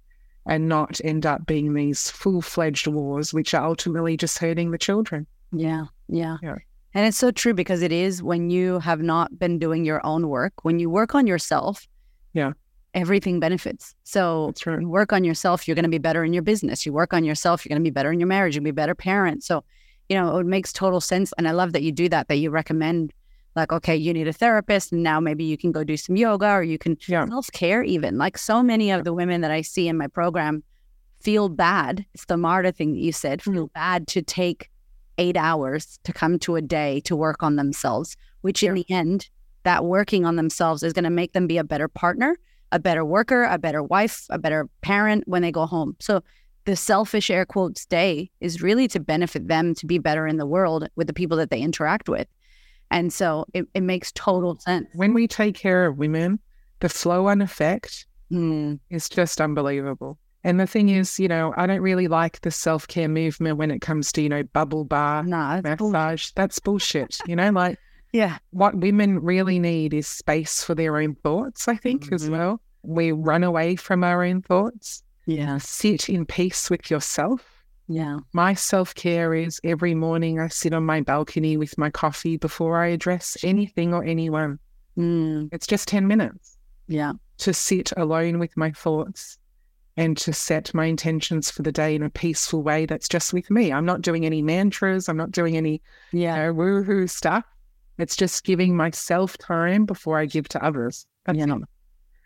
and 0.47 0.69
not 0.69 0.99
end 1.03 1.25
up 1.25 1.45
being 1.45 1.73
these 1.73 2.09
full 2.09 2.41
fledged 2.41 2.87
wars, 2.87 3.33
which 3.33 3.53
are 3.53 3.65
ultimately 3.65 4.15
just 4.17 4.37
hurting 4.37 4.71
the 4.71 4.77
children. 4.77 5.25
Yeah. 5.51 5.85
Yeah. 6.07 6.37
Yeah. 6.41 6.55
And 6.93 7.05
it's 7.05 7.17
so 7.17 7.31
true 7.31 7.53
because 7.53 7.81
it 7.81 7.91
is 7.91 8.23
when 8.23 8.49
you 8.49 8.79
have 8.79 9.01
not 9.01 9.37
been 9.37 9.59
doing 9.59 9.83
your 9.85 10.05
own 10.05 10.29
work, 10.29 10.53
when 10.63 10.79
you 10.79 10.89
work 10.89 11.13
on 11.15 11.27
yourself, 11.27 11.87
Yeah. 12.33 12.53
everything 12.93 13.39
benefits. 13.39 13.95
So 14.03 14.53
right. 14.65 14.79
you 14.79 14.87
work 14.87 15.11
on 15.11 15.23
yourself, 15.23 15.67
you're 15.67 15.75
going 15.75 15.83
to 15.83 15.89
be 15.89 15.97
better 15.97 16.23
in 16.23 16.31
your 16.31 16.43
business. 16.43 16.85
You 16.85 16.93
work 16.93 17.13
on 17.13 17.25
yourself, 17.25 17.65
you're 17.65 17.69
going 17.75 17.83
to 17.83 17.89
be 17.89 17.93
better 17.93 18.11
in 18.11 18.19
your 18.19 18.27
marriage, 18.27 18.55
you'll 18.55 18.63
be 18.63 18.69
a 18.69 18.73
better 18.73 18.95
parent. 18.95 19.43
So, 19.43 19.63
you 20.07 20.15
know, 20.15 20.37
it 20.37 20.45
makes 20.45 20.71
total 20.71 21.01
sense. 21.01 21.33
And 21.37 21.47
I 21.47 21.51
love 21.51 21.73
that 21.73 21.81
you 21.83 21.91
do 21.91 22.07
that, 22.09 22.27
that 22.27 22.37
you 22.37 22.49
recommend, 22.49 23.11
like, 23.55 23.71
okay, 23.71 23.95
you 23.95 24.13
need 24.13 24.27
a 24.27 24.33
therapist. 24.33 24.91
And 24.91 25.03
now 25.03 25.19
maybe 25.19 25.43
you 25.43 25.57
can 25.57 25.71
go 25.71 25.83
do 25.83 25.97
some 25.97 26.15
yoga 26.15 26.49
or 26.49 26.63
you 26.63 26.77
can 26.77 26.97
Yeah. 27.07 27.25
self 27.27 27.51
care, 27.51 27.83
even. 27.83 28.17
Like, 28.17 28.37
so 28.37 28.61
many 28.61 28.91
of 28.91 29.03
the 29.03 29.13
women 29.13 29.41
that 29.41 29.51
I 29.51 29.61
see 29.61 29.87
in 29.87 29.97
my 29.97 30.07
program 30.07 30.63
feel 31.21 31.49
bad. 31.49 32.05
It's 32.13 32.25
the 32.25 32.37
MARTA 32.37 32.71
thing 32.71 32.93
that 32.93 32.99
you 32.99 33.11
said, 33.11 33.41
feel 33.41 33.67
mm. 33.67 33.73
bad 33.73 34.07
to 34.09 34.21
take 34.21 34.69
eight 35.17 35.37
hours 35.37 35.99
to 36.03 36.13
come 36.13 36.37
to 36.39 36.55
a 36.55 36.61
day 36.61 36.99
to 37.01 37.15
work 37.15 37.41
on 37.41 37.55
themselves, 37.55 38.17
which 38.41 38.61
in 38.61 38.73
the 38.73 38.85
end, 38.89 39.29
that 39.63 39.85
working 39.85 40.25
on 40.25 40.35
themselves 40.35 40.83
is 40.83 40.93
going 40.93 41.05
to 41.05 41.09
make 41.09 41.33
them 41.33 41.47
be 41.47 41.57
a 41.57 41.63
better 41.63 41.87
partner, 41.87 42.37
a 42.71 42.79
better 42.79 43.03
worker, 43.03 43.45
a 43.45 43.57
better 43.57 43.81
wife, 43.81 44.25
a 44.29 44.37
better 44.37 44.69
parent 44.81 45.23
when 45.27 45.41
they 45.41 45.51
go 45.51 45.65
home. 45.65 45.95
So 45.99 46.21
the 46.65 46.75
selfish 46.75 47.29
air 47.29 47.45
quotes 47.45 47.85
day 47.85 48.29
is 48.41 48.61
really 48.61 48.87
to 48.89 48.99
benefit 48.99 49.47
them 49.47 49.73
to 49.75 49.85
be 49.85 49.97
better 49.97 50.27
in 50.27 50.37
the 50.37 50.45
world 50.45 50.87
with 50.95 51.07
the 51.07 51.13
people 51.13 51.37
that 51.37 51.49
they 51.49 51.59
interact 51.59 52.09
with. 52.09 52.27
And 52.91 53.11
so 53.11 53.45
it, 53.53 53.65
it 53.73 53.81
makes 53.81 54.11
total 54.13 54.59
sense. 54.59 54.87
When 54.93 55.13
we 55.13 55.27
take 55.27 55.55
care 55.55 55.85
of 55.85 55.97
women, 55.97 56.39
the 56.79 56.89
flow 56.89 57.27
on 57.27 57.41
effect 57.41 58.05
Mm, 58.31 58.79
is 58.89 59.07
just 59.07 59.39
unbelievable. 59.39 60.17
And 60.43 60.59
the 60.59 60.65
thing 60.65 60.89
is, 60.89 61.19
you 61.19 61.27
know, 61.27 61.53
I 61.57 61.67
don't 61.67 61.81
really 61.81 62.07
like 62.07 62.41
the 62.41 62.49
self 62.49 62.87
care 62.87 63.07
movement 63.07 63.57
when 63.57 63.69
it 63.69 63.81
comes 63.81 64.11
to, 64.13 64.21
you 64.21 64.29
know, 64.29 64.41
bubble 64.43 64.83
bar, 64.83 65.21
nah, 65.23 65.61
that's 65.61 65.79
massage. 65.81 66.31
That's 66.35 66.57
bullshit. 66.59 67.19
You 67.27 67.35
know, 67.35 67.51
like 67.51 67.77
yeah. 68.13 68.37
what 68.49 68.75
women 68.75 69.19
really 69.19 69.59
need 69.59 69.93
is 69.93 70.07
space 70.07 70.63
for 70.63 70.73
their 70.73 70.97
own 70.97 71.15
thoughts, 71.23 71.67
I 71.67 71.75
think, 71.75 72.11
as 72.11 72.27
Mhm. 72.27 72.31
well. 72.31 72.61
We 72.81 73.11
run 73.11 73.43
away 73.43 73.75
from 73.75 74.03
our 74.03 74.23
own 74.23 74.41
thoughts. 74.41 75.03
Yeah. 75.27 75.59
Sit 75.59 76.09
in 76.09 76.25
peace 76.25 76.69
with 76.69 76.89
yourself. 76.89 77.54
Yeah. 77.87 78.17
My 78.33 78.53
self 78.53 78.95
care 78.95 79.33
is 79.33 79.59
every 79.63 79.93
morning 79.93 80.39
I 80.39 80.47
sit 80.47 80.73
on 80.73 80.85
my 80.85 81.01
balcony 81.01 81.55
with 81.57 81.77
my 81.77 81.89
coffee 81.89 82.37
before 82.37 82.81
I 82.81 82.87
address 82.87 83.37
anything 83.43 83.93
or 83.93 84.03
anyone. 84.03 84.59
Mm, 84.97 85.49
It's 85.51 85.67
just 85.67 85.87
10 85.87 86.07
minutes 86.07 86.57
yeah. 86.87 87.13
to 87.39 87.53
sit 87.53 87.91
alone 87.97 88.39
with 88.39 88.55
my 88.57 88.71
thoughts 88.71 89.37
and 89.97 90.17
to 90.17 90.33
set 90.33 90.73
my 90.73 90.85
intentions 90.85 91.51
for 91.51 91.61
the 91.61 91.71
day 91.71 91.95
in 91.95 92.03
a 92.03 92.09
peaceful 92.09 92.63
way 92.63 92.85
that's 92.85 93.07
just 93.07 93.33
with 93.33 93.49
me. 93.51 93.71
I'm 93.71 93.85
not 93.85 94.01
doing 94.01 94.25
any 94.25 94.41
mantras, 94.41 95.07
I'm 95.07 95.17
not 95.17 95.31
doing 95.31 95.55
any 95.55 95.81
you 96.11 96.21
Yeah. 96.21 96.35
know, 96.47 96.53
woohoo 96.53 97.09
stuff. 97.09 97.43
It's 97.97 98.15
just 98.15 98.43
giving 98.43 98.75
myself 98.75 99.37
time 99.37 99.85
before 99.85 100.17
I 100.17 100.25
give 100.25 100.49
to 100.49 100.63
others. 100.63 101.05
That's 101.25 101.37
Yeah. 101.37 101.55
it. 101.55 101.61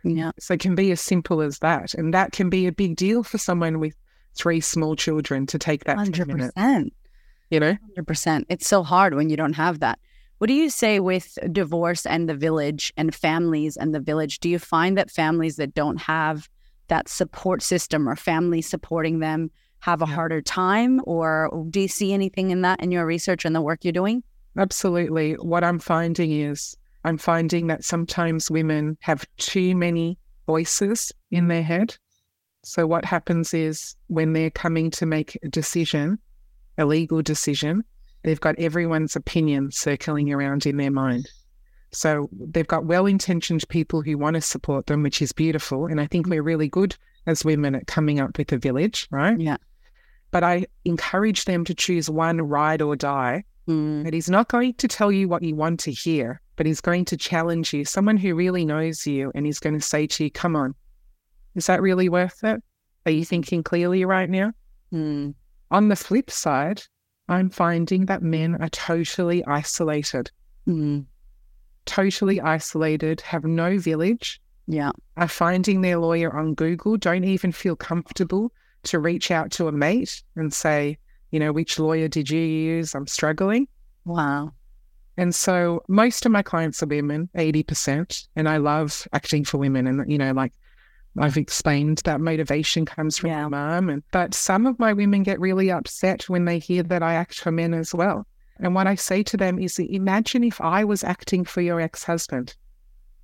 Yeah. 0.03 0.31
So 0.39 0.53
it 0.53 0.61
can 0.61 0.75
be 0.75 0.91
as 0.91 1.01
simple 1.01 1.41
as 1.41 1.59
that. 1.59 1.93
And 1.95 2.13
that 2.13 2.31
can 2.31 2.49
be 2.49 2.65
a 2.67 2.71
big 2.71 2.95
deal 2.95 3.21
for 3.23 3.37
someone 3.37 3.79
with 3.79 3.93
three 4.35 4.61
small 4.61 4.95
children 4.95 5.45
to 5.47 5.59
take 5.59 5.83
that 5.85 5.95
10 5.97 6.05
Hundred 6.05 6.27
minutes, 6.27 6.53
percent. 6.53 6.93
you 7.49 7.59
know? 7.59 7.75
Hundred 7.81 8.07
percent. 8.07 8.45
It's 8.49 8.67
so 8.67 8.83
hard 8.83 9.13
when 9.15 9.29
you 9.29 9.37
don't 9.37 9.53
have 9.53 9.79
that. 9.79 9.99
What 10.37 10.47
do 10.47 10.53
you 10.53 10.69
say 10.69 10.99
with 11.01 11.37
divorce 11.51 12.05
and 12.05 12.29
the 12.29 12.35
village 12.35 12.93
and 12.95 13.13
families 13.13 13.75
and 13.75 13.93
the 13.93 13.99
village? 13.99 14.39
Do 14.39 14.49
you 14.49 14.57
find 14.59 14.97
that 14.97 15.11
families 15.11 15.57
that 15.57 15.73
don't 15.73 15.97
have 15.97 16.47
that 16.87 17.09
support 17.09 17.61
system 17.61 18.07
or 18.07 18.15
family 18.15 18.61
supporting 18.61 19.19
them 19.19 19.51
have 19.79 20.01
a 20.01 20.05
harder 20.05 20.41
time? 20.41 21.01
Or 21.03 21.65
do 21.69 21.81
you 21.81 21.87
see 21.89 22.13
anything 22.13 22.51
in 22.51 22.61
that 22.61 22.81
in 22.81 22.91
your 22.91 23.05
research 23.05 23.43
and 23.43 23.53
the 23.53 23.61
work 23.61 23.83
you're 23.83 23.91
doing? 23.91 24.23
Absolutely. 24.57 25.33
What 25.33 25.63
I'm 25.63 25.79
finding 25.79 26.31
is 26.31 26.75
I'm 27.03 27.17
finding 27.17 27.67
that 27.67 27.83
sometimes 27.83 28.49
women 28.49 28.97
have 29.01 29.25
too 29.37 29.75
many 29.75 30.17
voices 30.47 31.11
in 31.31 31.47
their 31.47 31.63
head. 31.63 31.97
So 32.63 32.85
what 32.85 33.05
happens 33.05 33.53
is 33.53 33.95
when 34.07 34.33
they're 34.33 34.49
coming 34.49 34.91
to 34.91 35.05
make 35.05 35.37
a 35.43 35.47
decision, 35.47 36.19
a 36.77 36.85
legal 36.85 37.21
decision, 37.21 37.83
they've 38.23 38.39
got 38.39 38.59
everyone's 38.59 39.15
opinion 39.15 39.71
circling 39.71 40.31
around 40.31 40.65
in 40.65 40.77
their 40.77 40.91
mind. 40.91 41.29
So 41.91 42.29
they've 42.31 42.67
got 42.67 42.85
well 42.85 43.05
intentioned 43.05 43.67
people 43.69 44.01
who 44.01 44.17
want 44.17 44.35
to 44.35 44.41
support 44.41 44.87
them, 44.87 45.01
which 45.01 45.21
is 45.21 45.31
beautiful. 45.31 45.87
And 45.87 45.99
I 45.99 46.05
think 46.05 46.27
we're 46.27 46.43
really 46.43 46.67
good 46.67 46.95
as 47.25 47.43
women 47.43 47.75
at 47.75 47.87
coming 47.87 48.19
up 48.19 48.37
with 48.37 48.51
a 48.51 48.57
village, 48.57 49.07
right? 49.09 49.39
Yeah. 49.39 49.57
But 50.31 50.43
I 50.43 50.67
encourage 50.85 51.45
them 51.45 51.65
to 51.65 51.73
choose 51.73 52.09
one 52.09 52.41
ride 52.41 52.81
or 52.81 52.95
die 52.95 53.45
Mm, 53.69 54.03
that 54.03 54.13
he's 54.13 54.29
not 54.29 54.47
going 54.47 54.73
to 54.73 54.87
tell 54.87 55.11
you 55.11 55.29
what 55.29 55.43
you 55.43 55.55
want 55.55 55.79
to 55.81 55.91
hear, 55.91 56.41
but 56.55 56.65
he's 56.65 56.81
going 56.81 57.05
to 57.05 57.15
challenge 57.15 57.71
you, 57.71 57.85
someone 57.85 58.17
who 58.17 58.33
really 58.33 58.65
knows 58.65 59.05
you, 59.05 59.31
and 59.35 59.45
he's 59.45 59.59
going 59.59 59.75
to 59.75 59.85
say 59.85 60.07
to 60.07 60.23
you, 60.23 60.31
Come 60.31 60.55
on, 60.55 60.73
is 61.59 61.65
that 61.67 61.81
really 61.81 62.07
worth 62.09 62.43
it? 62.43 62.63
Are 63.05 63.11
you 63.11 63.25
thinking 63.25 63.63
clearly 63.63 64.05
right 64.05 64.29
now? 64.29 64.53
mm, 64.93 65.33
On 65.71 65.89
the 65.89 65.95
flip 65.95 66.31
side, 66.31 66.81
I'm 67.27 67.49
finding 67.49 68.05
that 68.07 68.23
men 68.23 68.55
are 68.61 68.69
totally 68.69 69.45
isolated, 69.45 70.31
mm. 70.67 71.05
totally 71.85 72.39
isolated, 72.41 73.21
have 73.21 73.43
no 73.43 73.77
village, 73.77 74.41
Yeah. 74.67 74.91
are 75.17 75.27
finding 75.27 75.81
their 75.81 75.97
lawyer 75.99 76.35
on 76.35 76.53
Google, 76.55 76.97
don't 76.97 77.23
even 77.25 77.51
feel 77.51 77.75
comfortable 77.75 78.51
to 78.83 78.99
reach 78.99 79.31
out 79.31 79.51
to 79.51 79.67
a 79.67 79.71
mate 79.71 80.23
and 80.35 80.53
say, 80.53 80.97
you 81.31 81.39
know, 81.39 81.51
which 81.51 81.77
lawyer 81.77 82.07
did 82.07 82.29
you 82.29 82.39
use? 82.41 82.95
I'm 82.95 83.05
struggling. 83.07 83.67
Wow. 84.05 84.53
And 85.17 85.35
so 85.35 85.83
most 85.89 86.25
of 86.25 86.31
my 86.31 86.41
clients 86.41 86.81
are 86.81 86.87
women, 86.87 87.29
80%. 87.35 88.27
And 88.37 88.47
I 88.47 88.57
love 88.57 89.05
acting 89.11 89.43
for 89.43 89.57
women. 89.57 89.85
And, 89.85 90.09
you 90.09 90.17
know, 90.17 90.31
like 90.31 90.53
I've 91.19 91.37
explained 91.37 92.01
that 92.05 92.21
motivation 92.21 92.85
comes 92.85 93.17
from 93.17 93.29
Yeah. 93.29 93.47
mum. 93.47 93.89
And, 93.89 94.03
but 94.11 94.33
some 94.33 94.65
of 94.65 94.79
my 94.79 94.93
women 94.93 95.23
get 95.23 95.39
really 95.39 95.69
upset 95.69 96.29
when 96.29 96.45
they 96.45 96.59
hear 96.59 96.81
that 96.83 97.03
I 97.03 97.13
act 97.13 97.35
for 97.39 97.51
men 97.51 97.73
as 97.73 97.93
well. 97.93 98.25
And 98.59 98.73
what 98.75 98.87
I 98.87 98.95
say 98.95 99.23
to 99.23 99.37
them 99.37 99.59
is 99.59 99.77
imagine 99.79 100.43
if 100.43 100.59
I 100.61 100.83
was 100.83 101.03
acting 101.03 101.45
for 101.45 101.61
your 101.61 101.79
ex 101.79 102.03
husband. 102.03 102.55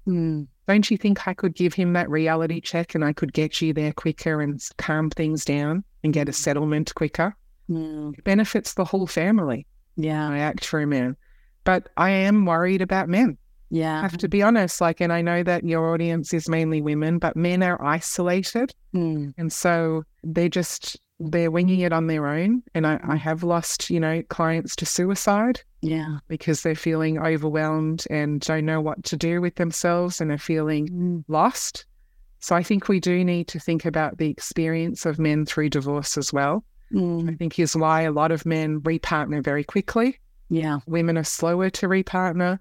Mm, 0.08 0.48
Don't 0.68 0.92
you 0.92 0.98
think 0.98 1.28
I 1.28 1.34
could 1.34 1.56
give 1.56 1.74
him 1.74 1.94
that 1.94 2.10
reality 2.10 2.62
check 2.62 2.96
and 2.96 3.04
I 3.04 3.12
could 3.14 3.34
get 3.34 3.62
you 3.62 3.74
there 3.74 3.92
quicker 3.94 4.42
and 4.42 4.62
calm 4.78 5.10
things 5.10 5.44
down 5.46 5.84
and 6.04 6.14
get 6.14 6.30
a 6.30 6.34
settlement 6.34 6.94
quicker? 6.96 7.36
mm. 7.70 8.18
It 8.18 8.24
benefits 8.24 8.74
the 8.76 8.86
whole 8.86 9.08
family. 9.08 9.66
Yeah. 9.96 10.30
I 10.30 10.40
act 10.40 10.66
for 10.66 10.80
a 10.80 10.88
man. 10.88 11.16
But 11.64 11.90
I 11.98 12.12
am 12.12 12.46
worried 12.46 12.82
about 12.82 13.10
men. 13.10 13.38
I 13.72 13.76
Yeah. 13.78 14.02
have 14.02 14.18
to 14.18 14.28
be 14.28 14.42
honest. 14.42 14.82
Like, 14.82 15.02
and 15.02 15.12
I 15.12 15.22
know 15.22 15.44
that 15.44 15.64
your 15.64 15.94
audience 15.94 16.34
is 16.34 16.48
mainly 16.50 16.82
women, 16.82 17.18
but 17.20 17.36
men 17.36 17.64
are 17.64 17.82
isolated. 17.84 18.74
Mm, 18.94 19.34
And 19.38 19.52
so 19.52 20.04
they're 20.24 20.50
just, 20.50 21.00
they're 21.20 21.52
winging 21.52 21.80
it 21.82 21.94
on 21.94 22.08
their 22.08 22.28
own. 22.28 22.62
And 22.74 22.86
I, 22.86 23.00
I 23.08 23.16
have 23.16 23.44
lost, 23.44 23.90
you 23.90 24.00
know, 24.00 24.22
clients 24.30 24.76
to 24.78 24.86
suicide 24.86 25.62
yeah. 25.82 26.18
because 26.28 26.62
they're 26.62 26.76
feeling 26.76 27.18
overwhelmed 27.20 28.06
and 28.10 28.40
don't 28.42 28.66
know 28.66 28.82
what 28.82 29.04
to 29.06 29.18
do 29.18 29.42
with 29.42 29.56
themselves 29.56 30.22
and 30.22 30.32
are 30.32 30.38
feeling 30.38 30.88
Mm, 30.90 31.24
lost. 31.28 31.86
So 32.40 32.56
I 32.56 32.62
think 32.64 32.88
we 32.88 33.00
do 33.00 33.24
need 33.26 33.48
to 33.48 33.60
think 33.60 33.86
about 33.86 34.18
the 34.20 34.30
experience 34.30 35.06
of 35.06 35.18
men 35.18 35.46
through 35.46 35.70
divorce 35.70 36.18
as 36.18 36.32
well. 36.32 36.64
I 36.92 36.98
mm. 36.98 37.38
think 37.40 37.58
is 37.60 37.76
why 37.76 38.04
a 38.04 38.12
lot 38.12 38.32
of 38.32 38.46
men 38.46 38.80
repartner 38.82 39.44
very 39.44 39.64
quickly. 39.64 40.20
Yeah. 40.50 40.80
Women 40.86 41.18
are 41.18 41.24
slower 41.24 41.72
to 41.72 41.88
repartner, 41.88 42.60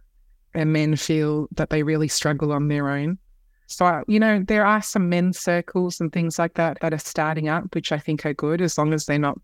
and 0.55 0.73
men 0.73 0.97
feel 0.97 1.49
that 1.53 1.71
they 1.71 1.83
really 1.83 2.09
struggle 2.09 2.53
on 2.53 2.69
their 2.69 2.89
own. 2.89 3.19
So, 3.67 4.05
you 4.07 4.21
know, 4.21 4.43
there 4.47 4.65
are 4.67 4.83
some 4.83 5.09
men's 5.09 5.39
circles 5.39 6.01
and 6.01 6.13
things 6.13 6.39
like 6.39 6.55
that 6.55 6.79
that 6.81 6.93
are 6.93 6.99
starting 6.99 7.49
up, 7.49 7.75
which 7.75 7.93
I 7.93 7.99
think 7.99 8.25
are 8.27 8.35
good 8.35 8.61
as 8.61 8.77
long 8.77 8.93
as 8.93 9.07
they're 9.07 9.19
not, 9.19 9.41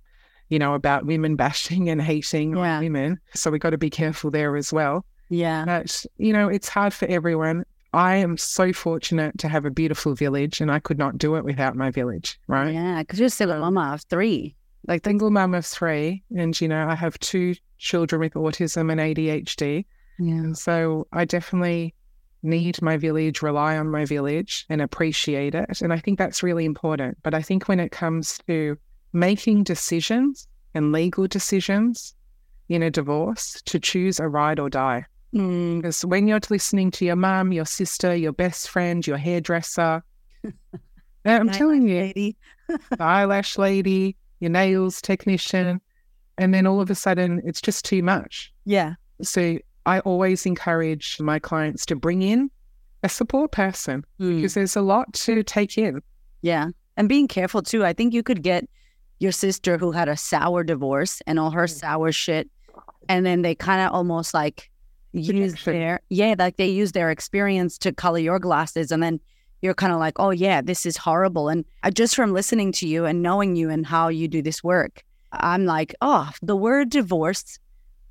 you 0.51 0.59
know, 0.59 0.75
about 0.75 1.07
women 1.07 1.37
bashing 1.45 1.89
and 1.89 2.01
hating 2.03 2.57
Yeah. 2.57 2.81
women. 2.81 3.19
So 3.35 3.51
we've 3.51 3.61
got 3.61 3.71
to 3.71 3.79
be 3.79 3.91
careful 3.91 4.31
there 4.31 4.57
as 4.57 4.73
well. 4.73 5.05
Yeah. 5.31 5.65
But, 5.65 6.05
you 6.19 6.33
know, 6.33 6.49
it's 6.49 6.69
hard 6.69 6.93
for 6.93 7.07
everyone. 7.07 7.65
I 7.93 8.17
am 8.17 8.37
so 8.37 8.73
fortunate 8.73 9.37
to 9.39 9.49
have 9.49 9.65
a 9.65 9.71
beautiful 9.71 10.15
village, 10.15 10.61
and 10.61 10.71
I 10.71 10.79
could 10.79 10.99
not 10.99 11.19
do 11.19 11.35
it 11.37 11.45
without 11.45 11.75
my 11.75 11.91
village, 11.91 12.39
right? 12.47 12.73
Yeah. 12.73 13.01
Because 13.03 13.19
you're 13.19 13.29
still 13.31 13.51
a 13.51 13.59
mama 13.59 13.95
of 13.95 14.03
three. 14.03 14.55
Like, 14.87 15.05
Single 15.05 15.31
mum 15.31 15.55
of 15.55 15.67
three, 15.67 16.23
and, 16.37 16.59
you 16.61 16.69
know, 16.69 16.87
I 16.89 16.95
have 16.95 17.19
two 17.19 17.55
children 17.79 18.21
with 18.21 18.35
autism 18.35 18.91
and 18.93 19.01
ADHD. 19.01 19.85
Yeah. 20.21 20.35
And 20.35 20.57
so 20.57 21.07
I 21.13 21.25
definitely 21.25 21.95
need 22.43 22.81
my 22.81 22.97
village, 22.97 23.43
rely 23.43 23.77
on 23.77 23.91
my 23.91 24.05
village, 24.05 24.67
and 24.69 24.81
appreciate 24.81 25.55
it. 25.55 25.81
And 25.81 25.93
I 25.93 25.99
think 25.99 26.19
that's 26.19 26.43
really 26.43 26.65
important. 26.65 27.19
But 27.23 27.35
I 27.35 27.43
think 27.43 27.69
when 27.69 27.81
it 27.81 27.91
comes 27.91 28.39
to 28.47 28.77
making 29.13 29.65
decisions 29.65 30.47
and 30.75 30.93
legal 30.93 31.27
decisions 31.27 32.15
in 32.69 32.83
a 32.83 32.91
divorce, 32.91 33.61
to 33.65 33.81
choose 33.81 34.21
a 34.21 34.29
ride 34.29 34.61
or 34.61 34.71
die. 34.71 35.05
Mm. 35.35 35.79
Because 35.79 36.05
when 36.05 36.29
you're 36.29 36.41
listening 36.49 36.91
to 36.93 37.05
your 37.05 37.17
mum, 37.17 37.53
your 37.53 37.65
sister, 37.65 38.15
your 38.15 38.33
best 38.33 38.69
friend, 38.69 39.05
your 39.07 39.17
hairdresser, 39.17 40.05
I'm 41.25 41.47
Night 41.47 41.55
telling 41.55 41.89
you, 41.89 41.97
lady. 41.99 42.37
the 42.69 43.03
eyelash 43.03 43.59
lady, 43.59 44.17
your 44.39 44.51
nails 44.51 45.03
technician, 45.03 45.81
and 46.39 46.55
then 46.55 46.67
all 46.67 46.81
of 46.81 46.91
a 46.91 46.95
sudden 46.95 47.43
it's 47.45 47.61
just 47.61 47.85
too 47.85 48.03
much. 48.03 48.53
Yeah. 48.65 48.95
So 49.21 49.59
I 49.87 50.01
always 50.01 50.47
encourage 50.47 51.21
my 51.21 51.39
clients 51.39 51.87
to 51.87 51.97
bring 51.97 52.23
in 52.23 52.51
a 53.03 53.09
support 53.09 53.53
person 53.53 54.05
Mm. 54.21 54.37
because 54.37 54.55
there's 54.55 54.77
a 54.77 54.83
lot 54.83 55.13
to 55.15 55.43
take 55.43 55.79
in. 55.79 56.01
Yeah. 56.43 56.69
And 56.97 57.09
being 57.09 57.29
careful 57.29 57.63
too. 57.63 57.85
I 57.85 57.93
think 57.93 58.13
you 58.13 58.23
could 58.23 58.43
get 58.43 58.69
your 59.21 59.33
sister 59.33 59.79
who 59.79 59.93
had 59.93 60.09
a 60.09 60.17
sour 60.17 60.65
divorce 60.65 61.23
and 61.27 61.39
all 61.39 61.51
her 61.51 61.67
sour 61.67 62.13
shit. 62.13 62.51
And 63.09 63.25
then 63.25 63.43
they 63.43 63.55
kind 63.55 63.81
of 63.87 63.93
almost 63.93 64.35
like 64.35 64.71
use 65.13 65.65
their, 65.65 66.01
yeah, 66.11 66.35
like 66.39 66.57
they 66.57 66.69
use 66.69 66.93
their 66.93 67.11
experience 67.11 67.79
to 67.79 67.93
color 67.93 68.19
your 68.19 68.39
glasses. 68.39 68.91
And 68.93 69.03
then 69.03 69.19
you're 69.63 69.75
kind 69.75 69.93
of 69.93 69.99
like, 69.99 70.19
oh, 70.19 70.31
yeah, 70.31 70.61
this 70.63 70.87
is 70.87 70.97
horrible. 70.97 71.49
And 71.49 71.65
I, 71.83 71.91
just 71.91 72.15
from 72.15 72.33
listening 72.33 72.73
to 72.73 72.87
you 72.87 73.05
and 73.07 73.23
knowing 73.23 73.57
you 73.57 73.69
and 73.71 73.85
how 73.87 74.09
you 74.09 74.29
do 74.29 74.41
this 74.43 74.63
work, 74.63 75.03
I'm 75.33 75.65
like, 75.67 75.95
oh, 76.01 76.31
the 76.43 76.57
word 76.57 76.91
divorce 76.91 77.59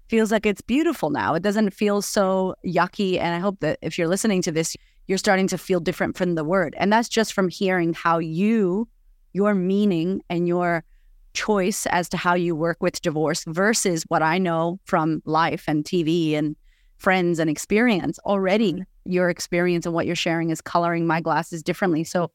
feels 0.09 0.31
like 0.31 0.45
it's 0.45 0.61
beautiful 0.61 1.11
now. 1.11 1.35
It 1.35 1.43
doesn't 1.43 1.69
feel 1.71 2.01
so 2.01 2.55
yucky. 2.65 3.19
And 3.19 3.35
I 3.35 3.39
hope 3.39 3.59
that 3.59 3.79
if 3.81 3.97
you're 3.97 4.07
listening 4.07 4.41
to 4.43 4.51
this, 4.51 4.75
you're 5.07 5.17
starting 5.17 5.47
to 5.47 5.57
feel 5.57 5.79
different 5.79 6.17
from 6.17 6.35
the 6.35 6.43
word. 6.43 6.75
And 6.77 6.91
that's 6.91 7.09
just 7.09 7.33
from 7.33 7.47
hearing 7.47 7.93
how 7.93 8.17
you, 8.17 8.87
your 9.33 9.53
meaning 9.53 10.21
and 10.29 10.47
your 10.47 10.83
choice 11.33 11.85
as 11.87 12.09
to 12.09 12.17
how 12.17 12.33
you 12.33 12.55
work 12.55 12.77
with 12.81 13.01
divorce 13.01 13.43
versus 13.47 14.03
what 14.07 14.23
I 14.23 14.39
know 14.39 14.79
from 14.85 15.21
life 15.25 15.65
and 15.67 15.83
TV 15.83 16.33
and 16.33 16.55
friends 16.97 17.39
and 17.39 17.49
experience. 17.49 18.19
Already, 18.25 18.73
mm-hmm. 18.73 19.11
your 19.11 19.29
experience 19.29 19.85
and 19.85 19.93
what 19.93 20.05
you're 20.05 20.15
sharing 20.15 20.49
is 20.49 20.61
coloring 20.61 21.07
my 21.07 21.21
glasses 21.21 21.63
differently. 21.63 22.03
So 22.03 22.31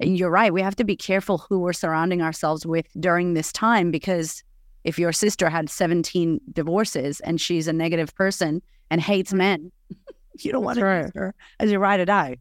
you're 0.00 0.30
right. 0.30 0.52
We 0.52 0.62
have 0.62 0.76
to 0.76 0.84
be 0.84 0.96
careful 0.96 1.38
who 1.38 1.58
we're 1.58 1.72
surrounding 1.72 2.22
ourselves 2.22 2.64
with 2.64 2.86
during 2.98 3.34
this 3.34 3.52
time 3.52 3.90
because 3.90 4.42
if 4.84 4.98
your 4.98 5.12
sister 5.12 5.48
had 5.48 5.68
17 5.70 6.40
divorces 6.52 7.20
and 7.20 7.40
she's 7.40 7.68
a 7.68 7.72
negative 7.72 8.14
person 8.14 8.62
and 8.90 9.00
hates 9.00 9.32
men, 9.32 9.70
you 10.38 10.52
don't 10.52 10.64
want 10.64 10.78
to 10.78 10.84
use 11.02 11.10
her 11.14 11.34
as 11.60 11.70
your 11.70 11.80
ride 11.80 12.00
or 12.00 12.04
die. 12.04 12.36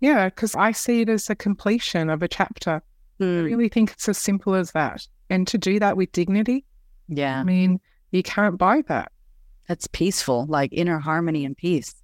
Yeah, 0.00 0.26
because 0.28 0.54
I 0.54 0.72
see 0.72 1.02
it 1.02 1.08
as 1.08 1.28
a 1.30 1.34
completion 1.34 2.10
of 2.10 2.22
a 2.22 2.28
chapter. 2.28 2.82
I 3.20 3.22
Mm, 3.22 3.44
really 3.44 3.68
think 3.68 3.92
it's 3.92 4.08
as 4.08 4.18
simple 4.18 4.54
as 4.56 4.72
that. 4.72 5.06
And 5.30 5.46
to 5.46 5.56
do 5.56 5.78
that 5.78 5.96
with 5.96 6.10
dignity, 6.10 6.64
Yeah, 7.06 7.38
I 7.38 7.44
mean, 7.44 7.78
you 8.10 8.24
can't 8.24 8.58
buy 8.58 8.82
that. 8.88 9.12
that's 9.68 9.86
peaceful, 9.86 10.46
like 10.48 10.72
inner 10.72 10.98
harmony 10.98 11.44
and 11.44 11.56
peace. 11.56 11.94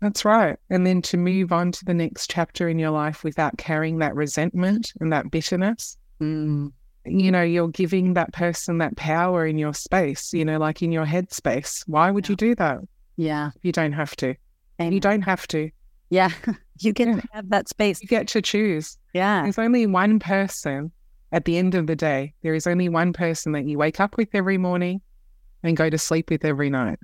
That's 0.00 0.24
right. 0.24 0.56
And 0.70 0.86
then 0.86 1.02
to 1.02 1.18
move 1.18 1.52
on 1.52 1.72
to 1.72 1.84
the 1.84 1.92
next 1.94 2.30
chapter 2.30 2.68
in 2.70 2.78
your 2.78 2.90
life 2.90 3.22
without 3.22 3.58
carrying 3.58 3.98
that 3.98 4.14
resentment 4.14 4.92
and 5.00 5.12
that 5.12 5.30
bitterness. 5.30 5.98
Mm, 6.22 6.72
You 7.06 7.30
know, 7.30 7.42
you're 7.42 7.68
giving 7.68 8.14
that 8.14 8.32
person 8.32 8.78
that 8.78 8.96
power 8.96 9.46
in 9.46 9.58
your 9.58 9.74
space, 9.74 10.32
you 10.32 10.44
know, 10.44 10.58
like 10.58 10.82
in 10.82 10.92
your 10.92 11.04
head 11.04 11.32
space. 11.32 11.82
Why 11.86 12.10
would 12.10 12.26
Yeah. 12.26 12.32
you 12.32 12.36
do 12.36 12.54
that? 12.56 12.78
yeah, 13.16 13.50
You 13.62 13.72
don't 13.72 13.92
have 13.92 14.14
to. 14.16 14.34
and 14.78 14.92
You 14.92 15.00
don't 15.00 15.22
have 15.22 15.46
to. 15.48 15.70
Yeah, 16.10 16.30
you 16.80 16.92
get 16.92 17.08
Yeah. 17.08 17.20
to 17.20 17.28
have 17.32 17.48
that 17.50 17.68
space. 17.68 18.00
You 18.02 18.08
get 18.08 18.28
to 18.28 18.42
choose. 18.42 18.98
Yeah, 19.14 19.42
There's 19.42 19.58
only 19.58 19.86
one 19.86 20.18
person 20.18 20.92
at 21.32 21.44
the 21.46 21.56
end 21.56 21.74
of 21.74 21.86
the 21.86 21.96
day. 21.96 22.34
There 22.42 22.54
is 22.54 22.66
only 22.66 22.88
one 22.88 23.12
person 23.12 23.52
that 23.52 23.64
you 23.64 23.78
wake 23.78 24.00
up 24.00 24.16
with 24.16 24.28
every 24.34 24.58
morning 24.58 25.00
and 25.62 25.76
go 25.76 25.88
to 25.90 25.98
sleep 25.98 26.30
with 26.30 26.44
every 26.44 26.70
night. 26.70 26.98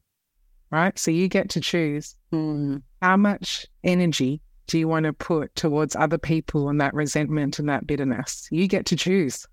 Right? 0.71 0.99
So 0.99 1.11
you 1.11 1.29
get 1.29 1.49
to 1.51 1.61
choose 1.61 2.17
Mm, 2.33 2.83
how 3.03 3.17
much 3.19 3.67
energy 3.85 4.41
do 4.69 4.79
you 4.79 4.89
want 4.89 5.05
to 5.05 5.13
put 5.13 5.55
towards 5.55 5.95
other 5.97 6.17
people 6.19 6.69
and 6.71 6.81
that 6.81 6.95
resentment 6.95 7.59
and 7.59 7.69
that 7.69 7.87
bitterness? 7.87 8.49
You 8.51 8.67
get 8.69 8.87
to 8.87 8.97
choose. 8.97 9.47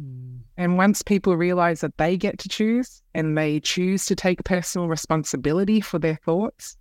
Mm, 0.00 0.40
And 0.56 0.76
once 0.76 1.02
people 1.02 1.36
realize 1.36 1.80
that 1.80 1.96
they 1.96 2.16
get 2.16 2.38
to 2.40 2.48
choose 2.48 3.02
and 3.14 3.36
they 3.36 3.60
choose 3.60 4.04
to 4.06 4.14
take 4.14 4.44
personal 4.44 4.88
responsibility 4.88 5.80
for 5.80 5.98
their 5.98 6.18
thoughts, 6.24 6.76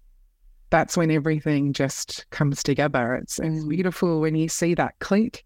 that's 0.69 0.97
when 0.97 1.11
everything 1.11 1.73
just 1.73 2.25
comes 2.31 2.63
together. 2.63 3.15
It's, 3.15 3.39
it's 3.39 3.63
Mm. 3.63 3.69
beautiful 3.69 4.21
when 4.21 4.35
you 4.35 4.47
see 4.49 4.73
that 4.75 4.97
click. 4.99 5.45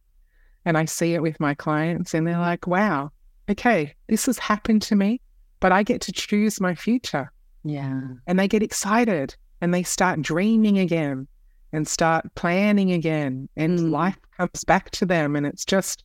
And 0.66 0.78
I 0.78 0.86
see 0.86 1.14
it 1.14 1.22
with 1.22 1.40
my 1.40 1.54
clients, 1.54 2.14
and 2.14 2.28
they're 2.28 2.38
like, 2.38 2.68
wow, 2.68 3.12
okay, 3.50 3.96
this 4.10 4.26
has 4.26 4.38
happened 4.38 4.82
to 4.84 4.96
me, 4.96 5.22
but 5.62 5.72
I 5.72 5.84
get 5.84 6.02
to 6.02 6.12
choose 6.12 6.60
my 6.60 6.76
future. 6.76 7.32
yeah, 7.64 8.02
And 8.28 8.38
they 8.40 8.48
get 8.48 8.64
excited 8.64 9.36
and 9.62 9.74
they 9.74 9.84
start 9.84 10.22
dreaming 10.22 10.78
again 10.80 11.28
and 11.74 11.88
start 11.88 12.26
planning 12.36 12.92
again. 12.92 13.50
And 13.56 13.80
Mm. 13.80 13.92
life 13.92 14.18
comes 14.38 14.64
back 14.66 14.90
to 14.92 15.06
them. 15.06 15.36
And 15.36 15.46
it's 15.46 15.66
just, 15.66 16.04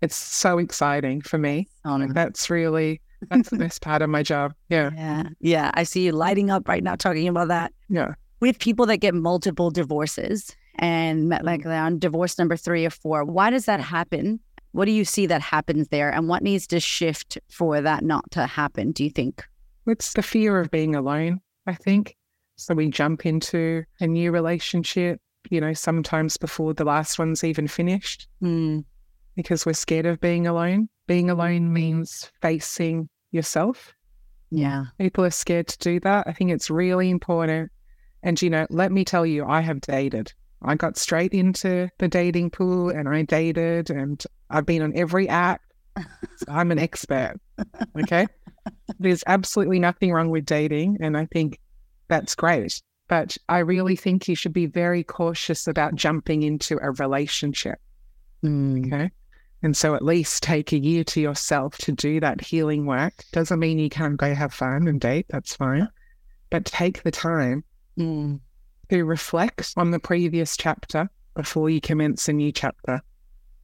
it's 0.00 0.16
so 0.16 0.58
exciting 0.58 1.20
for 1.22 1.38
me. 1.38 1.68
Oh, 1.84 1.96
no. 1.96 2.12
That's 2.12 2.50
really 2.50 3.00
that's 3.30 3.50
the 3.50 3.56
best 3.56 3.80
part 3.80 4.02
of 4.02 4.10
my 4.10 4.22
job. 4.22 4.52
Yeah. 4.68 4.90
yeah, 4.94 5.28
yeah. 5.40 5.70
I 5.74 5.84
see 5.84 6.04
you 6.04 6.12
lighting 6.12 6.50
up 6.50 6.68
right 6.68 6.82
now 6.82 6.94
talking 6.94 7.28
about 7.28 7.48
that. 7.48 7.72
Yeah. 7.88 8.14
We 8.40 8.48
have 8.48 8.58
people 8.58 8.86
that 8.86 8.98
get 8.98 9.14
multiple 9.14 9.70
divorces 9.70 10.54
and 10.76 11.28
met- 11.28 11.44
like 11.44 11.62
they're 11.62 11.82
on 11.82 11.98
divorce 11.98 12.38
number 12.38 12.56
three 12.56 12.84
or 12.84 12.90
four. 12.90 13.24
Why 13.24 13.50
does 13.50 13.64
that 13.64 13.80
happen? 13.80 14.40
What 14.72 14.86
do 14.86 14.90
you 14.90 15.04
see 15.04 15.26
that 15.26 15.40
happens 15.40 15.88
there, 15.88 16.10
and 16.10 16.28
what 16.28 16.42
needs 16.42 16.66
to 16.66 16.80
shift 16.80 17.38
for 17.48 17.80
that 17.80 18.02
not 18.02 18.28
to 18.32 18.44
happen? 18.46 18.90
Do 18.90 19.04
you 19.04 19.10
think? 19.10 19.44
It's 19.86 20.14
the 20.14 20.22
fear 20.22 20.58
of 20.58 20.70
being 20.72 20.96
alone, 20.96 21.40
I 21.66 21.74
think. 21.74 22.16
So 22.56 22.74
we 22.74 22.88
jump 22.88 23.24
into 23.24 23.84
a 24.00 24.06
new 24.08 24.32
relationship, 24.32 25.20
you 25.48 25.60
know, 25.60 25.74
sometimes 25.74 26.36
before 26.36 26.74
the 26.74 26.84
last 26.84 27.18
one's 27.20 27.44
even 27.44 27.68
finished 27.68 28.26
Mm, 28.42 28.84
because 29.36 29.66
we're 29.66 29.72
scared 29.72 30.06
of 30.06 30.20
being 30.20 30.46
alone. 30.46 30.88
Being 31.06 31.30
alone 31.30 31.72
means 31.72 32.30
facing 32.40 33.08
yourself. 33.30 33.92
yeah, 34.50 34.84
People 34.98 35.24
are 35.24 35.30
scared 35.30 35.68
to 35.68 35.78
do 35.78 36.00
that. 36.00 36.26
I 36.26 36.32
think 36.32 36.50
it's 36.50 36.70
really 36.70 37.10
important. 37.10 37.70
And, 38.22 38.40
you 38.40 38.48
know, 38.48 38.66
let 38.70 38.90
me 38.92 39.04
tell 39.04 39.26
you, 39.26 39.44
I 39.44 39.60
have 39.60 39.80
dated. 39.80 40.32
I 40.62 40.76
got 40.76 40.96
straight 40.96 41.34
into 41.34 41.90
the 41.98 42.08
dating 42.08 42.50
pool 42.50 42.88
and 42.88 43.06
I 43.08 43.22
dated 43.22 43.90
and 43.90 44.22
I've 44.48 44.64
been 44.64 44.80
on 44.82 44.96
every 44.96 45.28
app. 45.28 45.60
So 45.98 46.46
I'm 46.48 46.70
an 46.72 46.78
expert. 46.78 47.34
Okay. 48.00 48.26
There's 48.98 49.22
absolutely 49.26 49.78
nothing 49.78 50.10
wrong 50.12 50.30
with 50.30 50.46
dating. 50.46 50.98
And 51.00 51.18
I 51.18 51.26
think 51.26 51.58
that's 52.08 52.34
great. 52.34 52.80
But 53.08 53.36
I 53.50 53.58
really 53.58 53.96
think 53.96 54.26
you 54.26 54.34
should 54.34 54.54
be 54.54 54.64
very 54.64 55.04
cautious 55.04 55.66
about 55.66 55.94
jumping 55.96 56.42
into 56.42 56.78
a 56.80 56.92
relationship. 56.92 57.78
Mm, 58.42 58.86
Okay. 58.86 59.10
And 59.64 59.74
so 59.74 59.94
at 59.94 60.04
least 60.04 60.42
take 60.42 60.72
a 60.72 60.78
year 60.78 61.04
to 61.04 61.22
yourself 61.22 61.78
to 61.78 61.92
do 61.92 62.20
that 62.20 62.42
healing 62.42 62.84
work. 62.84 63.14
Doesn't 63.32 63.58
mean 63.58 63.78
you 63.78 63.88
can't 63.88 64.18
go 64.18 64.34
have 64.34 64.52
fun 64.52 64.86
and 64.86 65.00
date, 65.00 65.24
that's 65.30 65.56
fine. 65.56 65.88
But 66.50 66.66
take 66.66 67.02
the 67.02 67.10
time 67.10 67.64
mm, 67.98 68.38
to 68.90 69.04
reflect 69.04 69.72
on 69.78 69.90
the 69.90 69.98
previous 69.98 70.58
chapter 70.58 71.08
before 71.34 71.70
you 71.70 71.80
commence 71.80 72.28
a 72.28 72.34
new 72.34 72.52
chapter. 72.52 73.00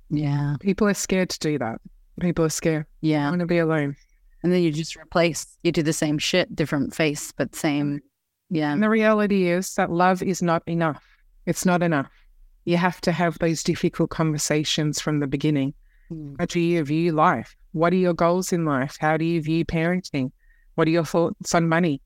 yeah, 0.09 0.57
People 0.61 0.89
are 0.89 0.95
scared 0.95 1.29
to 1.29 1.39
do 1.39 1.59
that. 1.59 1.83
People 2.19 2.47
are 2.47 2.49
scared. 2.49 2.87
Yeah. 3.03 3.27
I 3.27 3.29
want 3.29 3.41
to 3.41 3.47
be 3.47 3.59
alone. 3.59 3.95
And 4.43 4.51
then 4.51 4.63
you 4.63 4.73
just 4.73 4.97
replace. 4.97 5.47
You 5.63 5.71
do 5.71 5.83
the 5.83 5.93
same 5.93 6.17
shit, 6.17 6.57
different 6.57 6.95
face, 6.95 7.31
but 7.31 7.55
same. 7.55 8.01
Yeah, 8.49 8.73
And 8.73 8.83
the 8.83 8.89
reality 8.89 9.49
is 9.49 9.75
that 9.75 9.91
love 9.91 10.23
is 10.23 10.41
not 10.41 10.63
enough. 10.67 11.05
It's 11.45 11.67
not 11.67 11.83
enough. 11.83 12.09
You 12.65 12.79
have 12.79 13.03
to 13.03 13.13
have 13.13 13.39
those 13.39 13.63
difficult 13.63 14.09
conversations 14.09 14.99
from 14.99 15.21
the 15.21 15.27
beginning. 15.27 15.75
How 16.39 16.47
do 16.47 16.61
you 16.61 16.85
view 16.85 17.13
life? 17.13 17.55
What 17.73 17.93
are 17.93 17.97
your 17.97 18.15
goals 18.15 18.53
in 18.53 18.65
life? 18.65 18.97
How 19.01 19.17
do 19.17 19.25
you 19.25 19.41
view 19.41 19.65
parenting? 19.65 20.33
What 20.75 20.89
are 20.89 20.91
your 20.91 21.05
thoughts 21.05 21.55
on 21.55 21.69
money? 21.69 22.03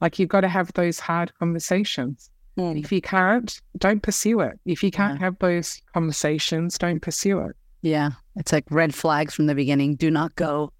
Like 0.00 0.18
you've 0.18 0.28
got 0.28 0.42
to 0.42 0.48
have 0.48 0.72
those 0.74 0.98
hard 1.00 1.32
conversations. 1.38 2.30
mm. 2.58 2.78
If 2.78 2.92
you 2.92 3.00
can't, 3.00 3.58
don't 3.78 4.02
pursue 4.02 4.40
it. 4.40 4.58
If 4.66 4.82
you 4.82 4.90
can't 4.90 5.18
have 5.20 5.38
those 5.38 5.80
conversations, 5.94 6.76
don't 6.78 7.00
pursue 7.00 7.40
it. 7.40 7.56
Yeah, 7.82 8.10
it's 8.36 8.52
like 8.52 8.64
red 8.70 8.94
flags 8.94 9.34
from 9.34 9.46
the 9.46 9.54
beginning. 9.54 9.96
Do 9.96 10.10
not 10.10 10.34
go. 10.36 10.72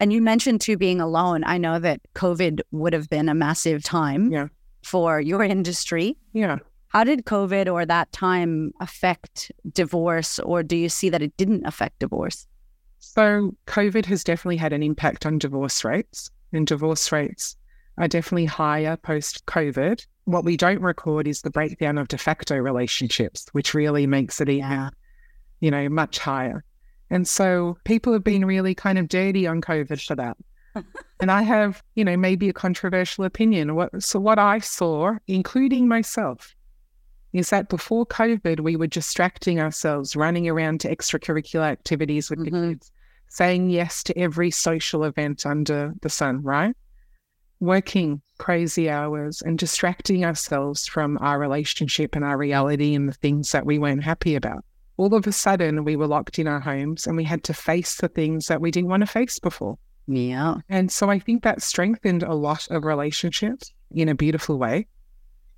And 0.00 0.12
you 0.12 0.20
mentioned 0.20 0.60
too 0.60 0.76
being 0.76 1.00
alone. 1.00 1.42
I 1.44 1.58
know 1.58 1.78
that 1.78 2.00
COVID 2.14 2.60
would 2.72 2.92
have 2.92 3.08
been 3.08 3.28
a 3.28 3.34
massive 3.34 3.82
time 3.84 4.30
Yeah. 4.32 4.48
for 4.82 5.20
your 5.20 5.42
industry. 5.42 6.16
Yeah. 6.32 6.58
How 6.88 7.04
did 7.04 7.24
COVID 7.24 7.72
or 7.72 7.84
that 7.84 8.10
time 8.12 8.72
affect 8.80 9.52
divorce, 9.72 10.38
or 10.38 10.62
do 10.62 10.76
you 10.76 10.88
see 10.88 11.08
that 11.10 11.22
it 11.22 11.36
didn't 11.36 11.66
affect 11.66 11.98
divorce? 11.98 12.46
So 12.98 13.54
COVID 13.66 14.06
has 14.06 14.24
definitely 14.24 14.56
had 14.56 14.72
an 14.72 14.82
impact 14.82 15.26
on 15.26 15.38
divorce 15.38 15.84
rates, 15.84 16.30
and 16.52 16.66
divorce 16.66 17.12
rates 17.12 17.56
are 17.98 18.08
definitely 18.08 18.46
higher 18.46 18.96
post 18.96 19.44
COVID. 19.46 20.04
What 20.24 20.44
we 20.44 20.56
don't 20.56 20.80
record 20.80 21.28
is 21.28 21.42
the 21.42 21.50
breakdown 21.50 21.98
of 21.98 22.08
de 22.08 22.18
facto 22.18 22.56
relationships, 22.56 23.46
which 23.52 23.74
really 23.74 24.06
makes 24.06 24.40
it 24.40 24.48
even, 24.48 24.70
Yeah. 24.70 24.90
you 25.60 25.70
know, 25.70 25.88
much 25.88 26.18
higher. 26.18 26.64
And 27.10 27.28
so 27.28 27.78
people 27.84 28.12
have 28.12 28.24
been 28.24 28.44
really 28.44 28.74
kind 28.74 28.98
of 28.98 29.08
dirty 29.08 29.46
on 29.46 29.60
COVID 29.60 30.04
for 30.04 30.16
that. 30.16 30.36
and 31.20 31.30
I 31.30 31.42
have, 31.42 31.82
you 31.94 32.04
know, 32.04 32.16
maybe 32.16 32.48
a 32.48 32.52
controversial 32.52 33.24
opinion. 33.24 33.76
What 33.76 34.02
so 34.02 34.18
what 34.18 34.38
I 34.38 34.58
saw, 34.58 35.14
including 35.28 35.86
myself, 35.88 36.55
is 37.38 37.50
that 37.50 37.68
before 37.68 38.06
COVID, 38.06 38.60
we 38.60 38.76
were 38.76 38.86
distracting 38.86 39.60
ourselves, 39.60 40.16
running 40.16 40.48
around 40.48 40.80
to 40.80 40.94
extracurricular 40.94 41.64
activities 41.64 42.30
with 42.30 42.44
the 42.44 42.50
Mhm. 42.50 42.70
kids, 42.70 42.92
saying 43.28 43.70
yes 43.70 44.02
to 44.04 44.18
every 44.18 44.50
social 44.50 45.04
event 45.04 45.44
under 45.46 45.94
the 46.02 46.08
sun, 46.08 46.42
right? 46.42 46.74
Working 47.60 48.20
crazy 48.38 48.90
hours 48.90 49.42
and 49.42 49.58
distracting 49.58 50.24
ourselves 50.24 50.86
from 50.86 51.18
our 51.20 51.38
relationship 51.38 52.14
and 52.14 52.24
our 52.24 52.36
reality 52.36 52.94
and 52.94 53.08
the 53.08 53.14
things 53.14 53.52
that 53.52 53.64
we 53.64 53.78
weren't 53.78 54.04
happy 54.04 54.34
about. 54.34 54.64
All 54.98 55.14
of 55.14 55.26
a 55.26 55.32
sudden, 55.32 55.84
we 55.84 55.96
were 55.96 56.06
locked 56.06 56.38
in 56.38 56.46
our 56.46 56.60
homes 56.60 57.06
and 57.06 57.16
we 57.16 57.24
had 57.24 57.44
to 57.44 57.54
face 57.54 57.96
the 57.96 58.08
things 58.08 58.46
that 58.46 58.60
we 58.60 58.70
didn't 58.70 58.90
want 58.90 59.02
to 59.02 59.06
face 59.06 59.38
before. 59.38 59.78
Yeah. 60.06 60.56
And 60.68 60.90
so 60.90 61.10
I 61.10 61.18
think 61.18 61.42
that 61.42 61.62
strengthened 61.62 62.22
a 62.22 62.34
lot 62.34 62.68
of 62.70 62.84
relationships 62.84 63.72
in 63.90 64.08
a 64.08 64.14
beautiful 64.14 64.58
way. 64.58 64.86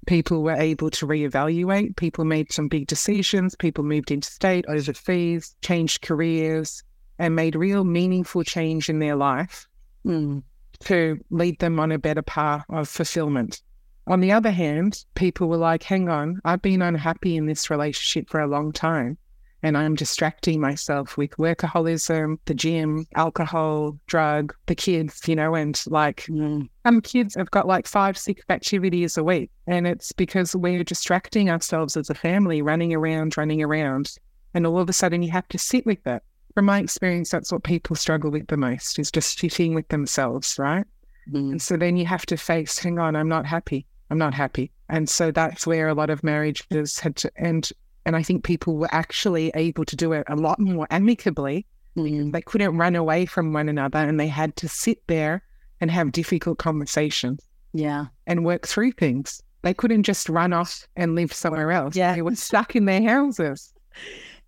People 0.08 0.42
were 0.42 0.56
able 0.56 0.88
to 0.90 1.06
reevaluate. 1.06 1.94
People 1.96 2.24
made 2.24 2.50
some 2.50 2.66
big 2.66 2.86
decisions. 2.86 3.54
People 3.54 3.84
moved 3.84 4.10
interstate, 4.10 4.64
overseas, 4.66 5.54
changed 5.60 6.00
careers, 6.00 6.82
and 7.18 7.36
made 7.36 7.54
real 7.54 7.84
meaningful 7.84 8.42
change 8.42 8.88
in 8.88 9.00
their 9.00 9.16
life 9.16 9.68
Mm. 10.06 10.42
to 10.80 11.20
lead 11.28 11.58
them 11.58 11.78
on 11.78 11.92
a 11.92 11.98
better 11.98 12.22
path 12.22 12.64
of 12.70 12.88
fulfillment. 12.88 13.60
On 14.06 14.20
the 14.20 14.32
other 14.32 14.50
hand, 14.50 15.04
people 15.14 15.46
were 15.50 15.58
like, 15.58 15.82
hang 15.82 16.08
on, 16.08 16.40
I've 16.42 16.62
been 16.62 16.80
unhappy 16.80 17.36
in 17.36 17.44
this 17.44 17.68
relationship 17.68 18.30
for 18.30 18.40
a 18.40 18.46
long 18.46 18.72
time. 18.72 19.18
And 19.62 19.76
I'm 19.76 19.96
distracting 19.96 20.60
myself 20.60 21.16
with 21.16 21.30
workaholism, 21.32 22.38
the 22.44 22.54
gym, 22.54 23.06
alcohol, 23.16 23.98
drug, 24.06 24.54
the 24.66 24.74
kids, 24.74 25.26
you 25.26 25.34
know, 25.34 25.54
and 25.54 25.80
like 25.88 26.26
Mm. 26.26 26.68
some 26.86 27.00
kids 27.00 27.34
have 27.34 27.50
got 27.50 27.66
like 27.66 27.86
five, 27.86 28.16
six 28.16 28.44
activities 28.48 29.16
a 29.16 29.24
week. 29.24 29.50
And 29.66 29.86
it's 29.86 30.12
because 30.12 30.54
we're 30.54 30.84
distracting 30.84 31.50
ourselves 31.50 31.96
as 31.96 32.08
a 32.08 32.14
family, 32.14 32.62
running 32.62 32.94
around, 32.94 33.36
running 33.36 33.62
around. 33.62 34.12
And 34.54 34.66
all 34.66 34.78
of 34.78 34.88
a 34.88 34.92
sudden 34.92 35.22
you 35.22 35.30
have 35.32 35.48
to 35.48 35.58
sit 35.58 35.84
with 35.84 36.06
it. 36.06 36.22
From 36.54 36.64
my 36.66 36.78
experience, 36.80 37.30
that's 37.30 37.52
what 37.52 37.64
people 37.64 37.96
struggle 37.96 38.30
with 38.30 38.46
the 38.46 38.56
most 38.56 38.98
is 38.98 39.10
just 39.10 39.38
sitting 39.38 39.74
with 39.74 39.88
themselves, 39.88 40.56
right? 40.58 40.86
Mm. 41.30 41.50
And 41.52 41.62
so 41.62 41.76
then 41.76 41.96
you 41.96 42.06
have 42.06 42.26
to 42.26 42.36
face, 42.36 42.78
hang 42.78 42.98
on, 42.98 43.16
I'm 43.16 43.28
not 43.28 43.44
happy. 43.44 43.86
I'm 44.10 44.18
not 44.18 44.34
happy. 44.34 44.70
And 44.88 45.08
so 45.08 45.30
that's 45.30 45.66
where 45.66 45.88
a 45.88 45.94
lot 45.94 46.10
of 46.10 46.24
marriages 46.24 46.98
had 46.98 47.16
to 47.16 47.30
end. 47.36 47.70
And 48.08 48.16
I 48.16 48.22
think 48.22 48.42
people 48.42 48.78
were 48.78 48.88
actually 48.90 49.52
able 49.54 49.84
to 49.84 49.94
do 49.94 50.14
it 50.14 50.24
a 50.30 50.34
lot 50.34 50.58
more 50.58 50.86
amicably. 50.90 51.66
Mm. 51.94 52.32
They 52.32 52.40
couldn't 52.40 52.78
run 52.78 52.96
away 52.96 53.26
from 53.26 53.52
one 53.52 53.68
another 53.68 53.98
and 53.98 54.18
they 54.18 54.28
had 54.28 54.56
to 54.56 54.66
sit 54.66 55.06
there 55.08 55.42
and 55.82 55.90
have 55.90 56.12
difficult 56.12 56.56
conversations 56.56 57.40
Yeah. 57.74 58.06
and 58.26 58.46
work 58.46 58.66
through 58.66 58.92
things. 58.92 59.42
They 59.60 59.74
couldn't 59.74 60.04
just 60.04 60.30
run 60.30 60.54
off 60.54 60.86
and 60.96 61.14
live 61.16 61.34
somewhere 61.34 61.70
else. 61.70 61.96
Yeah. 61.96 62.14
They 62.14 62.22
were 62.22 62.34
stuck 62.34 62.74
in 62.74 62.86
their 62.86 63.02
houses. 63.02 63.74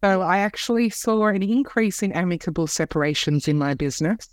So 0.02 0.22
I 0.22 0.38
actually 0.38 0.88
saw 0.88 1.26
an 1.26 1.42
increase 1.42 2.02
in 2.02 2.12
amicable 2.12 2.66
separations 2.66 3.46
in 3.46 3.58
my 3.58 3.74
business 3.74 4.26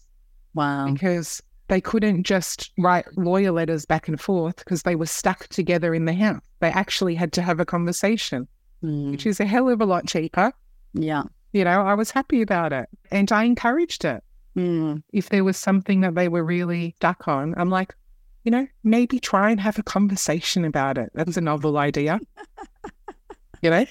Wow. 0.54 0.90
because 0.94 1.44
they 1.68 1.82
couldn't 1.82 2.24
just 2.24 2.72
write 2.78 3.06
lawyer 3.18 3.52
letters 3.52 3.86
back 3.86 4.08
and 4.08 4.22
forth 4.22 4.56
because 4.60 4.84
they 4.84 4.96
were 4.96 5.06
stuck 5.06 5.50
together 5.50 5.94
in 5.94 6.06
the 6.06 6.14
house. 6.14 6.40
They 6.62 6.70
actually 6.70 7.16
had 7.16 7.34
to 7.34 7.42
have 7.42 7.60
a 7.60 7.66
conversation, 7.66 8.48
Mm. 8.84 9.12
which 9.12 9.26
is 9.26 9.40
a 9.40 9.46
hell 9.46 9.70
of 9.70 9.82
a 9.82 9.86
lot 9.86 10.06
cheaper. 10.08 10.54
Yeah. 10.94 11.24
You 11.52 11.64
know, 11.64 11.82
I 11.82 11.96
was 11.96 12.12
happy 12.12 12.42
about 12.42 12.74
it 12.74 12.88
and 13.12 13.32
I 13.32 13.44
encouraged 13.44 14.06
it. 14.06 14.24
Mm. 14.56 15.02
If 15.14 15.30
there 15.30 15.44
was 15.44 15.58
something 15.58 16.02
that 16.02 16.16
they 16.16 16.28
were 16.28 16.44
really 16.44 16.94
stuck 16.98 17.28
on, 17.28 17.54
I'm 17.58 17.70
like, 17.70 17.96
you 18.44 18.52
know, 18.52 18.68
maybe 18.84 19.20
try 19.20 19.50
and 19.50 19.60
have 19.60 19.80
a 19.80 19.84
conversation 19.84 20.64
about 20.64 20.98
it. 20.98 21.12
That's 21.14 21.38
a 21.38 21.42
novel 21.42 21.78
idea. 21.78 22.20
you 23.62 23.70
know? 23.70 23.86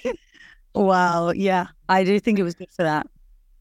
Wow. 0.75 1.31
Yeah. 1.31 1.67
I 1.89 2.05
do 2.05 2.21
think 2.21 2.39
it 2.39 2.43
was 2.43 2.55
good 2.55 2.71
for 2.71 2.83
that. 2.83 3.07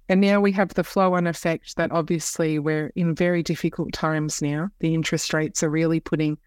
And 0.08 0.22
now 0.22 0.40
we 0.40 0.52
have 0.52 0.74
the 0.74 0.84
flow 0.84 1.16
on 1.16 1.26
effect 1.26 1.76
that 1.78 1.92
obviously 1.92 2.60
we're 2.60 2.92
in 2.96 3.16
very 3.16 3.42
difficult 3.42 3.94
times 3.94 4.42
now. 4.42 4.70
The 4.80 4.94
interest 4.94 5.34
rates 5.34 5.64
are 5.64 5.70
really 5.70 6.00
putting 6.00 6.38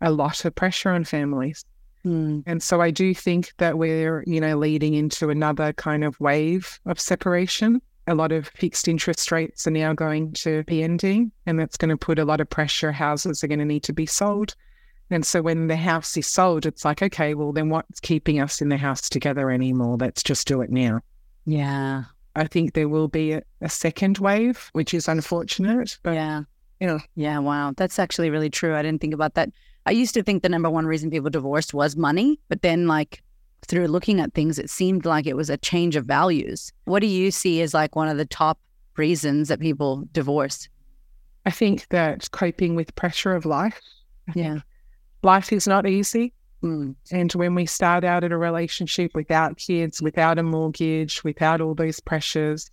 a 0.00 0.12
lot 0.12 0.44
of 0.44 0.54
pressure 0.54 0.90
on 0.90 1.04
families. 1.04 1.64
Mm. 2.04 2.42
And 2.46 2.62
so 2.62 2.80
I 2.80 2.90
do 2.90 3.14
think 3.14 3.52
that 3.58 3.76
we're, 3.78 4.24
you 4.26 4.40
know, 4.40 4.56
leading 4.56 4.94
into 4.94 5.30
another 5.30 5.72
kind 5.74 6.04
of 6.04 6.18
wave 6.20 6.80
of 6.86 6.98
separation. 7.00 7.80
A 8.06 8.14
lot 8.14 8.32
of 8.32 8.48
fixed 8.48 8.88
interest 8.88 9.30
rates 9.30 9.66
are 9.66 9.70
now 9.70 9.92
going 9.92 10.32
to 10.32 10.64
be 10.64 10.82
ending, 10.82 11.30
and 11.46 11.58
that's 11.58 11.76
going 11.76 11.90
to 11.90 11.96
put 11.96 12.18
a 12.18 12.24
lot 12.24 12.40
of 12.40 12.48
pressure. 12.48 12.90
Houses 12.90 13.44
are 13.44 13.46
going 13.48 13.58
to 13.58 13.64
need 13.64 13.82
to 13.84 13.92
be 13.92 14.06
sold. 14.06 14.54
And 15.10 15.26
so 15.26 15.42
when 15.42 15.66
the 15.66 15.76
house 15.76 16.16
is 16.16 16.26
sold, 16.26 16.66
it's 16.66 16.84
like, 16.84 17.02
okay, 17.02 17.34
well, 17.34 17.52
then 17.52 17.68
what's 17.68 18.00
keeping 18.00 18.40
us 18.40 18.60
in 18.60 18.68
the 18.68 18.76
house 18.76 19.08
together 19.08 19.50
anymore? 19.50 19.96
Let's 19.98 20.22
just 20.22 20.46
do 20.46 20.60
it 20.60 20.70
now. 20.70 21.00
Yeah. 21.46 22.04
I 22.36 22.46
think 22.46 22.74
there 22.74 22.88
will 22.88 23.08
be 23.08 23.32
a, 23.32 23.42
a 23.60 23.68
second 23.68 24.18
wave, 24.18 24.70
which 24.72 24.94
is 24.94 25.08
unfortunate, 25.08 25.98
but 26.04 26.14
Yeah. 26.14 26.42
you 26.80 26.86
know, 26.86 27.00
Yeah. 27.16 27.38
Wow. 27.40 27.74
That's 27.76 27.98
actually 27.98 28.30
really 28.30 28.50
true. 28.50 28.74
I 28.74 28.82
didn't 28.82 29.00
think 29.00 29.14
about 29.14 29.34
that. 29.34 29.50
I 29.86 29.92
used 29.92 30.14
to 30.14 30.22
think 30.22 30.42
the 30.42 30.48
number 30.48 30.70
one 30.70 30.86
reason 30.86 31.10
people 31.10 31.30
divorced 31.30 31.74
was 31.74 31.96
money, 31.96 32.38
but 32.48 32.62
then 32.62 32.86
like 32.86 33.22
through 33.66 33.86
looking 33.86 34.20
at 34.20 34.34
things, 34.34 34.58
it 34.58 34.70
seemed 34.70 35.04
like 35.04 35.26
it 35.26 35.36
was 35.36 35.50
a 35.50 35.56
change 35.56 35.96
of 35.96 36.04
values. 36.04 36.72
What 36.84 37.00
do 37.00 37.06
you 37.06 37.30
see 37.30 37.62
as 37.62 37.74
like 37.74 37.96
one 37.96 38.08
of 38.08 38.16
the 38.16 38.24
top 38.24 38.58
reasons 38.96 39.48
that 39.48 39.60
people 39.60 40.08
divorce? 40.12 40.68
I 41.46 41.50
think 41.50 41.88
that 41.88 42.30
coping 42.32 42.74
with 42.74 42.94
pressure 42.94 43.34
of 43.34 43.46
life, 43.46 43.80
Yeah. 44.34 44.58
life 45.22 45.52
is 45.52 45.66
not 45.66 45.86
easy. 45.86 46.32
Mm. 46.62 46.94
And 47.10 47.32
when 47.32 47.54
we 47.54 47.64
start 47.64 48.04
out 48.04 48.22
in 48.22 48.32
a 48.32 48.38
relationship 48.38 49.12
without 49.14 49.56
kids, 49.56 50.02
without 50.02 50.38
a 50.38 50.42
mortgage, 50.42 51.24
without 51.24 51.62
all 51.62 51.74
those 51.74 52.00
pressures, 52.00 52.70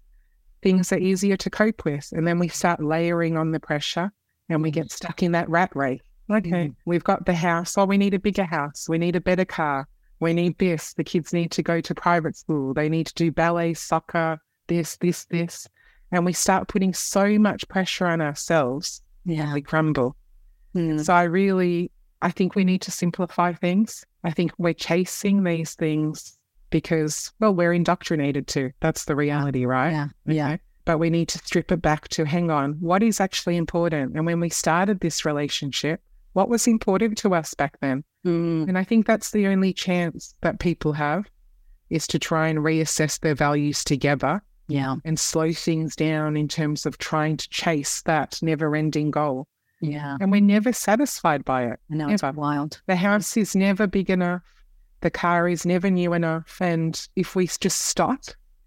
things 0.61 0.91
are 0.91 0.97
easier 0.97 1.37
to 1.37 1.49
cope 1.49 1.85
with. 1.85 2.09
And 2.11 2.27
then 2.27 2.39
we 2.39 2.49
start 2.49 2.83
layering 2.83 3.37
on 3.37 3.51
the 3.51 3.59
pressure 3.61 4.11
and 4.49 4.61
we 4.61 4.71
get 4.71 4.91
stuck 4.91 5.23
in 5.23 5.31
that 5.31 5.49
rat 5.49 5.73
race. 5.75 6.01
Okay, 6.29 6.71
we've 6.85 7.03
got 7.03 7.25
the 7.25 7.33
house. 7.33 7.77
Oh, 7.77 7.85
we 7.85 7.97
need 7.97 8.13
a 8.13 8.19
bigger 8.19 8.43
house. 8.43 8.87
We 8.89 8.97
need 8.97 9.15
a 9.15 9.21
better 9.21 9.45
car. 9.45 9.87
We 10.19 10.33
need 10.33 10.57
this. 10.57 10.93
The 10.93 11.03
kids 11.03 11.31
need 11.31 11.51
to 11.51 11.63
go 11.63 11.79
to 11.79 11.95
private 11.95 12.35
school. 12.35 12.73
They 12.73 12.89
need 12.89 13.07
to 13.07 13.13
do 13.13 13.31
ballet, 13.31 13.73
soccer, 13.75 14.39
this, 14.67 14.97
this, 14.97 15.25
this. 15.25 15.67
And 16.11 16.25
we 16.25 16.33
start 16.33 16.67
putting 16.67 16.93
so 16.93 17.37
much 17.39 17.67
pressure 17.69 18.07
on 18.07 18.19
ourselves, 18.21 19.01
Yeah. 19.25 19.53
we 19.53 19.61
crumble. 19.61 20.15
Mm. 20.75 21.03
So 21.03 21.13
I 21.13 21.23
really, 21.23 21.91
I 22.21 22.31
think 22.31 22.55
we 22.55 22.63
need 22.65 22.81
to 22.83 22.91
simplify 22.91 23.53
things. 23.53 24.05
I 24.23 24.31
think 24.31 24.51
we're 24.57 24.73
chasing 24.73 25.43
these 25.43 25.75
things 25.75 26.37
because, 26.71 27.31
well, 27.39 27.53
we're 27.53 27.73
indoctrinated 27.73 28.47
to. 28.47 28.71
That's 28.79 29.05
the 29.05 29.15
reality, 29.15 29.65
right? 29.65 29.91
Yeah. 29.91 30.07
Yeah. 30.25 30.47
Okay? 30.47 30.59
But 30.85 30.97
we 30.97 31.09
need 31.09 31.27
to 31.29 31.37
strip 31.39 31.71
it 31.71 31.81
back 31.81 32.07
to 32.09 32.25
hang 32.25 32.49
on, 32.49 32.73
what 32.79 33.03
is 33.03 33.19
actually 33.19 33.57
important? 33.57 34.15
And 34.15 34.25
when 34.25 34.39
we 34.39 34.49
started 34.49 34.99
this 34.99 35.25
relationship, 35.25 36.01
what 36.37 36.49
was 36.49 36.67
important 36.67 37.17
to 37.17 37.33
us 37.33 37.55
back 37.55 37.79
then? 37.81 38.03
Mm. 38.23 38.67
And 38.69 38.77
I 38.77 38.83
think 38.83 39.07
that's 39.07 39.31
the 39.31 39.47
only 39.47 39.73
chance 39.73 40.35
that 40.41 40.59
people 40.59 40.93
have 40.93 41.25
is 41.89 42.05
to 42.05 42.19
try 42.19 42.47
and 42.47 42.59
reassess 42.59 43.19
their 43.21 43.33
values 43.33 43.83
together 43.83 44.43
Yeah. 44.67 44.97
and 45.03 45.19
slow 45.19 45.51
things 45.51 45.95
down 45.95 46.37
in 46.37 46.47
terms 46.47 46.85
of 46.85 46.99
trying 46.99 47.37
to 47.37 47.49
chase 47.49 48.03
that 48.03 48.37
never 48.43 48.75
ending 48.75 49.09
goal. 49.09 49.47
Yeah. 49.81 50.15
And 50.21 50.31
we're 50.31 50.41
never 50.41 50.73
satisfied 50.73 51.43
by 51.43 51.63
it. 51.71 51.79
I 51.91 51.95
know 51.95 52.09
it's 52.09 52.21
wild. 52.21 52.81
The 52.85 52.95
house 52.95 53.35
is 53.35 53.55
never 53.55 53.87
big 53.87 54.11
enough. 54.11 54.43
The 55.01 55.09
car 55.09 55.49
is 55.49 55.65
never 55.65 55.89
new 55.89 56.13
enough. 56.13 56.57
And 56.61 57.01
if 57.15 57.35
we 57.35 57.47
just 57.47 57.79
stop 57.81 58.19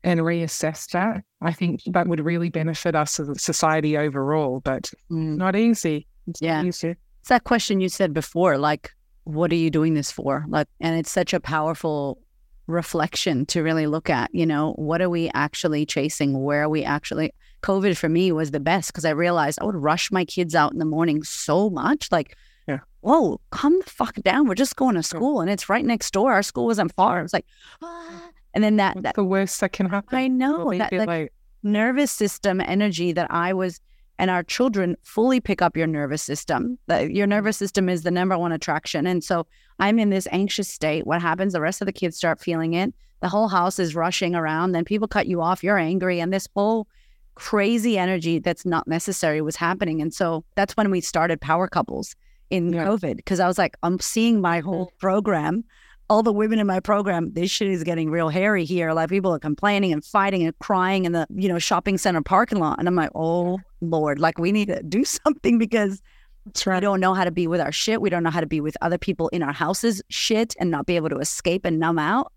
and 0.03 0.19
reassess 0.19 0.91
that, 0.91 1.23
I 1.41 1.53
think 1.53 1.83
that 1.87 2.09
would 2.09 2.25
really 2.25 2.49
benefit 2.51 2.97
us 2.97 3.21
as 3.21 3.29
a 3.29 3.37
society 3.37 3.97
overall. 3.97 4.59
But 4.59 4.91
Mm. 5.09 5.37
not 5.37 5.55
easy. 5.55 6.09
It's 6.27 6.43
Yeah. 6.43 6.65
easy. 6.65 6.97
It's 7.21 7.29
that 7.29 7.45
question 7.45 7.81
you 7.81 7.89
said 7.89 8.13
before, 8.13 8.59
like, 8.59 8.93
what 9.25 9.53
are 9.53 9.57
you 9.57 9.71
doing 9.71 9.95
this 9.95 10.11
for? 10.11 10.45
Like, 10.49 10.67
and 10.81 10.99
it's 10.99 11.11
such 11.11 11.33
a 11.33 11.41
powerful 11.41 12.19
reflection 12.67 13.45
to 13.47 13.63
really 13.63 13.87
look 13.87 14.09
at, 14.09 14.35
you 14.35 14.47
know, 14.47 14.73
what 14.73 15.03
are 15.03 15.11
we 15.11 15.31
actually 15.35 15.85
chasing? 15.85 16.43
Where 16.43 16.63
are 16.63 16.69
we 16.69 16.85
actually? 16.85 17.33
COVID 17.63 17.97
for 17.97 18.09
me 18.09 18.33
was 18.33 18.53
the 18.53 18.61
best 18.61 18.89
because 18.91 19.05
I 19.05 19.11
realized 19.11 19.59
I 19.61 19.65
would 19.67 19.77
rush 19.77 20.11
my 20.11 20.25
kids 20.25 20.55
out 20.55 20.73
in 20.73 20.79
the 20.79 20.85
morning 20.85 21.23
so 21.23 21.69
much. 21.69 22.11
Like, 22.11 22.37
Yeah. 22.67 22.79
whoa, 23.01 23.41
calm 23.51 23.79
the 23.85 23.91
fuck 23.91 24.15
down. 24.23 24.47
We're 24.49 24.55
just 24.55 24.77
going 24.77 24.95
to 24.95 25.03
school 25.03 25.41
and 25.41 25.51
it's 25.51 25.69
right 25.69 25.85
next 25.85 26.13
door. 26.13 26.33
Our 26.33 26.43
school 26.43 26.67
wasn't 26.67 26.95
far. 26.95 27.19
It 27.21 27.23
was 27.23 27.33
like, 27.35 27.47
ah. 27.83 28.31
and 28.55 28.65
then 28.65 28.77
that, 28.77 28.95
What's 28.97 29.03
that 29.05 29.15
the 29.15 29.25
worst 29.25 29.61
that 29.61 29.73
can 29.73 29.91
happen? 29.91 30.17
I 30.17 30.29
know 30.29 30.73
that 30.79 30.91
bit 30.91 31.07
like, 31.07 31.33
nervous 31.63 32.11
system 32.11 32.61
energy 32.63 33.13
that 33.13 33.31
I 33.31 33.53
was, 33.53 33.81
And 34.21 34.31
our 34.31 34.43
children 34.43 34.97
fully 35.03 35.41
pick 35.41 35.63
up 35.63 35.79
your 35.79 35.87
nervous 35.87 36.23
system. 36.23 36.79
The, 36.89 37.11
your 37.11 37.25
mm-hmm. 37.25 37.31
nervous 37.31 37.57
system 37.57 37.89
is 37.89 38.03
the 38.03 38.11
number 38.11 38.37
one 38.37 38.53
attraction. 38.53 39.07
And 39.07 39.25
so 39.25 39.47
I'm 39.79 39.99
in 39.99 40.11
this 40.11 40.29
anxious 40.31 40.69
state. 40.69 41.07
What 41.07 41.23
happens? 41.23 41.55
The 41.55 41.61
rest 41.63 41.81
of 41.81 41.87
the 41.87 41.93
kids 41.93 42.19
start 42.19 42.39
feeling 42.39 42.75
it. 42.75 42.93
The 43.23 43.31
whole 43.31 43.49
house 43.49 43.79
is 43.79 43.95
rushing 43.95 44.35
around. 44.35 44.73
Then 44.73 44.85
people 44.85 45.09
cut 45.09 45.27
you 45.27 45.41
off. 45.41 45.65
You're 45.65 45.79
angry. 45.79 46.21
And 46.21 46.35
this 46.35 46.47
whole 46.55 46.87
crazy 47.35 47.97
energy 47.97 48.39
that's 48.39 48.67
not 48.67 48.87
necessary 48.87 49.41
was 49.41 49.57
happening. 49.57 50.03
And 50.03 50.13
so 50.13 50.45
that's 50.55 50.77
when 50.77 50.91
we 50.91 51.01
started 51.01 51.41
Power 51.41 51.67
Couples 51.67 52.15
in 52.51 52.75
Yeah. 52.75 52.85
COVID 52.85 53.17
because 53.17 53.41
I 53.41 53.49
was 53.49 53.57
like, 53.57 53.75
I'm 53.83 53.99
seeing 54.01 54.43
my 54.43 54.59
mm-hmm. 54.59 54.69
whole 54.69 54.93
program, 54.99 55.65
all 56.11 56.25
the 56.25 56.33
women 56.33 56.59
in 56.59 56.67
my 56.67 56.81
program. 56.81 57.33
This 57.33 57.51
shit 57.53 57.69
is 57.69 57.85
getting 57.85 58.11
real 58.11 58.29
hairy 58.29 58.65
here. 58.65 58.93
Like 58.93 59.09
people 59.09 59.33
are 59.33 59.39
complaining 59.39 59.93
and 59.93 60.05
fighting 60.05 60.45
and 60.45 60.59
crying 60.59 61.05
in 61.05 61.13
the 61.13 61.27
you 61.35 61.49
know 61.49 61.59
shopping 61.59 61.97
center 61.97 62.21
parking 62.21 62.59
lot, 62.59 62.79
and 62.79 62.89
I'm 62.89 62.97
like, 62.97 63.13
oh 63.15 63.61
lord, 63.81 64.19
like 64.19 64.39
we 64.39 64.53
need 64.53 64.67
to 64.67 64.83
do 64.83 65.05
something 65.25 65.57
because 65.57 66.03
That's 66.45 66.67
we 66.67 66.81
don't 66.81 67.01
know 67.01 67.15
how 67.15 67.25
to 67.25 67.31
be 67.31 67.47
with 67.47 67.61
our 67.61 67.73
shit. 67.73 68.03
We 68.03 68.11
don't 68.11 68.25
know 68.25 68.31
how 68.31 68.41
to 68.41 68.47
be 68.47 68.61
with 68.61 68.77
other 68.83 68.99
people 68.99 69.29
in 69.29 69.43
our 69.43 69.53
houses 69.53 70.03
shit 70.11 70.55
and 70.59 70.71
not 70.71 70.85
be 70.85 70.97
able 70.97 71.09
to 71.11 71.19
escape 71.19 71.65
and 71.65 71.79
numb 71.79 71.99
out. 71.99 72.33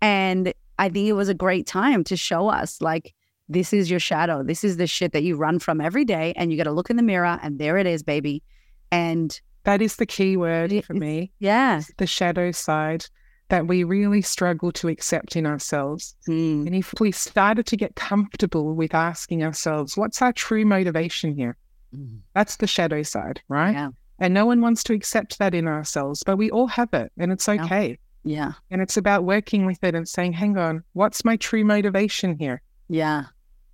And 0.00 0.54
I 0.78 0.88
think 0.88 1.06
it 1.06 1.12
was 1.12 1.28
a 1.28 1.34
great 1.34 1.66
time 1.66 2.04
to 2.04 2.16
show 2.16 2.48
us 2.48 2.80
like 2.80 3.14
this 3.50 3.74
is 3.74 3.90
your 3.90 4.00
shadow. 4.00 4.42
This 4.42 4.64
is 4.64 4.78
the 4.78 4.86
shit 4.86 5.12
that 5.12 5.22
you 5.22 5.36
run 5.36 5.58
from 5.58 5.82
every 5.82 6.06
day, 6.06 6.32
and 6.34 6.50
you 6.50 6.56
got 6.56 6.64
to 6.64 6.72
look 6.72 6.88
in 6.88 6.96
the 6.96 7.02
mirror, 7.02 7.38
and 7.42 7.58
there 7.58 7.76
it 7.76 7.86
is, 7.86 8.02
baby. 8.02 8.42
And 8.90 9.38
That 9.64 9.82
is 9.82 9.96
the 9.96 10.06
key 10.06 10.36
word 10.36 10.72
It- 10.72 10.84
for 10.84 10.94
me. 10.94 11.32
yeah, 11.38 11.82
The 11.98 12.06
shadow 12.06 12.50
side 12.52 13.06
that 13.48 13.66
we 13.66 13.82
really 13.82 14.20
struggle 14.22 14.70
to 14.72 14.88
accept 14.88 15.34
in 15.36 15.46
ourselves. 15.46 16.14
Mm, 16.28 16.66
And 16.66 16.74
if 16.76 16.92
we 17.00 17.12
started 17.12 17.64
to 17.66 17.76
get 17.76 17.96
comfortable 17.96 18.74
with 18.74 18.94
asking 18.94 19.42
ourselves, 19.42 19.96
what's 19.96 20.20
our 20.20 20.32
true 20.32 20.64
motivation 20.66 21.34
here? 21.34 21.56
mm, 21.96 22.18
That's 22.34 22.56
the 22.56 22.66
shadow 22.66 23.02
side, 23.02 23.40
right? 23.48 23.72
Yeah. 23.72 23.90
And 24.18 24.34
no 24.34 24.44
one 24.46 24.60
wants 24.60 24.82
to 24.84 24.92
accept 24.94 25.38
that 25.38 25.54
in 25.54 25.66
ourselves, 25.68 26.22
but 26.24 26.36
we 26.36 26.50
all 26.50 26.66
have 26.66 26.92
it 26.92 27.10
and 27.18 27.32
it's 27.32 27.48
Yeah. 27.48 27.64
okay. 27.64 27.98
yeah, 28.24 28.52
And 28.70 28.82
it's 28.82 28.96
about 28.98 29.24
working 29.24 29.64
with 29.64 29.82
it 29.82 29.94
and 29.94 30.06
saying, 30.06 30.34
hang 30.34 30.58
on, 30.58 30.82
what's 30.92 31.24
my 31.24 31.36
true 31.36 31.64
motivation 31.64 32.36
here? 32.38 32.60
yeah, 32.88 33.24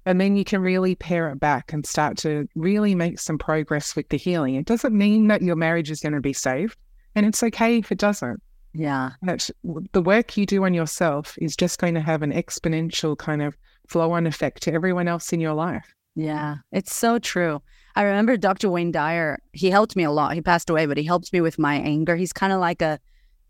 And 0.06 0.20
then 0.20 0.36
you 0.36 0.44
can 0.44 0.60
really 0.60 0.94
pare 0.94 1.30
it 1.30 1.40
back 1.40 1.72
and 1.72 1.86
start 1.86 2.18
to 2.18 2.46
really 2.54 2.94
make 2.94 3.18
some 3.18 3.38
progress 3.38 3.96
with 3.96 4.08
the 4.10 4.18
healing. 4.18 4.54
It 4.54 4.66
doesn't 4.66 4.96
mean 4.96 5.28
that 5.28 5.42
your 5.42 5.56
marriage 5.56 5.90
is 5.90 6.00
going 6.00 6.12
to 6.12 6.20
be 6.20 6.32
saved. 6.34 6.76
And 7.14 7.24
it's 7.24 7.42
okay 7.42 7.78
if 7.78 7.90
it 7.90 7.98
doesn't. 7.98 8.42
yeah, 8.74 9.10
That 9.22 9.48
the 9.92 10.02
work 10.02 10.36
you 10.36 10.46
do 10.46 10.64
on 10.64 10.74
yourself 10.74 11.38
is 11.40 11.56
just 11.56 11.78
going 11.78 11.94
to 11.94 12.00
have 12.00 12.22
an 12.22 12.32
exponential 12.32 13.16
kind 13.16 13.40
of 13.40 13.56
flow 13.88 14.12
on 14.12 14.26
effect 14.26 14.62
to 14.64 14.72
everyone 14.72 15.08
else 15.08 15.32
in 15.32 15.40
your 15.40 15.54
life. 15.54 15.94
yeah. 16.16 16.56
It's 16.72 16.94
so 16.94 17.18
true. 17.18 17.62
I 17.96 18.02
remember 18.02 18.36
Dr. 18.36 18.68
Wayne 18.70 18.90
Dyer. 18.90 19.38
He 19.52 19.70
helped 19.70 19.94
me 19.94 20.02
a 20.02 20.10
lot. 20.10 20.34
He 20.34 20.40
passed 20.42 20.68
away, 20.68 20.86
but 20.86 20.96
he 20.96 21.04
helped 21.04 21.32
me 21.32 21.40
with 21.40 21.58
my 21.58 21.76
anger. 21.76 22.16
He's 22.16 22.32
kind 22.32 22.52
of 22.52 22.58
like 22.60 22.82
a 22.82 22.98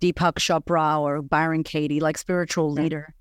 Deepak 0.03 0.35
Chopra 0.35 1.01
or 1.01 1.23
Byron 1.23 1.65
Katie, 1.65 2.01
like 2.01 2.19
spiritual 2.19 2.71
leader. 2.71 3.15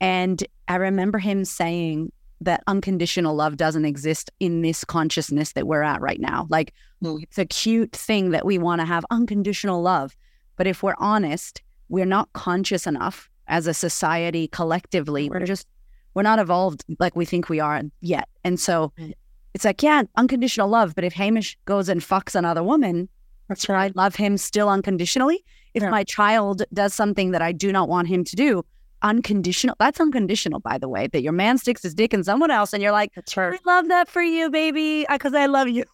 And 0.00 0.44
I 0.68 0.76
remember 0.76 1.18
him 1.18 1.46
saying 1.46 2.12
that 2.40 2.62
unconditional 2.66 3.34
love 3.34 3.56
doesn't 3.56 3.84
exist 3.84 4.30
in 4.40 4.62
this 4.62 4.84
consciousness 4.84 5.52
that 5.52 5.66
we're 5.66 5.82
at 5.82 6.00
right 6.00 6.20
now. 6.20 6.46
Like 6.50 6.72
Mm. 7.02 7.22
it's 7.22 7.36
a 7.38 7.44
cute 7.44 7.92
thing 7.92 8.30
that 8.30 8.46
we 8.46 8.56
want 8.58 8.80
to 8.80 8.86
have 8.86 9.04
unconditional 9.10 9.82
love. 9.82 10.16
But 10.56 10.66
if 10.66 10.82
we're 10.82 10.94
honest, 10.98 11.60
we're 11.90 12.06
not 12.06 12.32
conscious 12.32 12.86
enough 12.86 13.28
as 13.48 13.66
a 13.66 13.74
society 13.74 14.48
collectively. 14.48 15.28
We're 15.28 15.44
just, 15.44 15.66
we're 16.14 16.22
not 16.22 16.38
evolved 16.38 16.84
like 16.98 17.14
we 17.14 17.24
think 17.26 17.48
we 17.50 17.60
are 17.60 17.82
yet. 18.00 18.28
And 18.44 18.58
so 18.58 18.92
it's 19.54 19.64
like, 19.64 19.82
yeah, 19.82 20.04
unconditional 20.16 20.68
love. 20.68 20.94
But 20.94 21.04
if 21.04 21.12
Hamish 21.12 21.58
goes 21.66 21.88
and 21.90 22.00
fucks 22.00 22.34
another 22.34 22.62
woman, 22.62 23.08
That's 23.48 23.68
right. 23.68 23.92
I 23.94 24.00
love 24.02 24.16
him 24.16 24.38
still 24.38 24.68
unconditionally. 24.68 25.44
If 25.74 25.82
Yeah. 25.82 25.90
my 25.90 26.02
child 26.04 26.62
does 26.72 26.94
something 26.94 27.30
that 27.32 27.42
I 27.42 27.52
do 27.52 27.70
not 27.72 27.88
want 27.88 28.08
him 28.08 28.24
to 28.24 28.34
do, 28.36 28.64
unconditional, 29.02 29.76
that's 29.78 30.00
unconditional, 30.00 30.60
by 30.60 30.78
the 30.78 30.88
way, 30.88 31.06
that 31.08 31.22
your 31.22 31.32
man 31.32 31.58
sticks 31.58 31.82
his 31.82 31.94
dick 31.94 32.14
in 32.14 32.24
someone 32.24 32.50
else 32.50 32.72
and 32.72 32.82
you're 32.82 32.92
like, 32.92 33.12
That's 33.14 33.36
I 33.36 33.58
love 33.64 33.88
that 33.88 34.08
for 34.08 34.22
you, 34.22 34.50
baby, 34.50 35.06
because 35.10 35.34
I 35.34 35.46
love 35.46 35.68
you, 35.68 35.84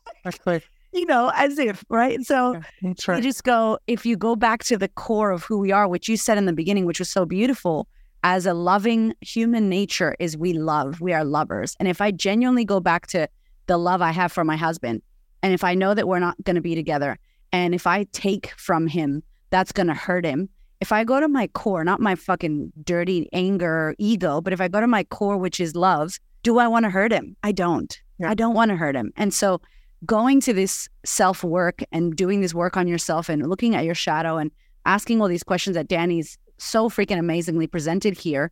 right. 0.46 0.62
you 0.92 1.06
know, 1.06 1.32
as 1.34 1.58
if, 1.58 1.84
right? 1.88 2.22
So 2.24 2.60
That's 2.82 3.08
you 3.08 3.20
just 3.20 3.44
go, 3.44 3.78
if 3.86 4.04
you 4.06 4.16
go 4.16 4.36
back 4.36 4.64
to 4.64 4.76
the 4.76 4.88
core 4.88 5.30
of 5.30 5.42
who 5.44 5.58
we 5.58 5.72
are, 5.72 5.88
which 5.88 6.08
you 6.08 6.16
said 6.16 6.38
in 6.38 6.46
the 6.46 6.52
beginning, 6.52 6.86
which 6.86 6.98
was 6.98 7.10
so 7.10 7.24
beautiful, 7.24 7.88
as 8.24 8.46
a 8.46 8.54
loving 8.54 9.14
human 9.20 9.68
nature 9.68 10.14
is 10.20 10.36
we 10.36 10.52
love, 10.52 11.00
we 11.00 11.12
are 11.12 11.24
lovers. 11.24 11.76
And 11.80 11.88
if 11.88 12.00
I 12.00 12.12
genuinely 12.12 12.64
go 12.64 12.78
back 12.78 13.06
to 13.08 13.28
the 13.66 13.78
love 13.78 14.00
I 14.00 14.12
have 14.12 14.32
for 14.32 14.44
my 14.44 14.56
husband, 14.56 15.02
and 15.42 15.52
if 15.52 15.64
I 15.64 15.74
know 15.74 15.94
that 15.94 16.06
we're 16.06 16.20
not 16.20 16.42
going 16.44 16.54
to 16.54 16.62
be 16.62 16.74
together, 16.74 17.18
and 17.52 17.74
if 17.74 17.86
I 17.86 18.04
take 18.12 18.52
from 18.56 18.86
him, 18.86 19.22
that's 19.50 19.72
going 19.72 19.88
to 19.88 19.94
hurt 19.94 20.24
him. 20.24 20.48
If 20.82 20.90
I 20.90 21.04
go 21.04 21.20
to 21.20 21.28
my 21.28 21.46
core, 21.46 21.84
not 21.84 22.00
my 22.00 22.16
fucking 22.16 22.72
dirty 22.82 23.28
anger 23.32 23.72
or 23.72 23.94
ego, 23.98 24.40
but 24.40 24.52
if 24.52 24.60
I 24.60 24.66
go 24.66 24.80
to 24.80 24.88
my 24.88 25.04
core, 25.04 25.36
which 25.36 25.60
is 25.60 25.76
love, 25.76 26.18
do 26.42 26.58
I 26.58 26.66
want 26.66 26.86
to 26.86 26.90
hurt 26.90 27.12
him? 27.12 27.36
I 27.44 27.52
don't. 27.52 27.96
Yeah. 28.18 28.28
I 28.28 28.34
don't 28.34 28.52
want 28.52 28.70
to 28.70 28.76
hurt 28.76 28.96
him. 28.96 29.12
And 29.16 29.32
so 29.32 29.60
going 30.04 30.40
to 30.40 30.52
this 30.52 30.88
self 31.04 31.44
work 31.44 31.84
and 31.92 32.16
doing 32.16 32.40
this 32.40 32.52
work 32.52 32.76
on 32.76 32.88
yourself 32.88 33.28
and 33.28 33.48
looking 33.48 33.76
at 33.76 33.84
your 33.84 33.94
shadow 33.94 34.38
and 34.38 34.50
asking 34.84 35.22
all 35.22 35.28
these 35.28 35.44
questions 35.44 35.76
that 35.76 35.86
Danni's 35.86 36.36
so 36.58 36.88
freaking 36.88 37.16
amazingly 37.16 37.68
presented 37.68 38.18
here 38.18 38.50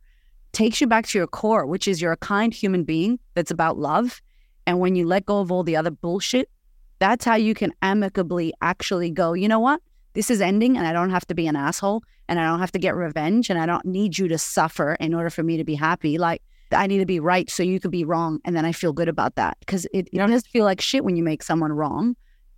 takes 0.53 0.79
you 0.79 0.87
back 0.87 1.07
to 1.07 1.17
your 1.17 1.27
core, 1.27 1.65
which 1.65 1.85
is 1.85 2.01
you're 2.01 2.13
a 2.13 2.17
kind 2.17 2.53
human 2.53 2.85
being 2.85 3.19
that's 3.33 3.51
about 3.51 3.77
love. 3.77 4.21
And 4.65 4.79
when 4.79 4.95
you 4.95 5.05
let 5.05 5.25
go 5.25 5.41
of 5.41 5.51
all 5.51 5.63
the 5.63 5.75
other 5.75 5.91
bullshit, 5.91 6.49
that's 6.99 7.25
how 7.25 7.35
you 7.35 7.53
can 7.55 7.73
amicably 7.81 8.53
actually 8.61 9.11
go, 9.11 9.33
you 9.33 9.49
know 9.49 9.59
what? 9.59 9.81
This 10.13 10.31
is 10.31 10.39
ending 10.39 10.77
and 10.77 10.87
I 10.87 10.93
don't 10.93 11.09
have 11.09 11.27
to 11.27 11.35
be 11.35 11.45
an 11.45 11.57
asshole 11.57 12.03
and 12.31 12.39
I 12.39 12.45
don't 12.47 12.59
have 12.59 12.71
to 12.71 12.79
get 12.79 12.95
revenge 12.95 13.49
and 13.51 13.59
I 13.59 13.65
don't 13.67 13.85
need 13.85 14.17
you 14.17 14.27
to 14.29 14.37
suffer 14.37 14.95
in 14.99 15.13
order 15.13 15.29
for 15.29 15.43
me 15.43 15.57
to 15.57 15.63
be 15.65 15.75
happy. 15.75 16.17
Like 16.17 16.41
I 16.71 16.87
need 16.87 16.99
to 16.99 17.05
be 17.05 17.19
right 17.19 17.49
so 17.51 17.61
you 17.61 17.79
could 17.81 17.91
be 17.91 18.05
wrong. 18.05 18.39
And 18.45 18.55
then 18.55 18.63
I 18.65 18.71
feel 18.71 18.93
good 18.93 19.09
about 19.09 19.35
that 19.35 19.57
because 19.59 19.85
it, 19.93 20.07
it 20.07 20.09
Yeah. 20.13 20.27
does 20.27 20.47
feel 20.47 20.63
like 20.63 20.79
shit 20.79 21.03
when 21.03 21.17
you 21.17 21.23
make 21.23 21.43
someone 21.43 21.73
wrong 21.73 22.15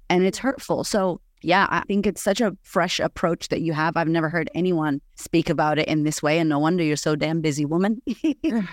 and 0.09 0.23
it's 0.23 0.37
hurtful. 0.37 0.83
So 0.83 1.19
yeah, 1.41 1.67
I 1.69 1.81
think 1.87 2.05
it's 2.07 2.21
such 2.21 2.39
a 2.39 2.55
fresh 2.61 2.99
approach 3.01 3.49
that 3.49 3.61
you 3.61 3.73
have. 3.73 3.97
I've 3.97 4.07
never 4.07 4.29
heard 4.29 4.49
anyone 4.55 5.01
speak 5.15 5.49
about 5.49 5.77
it 5.79 5.87
in 5.89 6.03
this 6.03 6.21
way. 6.23 6.39
And 6.39 6.47
no 6.49 6.59
wonder 6.59 6.83
you're 6.83 6.95
so 6.95 7.15
damn 7.17 7.41
busy, 7.41 7.65
woman. 7.65 8.01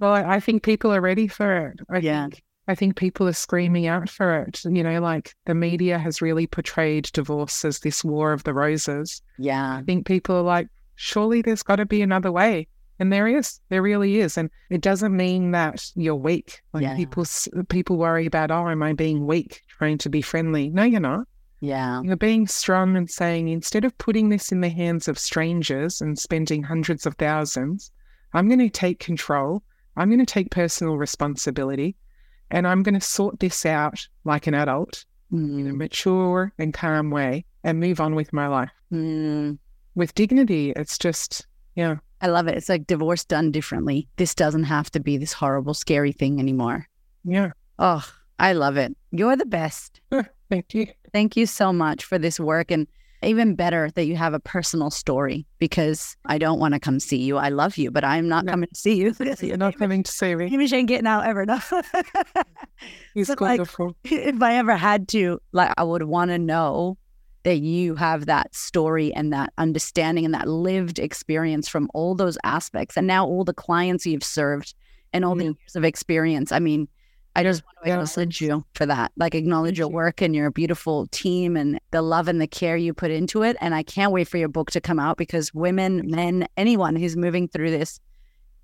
Well, 0.00 0.12
I 0.12 0.36
I 0.36 0.40
think 0.40 0.62
people 0.62 0.92
are 0.92 1.00
ready 1.00 1.26
for 1.28 1.68
it. 1.68 1.80
I 1.90 1.98
Yeah. 1.98 2.24
think 2.28 2.42
I 2.68 2.74
think 2.74 2.96
people 2.96 3.26
are 3.26 3.32
screaming 3.32 3.86
out 3.88 4.08
for 4.08 4.38
it. 4.42 4.62
You 4.64 4.82
know, 4.84 5.00
like 5.00 5.34
the 5.46 5.54
media 5.54 5.98
has 5.98 6.22
really 6.22 6.46
portrayed 6.46 7.10
divorce 7.12 7.64
as 7.64 7.80
this 7.80 8.04
war 8.04 8.32
of 8.32 8.44
the 8.44 8.54
roses. 8.54 9.20
yeah. 9.38 9.78
I 9.78 9.82
think 9.82 10.06
people 10.06 10.36
are 10.36 10.42
like, 10.42 10.68
surely 10.94 11.42
there's 11.42 11.62
got 11.64 11.76
to 11.76 11.86
be 11.86 12.02
another 12.02 12.30
way. 12.30 12.68
And 13.00 13.12
there 13.12 13.26
is, 13.26 13.58
there 13.68 13.82
really 13.82 14.18
is. 14.18 14.38
And 14.38 14.48
it 14.70 14.80
doesn't 14.80 15.16
mean 15.16 15.50
that 15.52 15.84
you're 15.96 16.14
weak. 16.14 16.62
Like 16.72 16.82
Yeah. 16.84 16.94
people, 16.94 17.24
people 17.68 17.96
worry 17.96 18.26
about, 18.26 18.52
oh, 18.52 18.68
am 18.68 18.82
I 18.82 18.92
being 18.92 19.26
weak, 19.26 19.62
trying 19.66 19.98
to 19.98 20.08
be 20.08 20.22
friendly? 20.22 20.68
No, 20.70 20.84
you're 20.84 21.00
not. 21.00 21.26
Yeah. 21.60 22.00
You're 22.02 22.16
being 22.16 22.46
strong 22.46 22.96
and 22.96 23.10
saying, 23.10 23.48
instead 23.48 23.84
of 23.84 23.96
putting 23.98 24.28
this 24.28 24.52
in 24.52 24.60
the 24.60 24.68
hands 24.68 25.08
of 25.08 25.18
strangers 25.18 26.00
and 26.00 26.16
spending 26.16 26.62
hundreds 26.62 27.06
of 27.06 27.16
thousands, 27.16 27.90
I'm 28.34 28.46
going 28.46 28.60
to 28.60 28.70
take 28.70 29.00
control. 29.00 29.64
I'm 29.96 30.08
going 30.08 30.24
to 30.24 30.26
take 30.26 30.50
personal 30.52 30.96
responsibility 30.96 31.96
and 32.52 32.68
I'm 32.68 32.82
going 32.82 32.94
to 32.94 33.00
sort 33.00 33.40
this 33.40 33.66
out 33.66 34.06
like 34.24 34.46
an 34.46 34.54
adult 34.54 35.04
in 35.32 35.66
a 35.66 35.72
Mm, 35.72 35.76
mature 35.76 36.52
and 36.58 36.74
calm 36.74 37.10
way 37.10 37.44
and 37.64 37.80
move 37.80 38.00
on 38.00 38.14
with 38.14 38.34
my 38.34 38.46
life 38.46 38.70
mm. 38.92 39.58
with 39.94 40.14
dignity. 40.14 40.72
It's 40.76 40.98
just, 40.98 41.46
yeah, 41.74 41.96
I 42.20 42.26
love 42.26 42.48
it. 42.48 42.56
It's 42.56 42.68
like 42.68 42.86
divorce 42.86 43.24
done 43.24 43.50
differently. 43.50 44.06
This 44.16 44.34
doesn't 44.34 44.64
have 44.64 44.90
to 44.90 45.00
be 45.00 45.16
this 45.16 45.32
horrible, 45.32 45.74
scary 45.74 46.12
thing 46.12 46.38
anymore. 46.38 46.86
yeah. 47.24 47.52
Oh, 47.78 48.06
I 48.38 48.52
love 48.52 48.76
it. 48.76 48.94
You're 49.10 49.36
the 49.36 49.46
best. 49.46 50.00
Thank 50.50 50.74
you. 50.74 50.86
Thank 51.12 51.36
you 51.36 51.46
so 51.46 51.72
much 51.72 52.04
for 52.04 52.18
this 52.18 52.38
work. 52.38 52.70
And 52.70 52.86
even 53.24 53.54
better 53.54 53.90
that 53.94 54.04
you 54.06 54.16
have 54.16 54.34
a 54.34 54.40
personal 54.40 54.90
story 54.90 55.46
because 55.58 56.16
I 56.26 56.38
don't 56.38 56.58
want 56.58 56.74
to 56.74 56.80
come 56.80 56.98
see 57.00 57.18
you. 57.18 57.36
I 57.36 57.48
love 57.50 57.76
you, 57.76 57.90
but 57.90 58.04
I'm 58.04 58.28
not 58.28 58.44
No. 58.44 58.52
coming 58.52 58.68
to 58.68 58.74
see 58.74 58.94
you. 58.94 59.14
You're 59.40 59.56
not 59.56 59.78
coming 59.78 60.02
to 60.02 60.10
see 60.12 60.34
me. 60.34 60.48
Hamish 60.50 60.72
ain't 60.72 60.88
getting 60.88 61.06
out 61.06 61.26
ever. 61.26 61.46
No. 61.46 61.58
He's 63.14 63.28
But, 63.28 63.40
like, 63.40 63.60
if 64.04 64.42
I 64.42 64.54
ever 64.54 64.76
had 64.76 65.08
to, 65.08 65.40
like, 65.52 65.72
I 65.76 65.82
would 65.84 66.02
want 66.04 66.30
to 66.30 66.38
know 66.38 66.96
that 67.44 67.58
you 67.58 67.94
have 67.96 68.26
that 68.26 68.54
story 68.54 69.12
and 69.14 69.32
that 69.32 69.52
understanding 69.58 70.24
and 70.24 70.32
that 70.34 70.48
lived 70.48 70.98
experience 70.98 71.68
from 71.68 71.90
all 71.94 72.14
those 72.14 72.38
aspects. 72.44 72.96
And 72.96 73.06
now 73.06 73.26
all 73.26 73.44
the 73.44 73.52
clients 73.54 74.06
you've 74.06 74.22
served 74.24 74.74
and 75.12 75.24
all 75.24 75.34
the 75.34 75.44
years 75.44 75.76
of 75.76 75.84
experience. 75.84 76.52
I 76.52 76.58
mean, 76.60 76.88
I 77.34 77.42
just 77.42 77.62
want 77.64 77.78
to 77.84 77.90
acknowledge 77.92 78.40
you 78.42 78.64
for 78.74 78.84
that. 78.86 79.10
Like, 79.16 79.34
acknowledge 79.34 79.78
your 79.78 79.88
work 79.88 80.20
and 80.20 80.34
your 80.34 80.50
beautiful 80.50 81.06
team 81.08 81.56
and 81.56 81.80
the 81.90 82.02
love 82.02 82.28
and 82.28 82.40
the 82.40 82.46
care 82.46 82.76
you 82.76 82.92
put 82.92 83.10
into 83.10 83.42
it. 83.42 83.56
And 83.60 83.74
I 83.74 83.82
can't 83.82 84.12
wait 84.12 84.28
for 84.28 84.36
your 84.36 84.48
book 84.48 84.70
to 84.72 84.80
come 84.80 84.98
out 84.98 85.16
because 85.16 85.54
women, 85.54 86.02
men, 86.10 86.46
anyone 86.58 86.94
who's 86.94 87.16
moving 87.16 87.48
through 87.48 87.70
this 87.70 88.00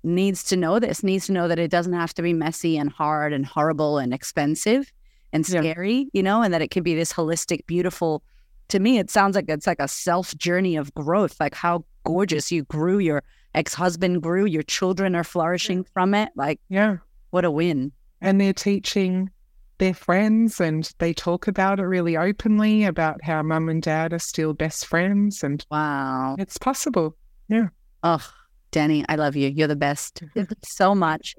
needs 0.03 0.43
to 0.45 0.55
know 0.55 0.79
this, 0.79 1.03
needs 1.03 1.25
to 1.25 1.31
know 1.33 1.47
that 1.47 1.57
it 1.59 1.71
doesn't 1.71 1.93
have 1.93 2.13
to 2.13 2.21
be 2.21 2.31
messy 2.33 2.77
and 2.77 2.91
hard 2.91 3.33
and 3.33 3.45
horrible 3.45 3.97
and 3.97 4.13
expensive. 4.13 4.91
and 5.31 5.47
Yeah. 5.47 5.61
scary, 5.61 6.09
you 6.11 6.23
know, 6.23 6.41
and 6.41 6.51
that 6.55 6.61
it 6.63 6.71
can 6.71 6.81
be 6.81 6.95
this 6.95 7.13
holistic, 7.13 7.63
beautiful. 7.67 8.23
To 8.69 8.79
me, 8.79 8.97
it 8.97 9.11
sounds 9.11 9.35
like 9.35 9.45
it's 9.47 9.67
like 9.67 9.79
a 9.79 9.87
self 9.87 10.35
journey 10.37 10.75
of 10.75 10.91
growth. 10.95 11.39
Like 11.39 11.53
how 11.53 11.85
gorgeous 12.03 12.51
you 12.51 12.63
grew, 12.63 12.97
your 12.97 13.21
ex 13.53 13.75
husband 13.75 14.23
grew, 14.23 14.45
your 14.45 14.63
children 14.63 15.13
are 15.15 15.23
flourishing 15.23 15.83
from 15.83 16.15
it. 16.15 16.29
Like 16.35 16.59
Yeah. 16.69 16.97
what 17.29 17.45
a 17.45 17.51
win. 17.51 17.91
And 18.21 18.39
they're 18.39 18.53
teaching 18.53 19.29
their 19.77 19.93
friends 19.93 20.59
and 20.59 20.91
they 20.99 21.13
talk 21.13 21.47
about 21.47 21.79
it 21.79 21.83
really 21.83 22.17
openly 22.17 22.83
about 22.83 23.23
how 23.23 23.41
mum 23.41 23.69
and 23.69 23.81
dad 23.81 24.11
are 24.13 24.19
still 24.19 24.53
best 24.53 24.85
friends 24.85 25.41
and 25.43 25.65
Wow. 25.71 26.35
it's 26.37 26.57
possible. 26.57 27.15
Yeah. 27.47 27.67
Oh, 28.03 28.25
Danni, 28.73 29.05
I 29.07 29.15
love 29.15 29.35
you. 29.37 29.49
You're 29.49 29.67
the 29.69 29.75
best. 29.77 30.21
So 30.65 30.93
much. 30.93 31.35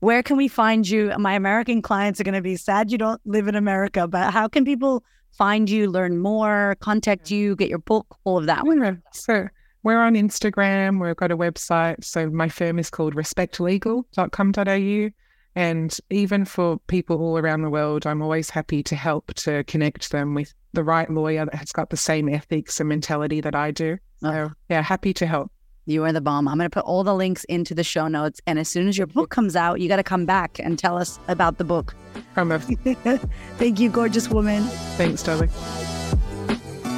Where 0.00 0.22
can 0.22 0.36
we 0.36 0.48
find 0.48 0.88
you? 0.88 1.12
My 1.18 1.34
American 1.34 1.80
clients 1.82 2.20
are 2.20 2.24
going 2.24 2.34
to 2.34 2.42
be 2.42 2.56
sad 2.56 2.90
you 2.92 2.98
don't 2.98 3.20
live 3.24 3.46
in 3.48 3.54
America, 3.54 4.06
but 4.08 4.32
how 4.32 4.48
can 4.48 4.64
people 4.64 5.02
find 5.32 5.70
you, 5.70 5.88
learn 5.90 6.18
more, 6.18 6.76
contact 6.80 7.30
you, 7.30 7.56
get 7.56 7.68
your 7.70 7.78
book, 7.78 8.16
all 8.24 8.38
of 8.38 8.46
that? 8.46 8.64
Yeah. 8.66 8.96
So 9.12 9.48
we're 9.82 10.00
on 10.02 10.14
Instagram. 10.14 11.00
We've 11.00 11.16
got 11.16 11.30
a 11.30 11.36
website. 11.36 12.04
So 12.04 12.28
my 12.28 12.48
firm 12.48 12.78
is 12.78 12.90
called 12.90 13.14
respectlegal.com.au. 13.14 15.10
And 15.56 15.96
even 16.10 16.44
for 16.44 16.78
people 16.88 17.20
all 17.20 17.38
around 17.38 17.62
the 17.62 17.70
world, 17.70 18.06
I'm 18.06 18.22
always 18.22 18.50
happy 18.50 18.82
to 18.84 18.96
help 18.96 19.32
to 19.34 19.62
connect 19.64 20.10
them 20.10 20.34
with 20.34 20.52
the 20.72 20.82
right 20.82 21.08
lawyer 21.08 21.44
that 21.44 21.54
has 21.54 21.72
got 21.72 21.90
the 21.90 21.96
same 21.96 22.28
ethics 22.28 22.80
and 22.80 22.88
mentality 22.88 23.40
that 23.40 23.54
I 23.54 23.70
do. 23.70 23.98
So 24.20 24.50
yeah, 24.68 24.82
happy 24.82 25.14
to 25.14 25.26
help. 25.26 25.52
You 25.86 26.04
are 26.04 26.12
the 26.12 26.20
bomb. 26.20 26.48
I'm 26.48 26.56
going 26.56 26.68
to 26.68 26.74
put 26.74 26.86
all 26.86 27.04
the 27.04 27.14
links 27.14 27.44
into 27.44 27.74
the 27.74 27.84
show 27.84 28.08
notes. 28.08 28.40
And 28.46 28.58
as 28.58 28.68
soon 28.68 28.88
as 28.88 28.96
your 28.96 29.06
book 29.06 29.30
comes 29.30 29.54
out, 29.54 29.80
you 29.80 29.88
got 29.88 29.96
to 29.96 30.02
come 30.02 30.24
back 30.24 30.58
and 30.58 30.78
tell 30.78 30.96
us 30.96 31.18
about 31.28 31.58
the 31.58 31.64
book. 31.64 31.94
A 32.36 32.58
Thank 33.58 33.80
you, 33.80 33.90
gorgeous 33.90 34.28
woman. 34.30 34.62
thanks, 34.96 35.22
darling. 35.22 35.50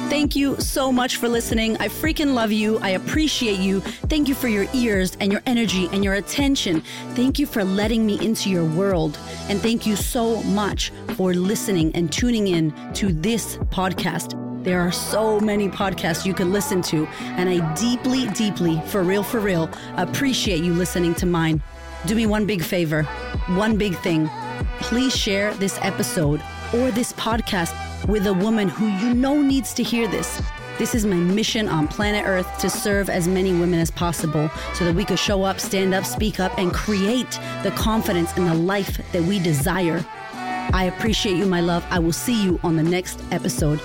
Thank 0.09 0.37
you 0.37 0.59
so 0.59 0.89
much 0.89 1.17
for 1.17 1.27
listening. 1.27 1.75
I 1.77 1.89
freaking 1.89 2.33
love 2.33 2.51
you. 2.51 2.79
I 2.79 2.91
appreciate 2.91 3.59
you. 3.59 3.81
Thank 3.81 4.29
you 4.29 4.35
for 4.35 4.47
your 4.47 4.65
ears 4.73 5.17
and 5.19 5.31
your 5.33 5.41
energy 5.45 5.89
and 5.91 6.01
your 6.01 6.13
attention. 6.13 6.81
Thank 7.13 7.37
you 7.37 7.45
for 7.45 7.63
letting 7.63 8.05
me 8.05 8.17
into 8.25 8.49
your 8.49 8.63
world. 8.63 9.19
And 9.49 9.59
thank 9.61 9.85
you 9.85 9.97
so 9.97 10.41
much 10.43 10.91
for 11.15 11.33
listening 11.33 11.93
and 11.93 12.09
tuning 12.11 12.47
in 12.47 12.73
to 12.93 13.11
this 13.11 13.57
podcast. 13.57 14.33
There 14.63 14.79
are 14.79 14.93
so 14.93 15.41
many 15.41 15.67
podcasts 15.67 16.25
you 16.25 16.33
can 16.33 16.53
listen 16.53 16.81
to, 16.83 17.05
and 17.37 17.49
I 17.49 17.73
deeply, 17.75 18.27
deeply, 18.29 18.81
for 18.87 19.03
real, 19.03 19.23
for 19.23 19.39
real, 19.39 19.69
appreciate 19.97 20.63
you 20.63 20.73
listening 20.73 21.15
to 21.15 21.25
mine. 21.25 21.61
Do 22.05 22.15
me 22.15 22.25
one 22.25 22.45
big 22.45 22.63
favor, 22.63 23.03
one 23.55 23.77
big 23.77 23.95
thing. 23.97 24.29
Please 24.79 25.15
share 25.15 25.53
this 25.55 25.77
episode 25.81 26.41
or 26.73 26.91
this 26.91 27.13
podcast 27.13 27.73
with 28.07 28.25
a 28.25 28.33
woman 28.33 28.69
who 28.69 28.87
you 28.87 29.13
know 29.13 29.41
needs 29.41 29.73
to 29.75 29.83
hear 29.83 30.07
this. 30.07 30.41
This 30.77 30.95
is 30.95 31.05
my 31.05 31.15
mission 31.15 31.67
on 31.67 31.87
planet 31.87 32.23
Earth 32.25 32.59
to 32.59 32.69
serve 32.69 33.09
as 33.09 33.27
many 33.27 33.51
women 33.51 33.79
as 33.79 33.91
possible 33.91 34.49
so 34.73 34.85
that 34.85 34.95
we 34.95 35.03
could 35.03 35.19
show 35.19 35.43
up, 35.43 35.59
stand 35.59 35.93
up, 35.93 36.05
speak 36.05 36.39
up, 36.39 36.57
and 36.57 36.73
create 36.73 37.31
the 37.63 37.73
confidence 37.75 38.31
and 38.37 38.47
the 38.47 38.53
life 38.53 39.01
that 39.11 39.23
we 39.23 39.39
desire. 39.39 40.05
I 40.73 40.91
appreciate 40.95 41.37
you, 41.37 41.45
my 41.45 41.61
love. 41.61 41.85
I 41.89 41.99
will 41.99 42.13
see 42.13 42.43
you 42.43 42.59
on 42.63 42.75
the 42.75 42.83
next 42.83 43.21
episode. 43.31 43.81